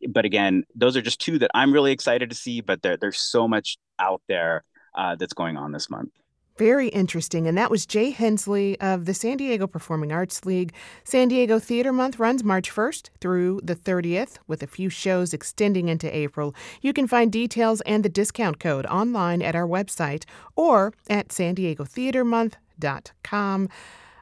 but 0.10 0.26
again, 0.26 0.64
those 0.76 0.95
are 0.98 1.02
just 1.02 1.20
two 1.20 1.39
that 1.39 1.52
I'm 1.54 1.74
really 1.74 1.91
excited 1.91 2.30
to 2.30 2.36
see. 2.36 2.62
But 2.62 2.82
there, 2.82 2.98
there's 2.98 3.20
so 3.20 3.48
much 3.48 3.78
out 4.00 4.22
there 4.28 4.64
uh, 4.95 5.16
that's 5.16 5.34
going 5.34 5.58
on 5.58 5.72
this 5.72 5.89
month. 5.89 6.12
Very 6.58 6.88
interesting. 6.88 7.45
And 7.48 7.56
that 7.58 7.70
was 7.70 7.86
Jay 7.86 8.10
Hensley 8.10 8.80
of 8.82 9.06
the 9.06 9.14
San 9.14 9.38
Diego 9.38 9.68
Performing 9.68 10.12
Arts 10.12 10.43
League. 10.43 10.74
San 11.04 11.28
Diego 11.28 11.60
Theater 11.60 11.93
Month 11.93 12.18
runs 12.18 12.43
March 12.43 12.72
1st 12.72 13.12
through 13.22 13.62
the 13.64 13.76
30th, 13.76 14.38
with 14.48 14.64
a 14.64 14.68
few 14.68 14.89
shows 14.89 15.36
extending 15.36 15.88
into 15.88 16.16
April. 16.16 16.56
You 16.82 16.93
can 16.93 17.08
find 17.08 17.32
details 17.32 17.82
and 17.82 18.04
the 18.04 18.10
discount 18.10 18.60
code 18.60 18.88
online 18.88 19.43
at 19.43 19.56
our 19.56 19.68
website 19.68 20.26
or 20.56 20.93
at 21.10 21.32
san. 21.32 21.56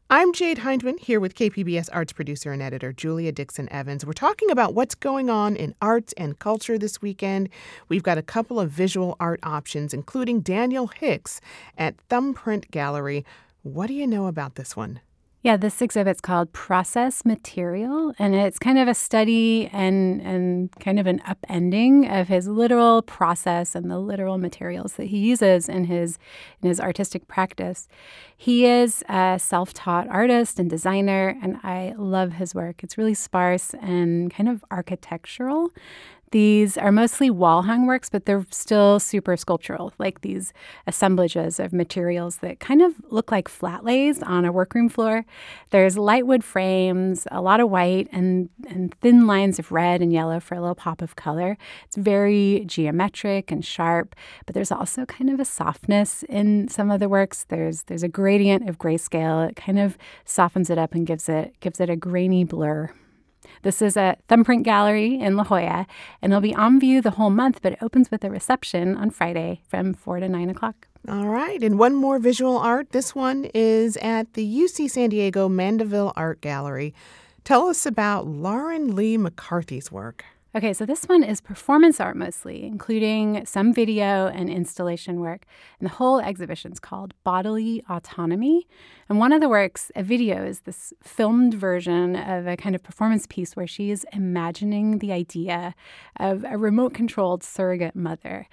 I'm 0.07 0.33
Jade 0.33 0.59
Hindman 0.59 0.99
here 0.99 1.19
with 1.19 1.33
KPBS 1.33 1.89
arts 1.91 2.13
producer 2.13 2.51
and 2.51 2.61
editor 2.61 2.93
Julia 2.93 3.31
Dixon 3.31 3.67
Evans. 3.71 4.05
We're 4.05 4.13
talking 4.13 4.51
about 4.51 4.75
what's 4.75 4.93
going 4.93 5.31
on 5.31 5.55
in 5.55 5.73
arts 5.81 6.13
and 6.15 6.37
culture 6.37 6.77
this 6.77 7.01
weekend. 7.01 7.49
We've 7.89 8.03
got 8.03 8.19
a 8.19 8.21
couple 8.21 8.59
of 8.59 8.69
visual 8.69 9.17
art 9.19 9.39
options, 9.41 9.95
including 9.95 10.41
Daniel 10.41 10.85
Hicks 10.85 11.41
at 11.75 11.97
Thumbprint 12.07 12.69
Gallery. 12.69 13.25
What 13.63 13.87
do 13.87 13.95
you 13.95 14.05
know 14.05 14.27
about 14.27 14.53
this 14.53 14.75
one? 14.75 14.99
Yeah, 15.45 15.57
this 15.57 15.79
exhibit's 15.79 16.21
called 16.21 16.51
Process 16.53 17.23
Material, 17.23 18.15
and 18.17 18.33
it's 18.33 18.57
kind 18.57 18.79
of 18.79 18.87
a 18.87 18.95
study 18.95 19.69
and 19.71 20.19
and 20.23 20.71
kind 20.79 20.99
of 20.99 21.05
an 21.05 21.19
upending 21.19 22.09
of 22.09 22.29
his 22.29 22.47
literal 22.47 23.03
process 23.03 23.75
and 23.75 23.91
the 23.91 23.99
literal 23.99 24.39
materials 24.39 24.93
that 24.93 25.05
he 25.05 25.19
uses 25.19 25.69
in 25.69 25.83
his 25.83 26.17
in 26.63 26.69
his 26.69 26.79
artistic 26.81 27.27
practice. 27.27 27.87
He 28.35 28.65
is 28.65 29.03
a 29.07 29.37
self-taught 29.39 30.07
artist 30.07 30.57
and 30.57 30.67
designer, 30.67 31.37
and 31.43 31.57
I 31.61 31.93
love 31.95 32.33
his 32.33 32.55
work. 32.55 32.83
It's 32.83 32.97
really 32.97 33.13
sparse 33.13 33.75
and 33.79 34.33
kind 34.33 34.49
of 34.49 34.65
architectural. 34.71 35.69
These 36.32 36.78
are 36.78 36.91
mostly 36.91 37.30
wall 37.30 37.63
hung 37.63 37.86
works, 37.86 38.09
but 38.09 38.26
they're 38.26 38.45
still 38.49 38.99
super 38.99 39.38
sculptural, 39.38 39.93
like 39.99 40.21
these 40.21 40.53
assemblages 40.88 41.59
of 41.59 41.71
materials 41.71 42.38
that 42.38 42.59
kind 42.59 42.82
of 42.82 42.93
look 43.09 43.32
like 43.32 43.47
flat 43.47 43.86
lays 43.86 44.21
on 44.23 44.43
a 44.43 44.51
workroom 44.51 44.89
floor. 44.89 45.26
There's 45.69 45.97
light 45.97 46.26
wood 46.26 46.43
frames, 46.43 47.28
a 47.32 47.41
lot 47.41 47.59
of 47.59 47.69
white, 47.69 48.09
and, 48.11 48.49
and 48.67 48.93
thin 49.01 49.28
lines 49.28 49.59
of 49.59 49.71
red 49.71 50.01
and 50.01 50.11
yellow 50.11 50.39
for 50.39 50.55
a 50.55 50.59
little 50.59 50.76
pop 50.76 51.01
of 51.01 51.15
color. 51.15 51.57
It's 51.86 51.95
very 51.95 52.63
geometric 52.65 53.51
and 53.51 53.63
sharp, 53.63 54.15
but 54.45 54.55
there's 54.55 54.71
also 54.71 55.05
kind 55.05 55.30
of 55.30 55.39
a 55.39 55.45
softness 55.45 56.23
in 56.23 56.67
some 56.67 56.91
of 56.91 56.99
the 56.99 57.09
works. 57.09 57.45
There's 57.47 57.84
there's 57.84 58.03
a 58.03 58.07
gradient 58.07 58.67
of 58.67 58.78
grayscale. 58.78 59.49
It 59.49 59.55
kind 59.55 59.80
of 59.80 59.97
softens 60.26 60.69
it 60.69 60.78
up 60.78 60.93
and 60.93 61.05
gives 61.05 61.30
it 61.30 61.55
gives 61.59 61.80
it 61.80 61.89
a 61.89 61.95
grainy 61.95 62.43
blur. 62.43 62.91
This 63.61 63.81
is 63.81 63.97
a 63.97 64.17
thumbprint 64.27 64.63
gallery 64.63 65.19
in 65.19 65.35
La 65.35 65.43
Jolla, 65.43 65.87
and 66.21 66.31
it'll 66.31 66.41
be 66.41 66.55
on 66.55 66.79
view 66.79 67.01
the 67.01 67.11
whole 67.11 67.29
month, 67.29 67.59
but 67.61 67.73
it 67.73 67.79
opens 67.81 68.11
with 68.11 68.23
a 68.23 68.29
reception 68.29 68.95
on 68.95 69.09
Friday 69.09 69.61
from 69.67 69.93
4 69.93 70.19
to 70.19 70.29
9 70.29 70.49
o'clock. 70.49 70.87
All 71.07 71.27
right, 71.27 71.61
and 71.61 71.77
one 71.77 71.93
more 71.95 72.17
visual 72.17 72.57
art. 72.57 72.91
This 72.91 73.13
one 73.13 73.45
is 73.53 73.95
at 73.97 74.33
the 74.33 74.45
UC 74.45 74.89
San 74.89 75.09
Diego 75.09 75.47
Mandeville 75.47 76.13
Art 76.15 76.41
Gallery. 76.41 76.93
Tell 77.43 77.67
us 77.67 77.85
about 77.85 78.25
Lauren 78.25 78.95
Lee 78.95 79.17
McCarthy's 79.17 79.91
work. 79.91 80.25
Okay, 80.55 80.71
so 80.71 80.85
this 80.85 81.03
one 81.03 81.21
is 81.21 81.41
performance 81.41 81.99
art 81.99 82.15
mostly, 82.15 82.63
including 82.63 83.45
some 83.45 83.73
video 83.73 84.27
and 84.27 84.49
installation 84.49 85.19
work. 85.19 85.45
And 85.81 85.89
the 85.89 85.93
whole 85.93 86.21
exhibition 86.21 86.71
is 86.71 86.79
called 86.79 87.13
Bodily 87.25 87.83
Autonomy. 87.89 88.65
And 89.07 89.19
one 89.19 89.31
of 89.31 89.39
the 89.39 89.49
works, 89.49 89.91
a 89.95 90.01
video, 90.01 90.43
is 90.43 90.61
this 90.61 90.91
filmed 91.03 91.53
version 91.53 92.15
of 92.15 92.47
a 92.47 92.57
kind 92.57 92.73
of 92.73 92.81
performance 92.81 93.27
piece 93.27 93.55
where 93.55 93.67
she 93.67 93.91
is 93.91 94.03
imagining 94.11 94.97
the 94.97 95.11
idea 95.11 95.75
of 96.19 96.43
a 96.43 96.57
remote 96.57 96.95
controlled 96.95 97.43
surrogate 97.43 97.95
mother. 97.95 98.47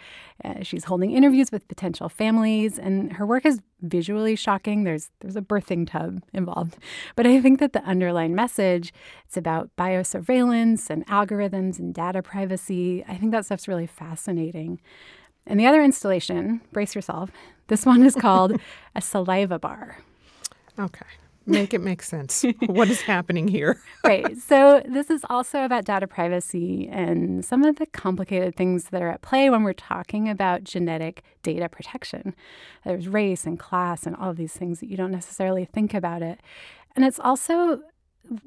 Uh, 0.45 0.63
she's 0.63 0.85
holding 0.85 1.11
interviews 1.13 1.51
with 1.51 1.67
potential 1.69 2.11
families, 2.11 2.79
and 2.79 3.15
her 3.15 3.25
work 3.25 3.47
is 3.47 3.63
visually 3.81 4.37
shocking. 4.37 4.85
There's 4.85 5.11
there's 5.21 5.37
a 5.37 5.41
birthing 5.41 5.91
tub 5.91 6.23
involved, 6.35 6.77
but 7.17 7.27
I 7.27 7.41
think 7.41 7.59
that 7.61 7.73
the 7.73 7.83
underlying 7.85 8.35
message 8.35 8.93
it's 9.25 9.39
about 9.39 9.71
biosurveillance 9.79 10.91
and 10.91 11.07
algorithms 11.07 11.79
and 11.79 11.95
data 11.95 12.23
privacy. 12.23 13.03
I 13.09 13.17
think 13.17 13.33
that 13.33 13.47
stuff's 13.47 13.69
really 13.69 13.87
fascinating. 13.87 14.83
And 15.47 15.59
the 15.59 15.67
other 15.67 15.83
installation, 15.83 16.61
brace 16.73 16.95
yourself. 16.95 17.31
This 17.69 17.87
one 17.87 18.03
is 18.03 18.15
called 18.15 18.61
a 18.95 19.01
saliva 19.01 19.59
bar. 19.59 19.97
Okay 20.79 21.07
make 21.47 21.75
it 21.75 21.81
make 21.81 22.03
sense. 22.03 22.45
what 22.67 22.89
is 22.89 23.03
happening 23.03 23.49
here? 23.49 23.81
right. 24.05 24.37
So, 24.39 24.83
this 24.89 25.11
is 25.11 25.25
also 25.29 25.65
about 25.65 25.85
data 25.85 26.07
privacy 26.07 26.89
and 26.91 27.45
some 27.45 27.65
of 27.65 27.77
the 27.77 27.87
complicated 27.87 28.57
things 28.57 28.85
that 28.87 29.03
are 29.03 29.11
at 29.11 29.23
play 29.23 29.51
when 29.51 29.63
we're 29.63 29.73
talking 29.73 30.29
about 30.29 30.65
genetic 30.65 31.23
data 31.43 31.69
protection. 31.69 32.35
There's 32.85 33.09
race 33.09 33.47
and 33.47 33.59
class 33.59 34.07
and 34.07 34.17
all 34.17 34.31
of 34.31 34.37
these 34.37 34.53
things 34.53 34.81
that 34.81 34.89
you 34.89 34.97
don't 34.97 35.13
necessarily 35.13 35.65
think 35.65 35.95
about 35.95 36.23
it. 36.23 36.41
And 36.95 37.05
it's 37.05 37.19
also 37.19 37.81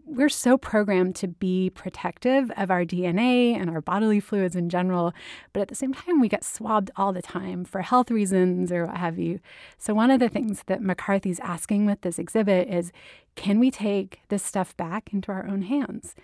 we're 0.06 0.30
so 0.30 0.58
programmed 0.58 1.16
to 1.18 1.28
be 1.28 1.70
protective 1.70 2.52
of 2.58 2.72
our 2.72 2.86
DNA 2.86 3.56
and 3.56 3.70
our 3.70 3.82
bodily 3.82 4.20
fluids 4.20 4.56
in 4.56 4.70
general, 4.70 5.14
but 5.54 5.62
at 5.62 5.68
the 5.68 5.76
same 5.76 5.94
time, 5.94 6.20
we 6.20 6.30
get 6.30 6.44
swabbed 6.44 6.92
all 6.96 7.12
the 7.12 7.22
time 7.22 7.66
for 7.66 7.82
health 7.82 8.10
reasons 8.10 8.72
or 8.72 8.86
what 8.86 8.98
have 8.98 9.20
you. 9.20 9.40
So, 9.78 9.94
one 9.94 10.12
of 10.12 10.20
the 10.20 10.30
things 10.30 10.64
that 10.68 10.82
McCarthy's 10.82 11.40
asking 11.42 11.86
with 11.86 12.02
this 12.02 12.18
exhibit 12.18 12.70
is 12.70 12.92
can 13.36 13.60
we 13.60 13.70
take 13.70 14.22
this 14.30 14.44
stuff 14.44 14.76
back 14.78 15.10
into 15.12 15.32
our 15.32 15.46
own 15.46 15.64
hands? 15.64 16.16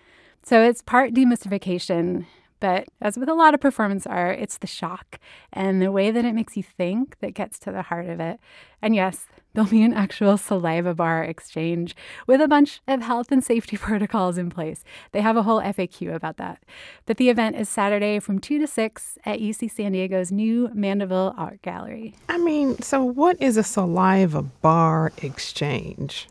So, 0.43 0.63
it's 0.63 0.81
part 0.81 1.13
demystification 1.13 2.25
but 2.61 2.87
as 3.01 3.17
with 3.17 3.27
a 3.27 3.33
lot 3.33 3.53
of 3.53 3.59
performance 3.59 4.07
art, 4.07 4.39
it's 4.39 4.59
the 4.59 4.67
shock 4.67 5.19
and 5.51 5.81
the 5.81 5.91
way 5.91 6.11
that 6.11 6.23
it 6.23 6.33
makes 6.33 6.55
you 6.55 6.63
think 6.63 7.19
that 7.19 7.33
gets 7.33 7.59
to 7.59 7.71
the 7.71 7.81
heart 7.81 8.07
of 8.07 8.19
it. 8.19 8.39
And 8.83 8.95
yes, 8.95 9.25
there'll 9.53 9.69
be 9.69 9.81
an 9.81 9.93
actual 9.93 10.37
saliva 10.37 10.93
bar 10.93 11.23
exchange 11.23 11.95
with 12.27 12.39
a 12.39 12.47
bunch 12.47 12.79
of 12.87 13.01
health 13.01 13.31
and 13.31 13.43
safety 13.43 13.77
protocols 13.87 14.37
in 14.37 14.51
place. 14.51 14.83
They 15.11 15.21
have 15.21 15.35
a 15.35 15.43
whole 15.43 15.59
FAQ 15.59 16.13
about 16.13 16.37
that. 16.37 16.63
But 17.07 17.17
the 17.17 17.29
event 17.29 17.55
is 17.55 17.67
Saturday 17.67 18.19
from 18.19 18.37
2 18.37 18.59
to 18.59 18.67
6 18.67 19.17
at 19.25 19.39
UC 19.39 19.71
San 19.71 19.93
Diego's 19.93 20.31
new 20.31 20.69
Mandeville 20.73 21.33
Art 21.37 21.63
Gallery. 21.63 22.13
I 22.29 22.37
mean, 22.37 22.79
so 22.79 23.03
what 23.03 23.41
is 23.41 23.57
a 23.57 23.63
saliva 23.63 24.43
bar 24.43 25.11
exchange? 25.17 26.29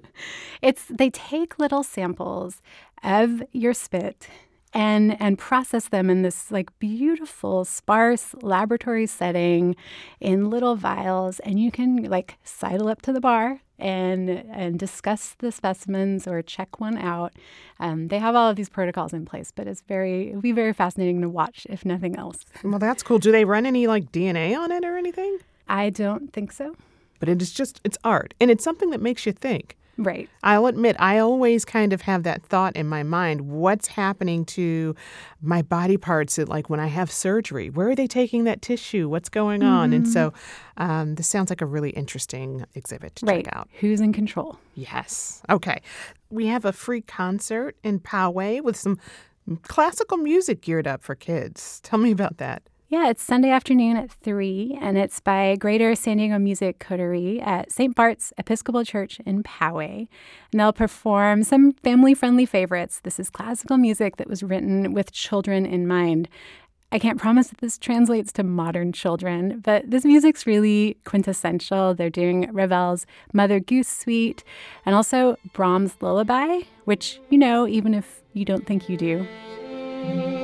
it's 0.62 0.84
they 0.86 1.10
take 1.10 1.58
little 1.58 1.82
samples 1.82 2.62
of 3.02 3.42
your 3.52 3.74
spit 3.74 4.28
and 4.74 5.20
and 5.20 5.38
process 5.38 5.88
them 5.88 6.10
in 6.10 6.22
this 6.22 6.50
like 6.50 6.76
beautiful 6.80 7.64
sparse 7.64 8.34
laboratory 8.42 9.06
setting 9.06 9.76
in 10.20 10.50
little 10.50 10.74
vials. 10.74 11.38
And 11.40 11.60
you 11.60 11.70
can 11.70 12.04
like 12.04 12.36
sidle 12.42 12.88
up 12.88 13.00
to 13.02 13.12
the 13.12 13.20
bar 13.20 13.60
and 13.78 14.28
and 14.28 14.78
discuss 14.78 15.36
the 15.38 15.52
specimens 15.52 16.26
or 16.26 16.42
check 16.42 16.80
one 16.80 16.98
out. 16.98 17.32
Um, 17.78 18.08
they 18.08 18.18
have 18.18 18.34
all 18.34 18.50
of 18.50 18.56
these 18.56 18.68
protocols 18.68 19.12
in 19.12 19.24
place 19.24 19.52
but 19.52 19.66
it's 19.68 19.82
very 19.82 20.28
it'll 20.30 20.40
be 20.40 20.52
very 20.52 20.72
fascinating 20.72 21.20
to 21.22 21.28
watch 21.28 21.66
if 21.70 21.84
nothing 21.84 22.16
else. 22.16 22.44
Well 22.64 22.78
that's 22.80 23.02
cool. 23.04 23.18
Do 23.18 23.30
they 23.30 23.44
run 23.44 23.66
any 23.66 23.86
like 23.86 24.10
dna 24.10 24.58
on 24.58 24.72
it 24.72 24.84
or 24.84 24.96
anything? 24.96 25.38
I 25.68 25.90
don't 25.90 26.32
think 26.32 26.50
so. 26.50 26.74
But 27.20 27.28
it 27.28 27.40
is 27.40 27.52
just 27.52 27.80
it's 27.84 27.98
art. 28.02 28.34
And 28.40 28.50
it's 28.50 28.64
something 28.64 28.90
that 28.90 29.00
makes 29.00 29.24
you 29.24 29.32
think 29.32 29.76
Right. 29.96 30.28
I'll 30.42 30.66
admit, 30.66 30.96
I 30.98 31.18
always 31.18 31.64
kind 31.64 31.92
of 31.92 32.02
have 32.02 32.24
that 32.24 32.42
thought 32.42 32.74
in 32.76 32.86
my 32.86 33.02
mind 33.02 33.42
what's 33.42 33.88
happening 33.88 34.44
to 34.46 34.94
my 35.40 35.62
body 35.62 35.96
parts, 35.96 36.36
like 36.38 36.68
when 36.68 36.80
I 36.80 36.86
have 36.86 37.10
surgery? 37.10 37.70
Where 37.70 37.88
are 37.90 37.94
they 37.94 38.06
taking 38.06 38.44
that 38.44 38.62
tissue? 38.62 39.08
What's 39.08 39.28
going 39.28 39.62
on? 39.62 39.90
Mm-hmm. 39.90 39.96
And 39.96 40.08
so 40.08 40.32
um, 40.76 41.14
this 41.14 41.28
sounds 41.28 41.50
like 41.50 41.60
a 41.60 41.66
really 41.66 41.90
interesting 41.90 42.64
exhibit 42.74 43.16
to 43.16 43.26
right. 43.26 43.44
check 43.44 43.56
out. 43.56 43.68
Who's 43.80 44.00
in 44.00 44.12
control? 44.12 44.58
Yes. 44.74 45.42
Okay. 45.48 45.80
We 46.30 46.46
have 46.46 46.64
a 46.64 46.72
free 46.72 47.02
concert 47.02 47.76
in 47.84 48.00
Poway 48.00 48.60
with 48.60 48.76
some 48.76 48.98
classical 49.62 50.16
music 50.16 50.62
geared 50.62 50.86
up 50.86 51.02
for 51.02 51.14
kids. 51.14 51.80
Tell 51.82 51.98
me 51.98 52.10
about 52.10 52.38
that. 52.38 52.62
Yeah, 52.88 53.08
it's 53.08 53.22
Sunday 53.22 53.48
afternoon 53.48 53.96
at 53.96 54.10
3, 54.10 54.78
and 54.80 54.98
it's 54.98 55.18
by 55.18 55.56
Greater 55.56 55.94
San 55.94 56.18
Diego 56.18 56.38
Music 56.38 56.78
Coterie 56.78 57.40
at 57.40 57.72
St. 57.72 57.94
Bart's 57.94 58.30
Episcopal 58.36 58.84
Church 58.84 59.20
in 59.24 59.42
Poway. 59.42 60.06
And 60.52 60.60
they'll 60.60 60.72
perform 60.72 61.44
some 61.44 61.72
family 61.72 62.12
friendly 62.12 62.44
favorites. 62.44 63.00
This 63.02 63.18
is 63.18 63.30
classical 63.30 63.78
music 63.78 64.18
that 64.18 64.28
was 64.28 64.42
written 64.42 64.92
with 64.92 65.12
children 65.12 65.64
in 65.64 65.88
mind. 65.88 66.28
I 66.92 66.98
can't 66.98 67.18
promise 67.18 67.48
that 67.48 67.58
this 67.58 67.78
translates 67.78 68.32
to 68.34 68.42
modern 68.42 68.92
children, 68.92 69.60
but 69.64 69.90
this 69.90 70.04
music's 70.04 70.46
really 70.46 70.98
quintessential. 71.04 71.94
They're 71.94 72.10
doing 72.10 72.52
Ravel's 72.52 73.06
Mother 73.32 73.60
Goose 73.60 73.88
Suite 73.88 74.44
and 74.84 74.94
also 74.94 75.38
Brahms' 75.54 75.96
Lullaby, 76.02 76.60
which 76.84 77.18
you 77.30 77.38
know, 77.38 77.66
even 77.66 77.94
if 77.94 78.22
you 78.34 78.44
don't 78.44 78.66
think 78.66 78.90
you 78.90 78.98
do. 78.98 80.43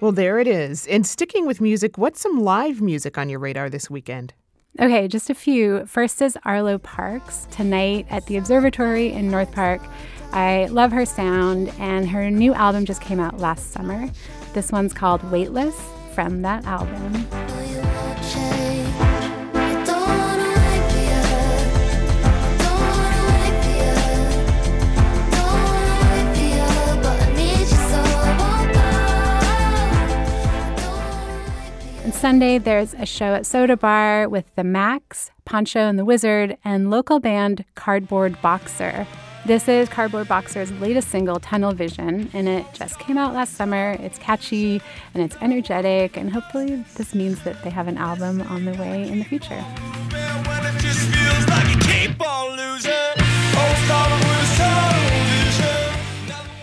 Well, 0.00 0.12
there 0.12 0.38
it 0.38 0.46
is. 0.46 0.86
And 0.86 1.04
sticking 1.04 1.44
with 1.44 1.60
music, 1.60 1.98
what's 1.98 2.20
some 2.20 2.40
live 2.40 2.80
music 2.80 3.18
on 3.18 3.28
your 3.28 3.40
radar 3.40 3.68
this 3.68 3.90
weekend? 3.90 4.32
Okay, 4.78 5.08
just 5.08 5.28
a 5.28 5.34
few. 5.34 5.86
First 5.86 6.22
is 6.22 6.38
Arlo 6.44 6.78
Parks 6.78 7.48
tonight 7.50 8.06
at 8.08 8.24
the 8.26 8.36
Observatory 8.36 9.10
in 9.10 9.28
North 9.28 9.50
Park. 9.50 9.82
I 10.32 10.66
love 10.66 10.92
her 10.92 11.04
sound, 11.04 11.72
and 11.80 12.08
her 12.08 12.30
new 12.30 12.54
album 12.54 12.84
just 12.84 13.00
came 13.00 13.18
out 13.18 13.38
last 13.38 13.72
summer. 13.72 14.08
This 14.52 14.70
one's 14.70 14.92
called 14.94 15.28
Weightless 15.32 15.76
from 16.14 16.42
that 16.42 16.64
album. 16.64 17.57
Sunday, 32.28 32.58
there's 32.58 32.92
a 32.92 33.06
show 33.06 33.32
at 33.32 33.46
Soda 33.46 33.74
Bar 33.74 34.28
with 34.28 34.54
the 34.54 34.62
Max, 34.62 35.30
Poncho 35.46 35.80
and 35.80 35.98
the 35.98 36.04
Wizard, 36.04 36.58
and 36.62 36.90
local 36.90 37.20
band 37.20 37.64
Cardboard 37.74 38.36
Boxer. 38.42 39.06
This 39.46 39.66
is 39.66 39.88
Cardboard 39.88 40.28
Boxer's 40.28 40.70
latest 40.72 41.08
single, 41.08 41.40
Tunnel 41.40 41.72
Vision, 41.72 42.28
and 42.34 42.46
it 42.46 42.66
just 42.74 42.98
came 42.98 43.16
out 43.16 43.32
last 43.32 43.54
summer. 43.54 43.96
It's 44.00 44.18
catchy 44.18 44.82
and 45.14 45.22
it's 45.22 45.36
energetic, 45.40 46.18
and 46.18 46.30
hopefully, 46.30 46.84
this 46.96 47.14
means 47.14 47.42
that 47.44 47.62
they 47.64 47.70
have 47.70 47.88
an 47.88 47.96
album 47.96 48.42
on 48.42 48.66
the 48.66 48.72
way 48.72 49.08
in 49.08 49.20
the 49.20 49.24
future. 49.24 49.64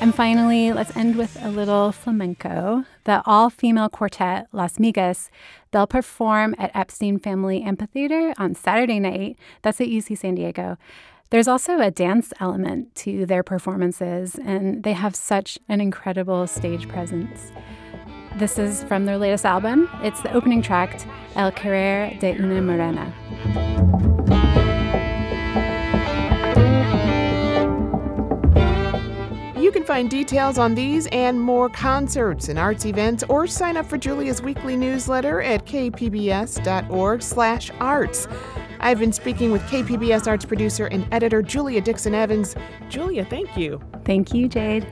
And 0.06 0.14
finally, 0.14 0.72
let's 0.72 0.96
end 0.96 1.16
with 1.16 1.36
a 1.44 1.50
little 1.50 1.92
flamenco. 1.92 2.86
The 3.06 3.24
all 3.26 3.50
female 3.50 3.90
quartet 3.90 4.46
Las 4.52 4.78
Migas, 4.78 5.32
they'll 5.72 5.88
perform 5.88 6.54
at 6.60 6.70
Epstein 6.76 7.18
Family 7.18 7.64
Amphitheater 7.64 8.36
on 8.38 8.54
Saturday 8.54 9.00
night. 9.00 9.36
That's 9.64 9.82
at 9.82 9.88
UC 9.88 10.20
San 10.20 10.36
Diego. 10.36 10.78
There's 11.32 11.48
also 11.48 11.80
a 11.80 11.90
dance 11.90 12.34
element 12.40 12.94
to 12.98 13.26
their 13.26 13.42
performances, 13.42 14.36
and 14.36 14.84
they 14.84 14.94
have 14.94 15.16
such 15.16 15.58
an 15.68 15.82
incredible 15.82 16.46
stage 16.46 16.88
presence. 16.88 17.52
This 18.38 18.60
is 18.60 18.84
from 18.84 19.08
their 19.08 19.18
latest 19.18 19.44
album. 19.44 19.90
It's 20.04 20.22
the 20.22 20.32
opening 20.34 20.62
track, 20.62 21.02
El 21.36 21.52
Querer 21.52 22.16
de 22.20 22.38
una 22.40 22.62
Morena. 22.62 24.45
Can 29.76 29.84
find 29.84 30.10
details 30.10 30.58
on 30.58 30.74
these 30.74 31.06
and 31.08 31.38
more 31.38 31.68
concerts 31.68 32.48
and 32.48 32.58
arts 32.58 32.86
events 32.86 33.26
or 33.28 33.46
sign 33.46 33.76
up 33.76 33.86
for 33.86 33.98
Julia's 33.98 34.42
weekly 34.42 34.78
newsletter 34.78 35.42
at 35.42 35.66
kpbs.org/arts. 35.66 38.28
I've 38.80 39.00
been 39.00 39.12
speaking 39.12 39.52
with 39.52 39.62
KPBS 39.64 40.28
arts 40.28 40.46
producer 40.46 40.86
and 40.86 41.06
editor 41.12 41.42
Julia 41.42 41.82
Dixon 41.82 42.16
Evans. 42.16 42.56
Julia, 42.88 43.26
thank 43.26 43.58
you. 43.58 43.82
Thank 44.06 44.34
you, 44.34 44.48
Jade. 44.48 44.88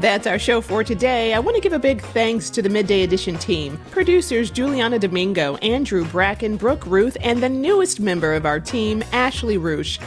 That's 0.00 0.26
our 0.26 0.38
show 0.38 0.60
for 0.60 0.84
today. 0.84 1.32
I 1.32 1.38
want 1.38 1.54
to 1.54 1.62
give 1.62 1.72
a 1.72 1.78
big 1.78 2.02
thanks 2.02 2.50
to 2.50 2.60
the 2.60 2.68
Midday 2.68 3.02
Edition 3.02 3.38
team 3.38 3.80
producers 3.90 4.50
Juliana 4.50 4.98
Domingo, 4.98 5.56
Andrew 5.56 6.04
Bracken, 6.04 6.58
Brooke 6.58 6.84
Ruth, 6.84 7.16
and 7.22 7.42
the 7.42 7.48
newest 7.48 7.98
member 7.98 8.34
of 8.34 8.44
our 8.44 8.60
team, 8.60 9.02
Ashley 9.12 9.56
Roosh. 9.56 9.98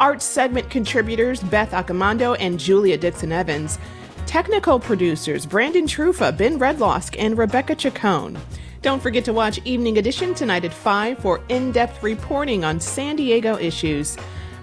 Art 0.00 0.20
segment 0.20 0.68
contributors 0.68 1.44
Beth 1.44 1.70
Accomando 1.70 2.36
and 2.40 2.58
Julia 2.58 2.98
Dixon 2.98 3.30
Evans. 3.30 3.78
Technical 4.26 4.80
producers 4.80 5.46
Brandon 5.46 5.86
Trufa, 5.86 6.36
Ben 6.36 6.58
Redlosk, 6.58 7.14
and 7.16 7.38
Rebecca 7.38 7.76
Chacon. 7.76 8.36
Don't 8.82 9.00
forget 9.00 9.24
to 9.26 9.32
watch 9.32 9.60
Evening 9.64 9.98
Edition 9.98 10.34
tonight 10.34 10.64
at 10.64 10.74
5 10.74 11.20
for 11.20 11.40
in 11.50 11.70
depth 11.70 12.02
reporting 12.02 12.64
on 12.64 12.80
San 12.80 13.14
Diego 13.14 13.56
issues. 13.58 14.16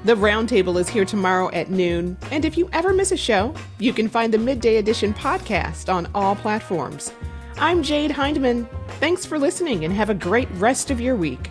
The 0.06 0.16
Roundtable 0.16 0.78
is 0.82 0.89
here 0.89 1.06
tomorrow 1.06 1.49
at 1.51 1.70
noon, 1.70 2.18
and 2.30 2.43
if 2.43 2.58
you 2.58 2.70
ever 2.74 2.91
miss 2.93 3.14
a 3.14 3.18
show, 3.18 3.56
you 3.80 3.93
can 3.93 4.10
find 4.10 4.34
the 4.34 4.38
Midday 4.38 4.76
Edition 4.76 5.14
podcast 5.14 5.91
on 5.91 6.10
all 6.14 6.36
platforms. 6.36 7.14
I'm 7.58 7.82
Jade 7.82 8.12
Hindman. 8.12 8.68
Thanks 8.99 9.26
for 9.26 9.39
listening 9.39 9.86
and 9.86 9.93
have 9.93 10.10
a 10.10 10.14
great 10.14 10.49
rest 10.56 10.91
of 10.91 10.99
your 10.99 11.16
week. 11.16 11.49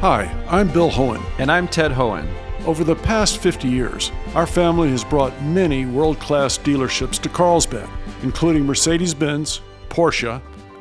Hi, 0.00 0.24
I'm 0.48 0.66
Bill 0.66 0.90
Hoehn. 0.90 1.22
And 1.38 1.52
I'm 1.52 1.68
Ted 1.68 1.92
Hoehn. 1.92 2.26
Over 2.66 2.82
the 2.82 2.96
past 2.96 3.38
50 3.38 3.68
years, 3.68 4.10
our 4.34 4.48
family 4.48 4.90
has 4.90 5.04
brought 5.04 5.44
many 5.44 5.86
world 5.86 6.18
class 6.18 6.58
dealerships 6.58 7.20
to 7.20 7.28
Carlsbad, 7.28 7.88
including 8.24 8.66
Mercedes 8.66 9.14
Benz, 9.14 9.60
Porsche, 9.88 10.42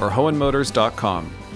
or 0.00 0.10
Hoehnmotors.com. 0.10 1.49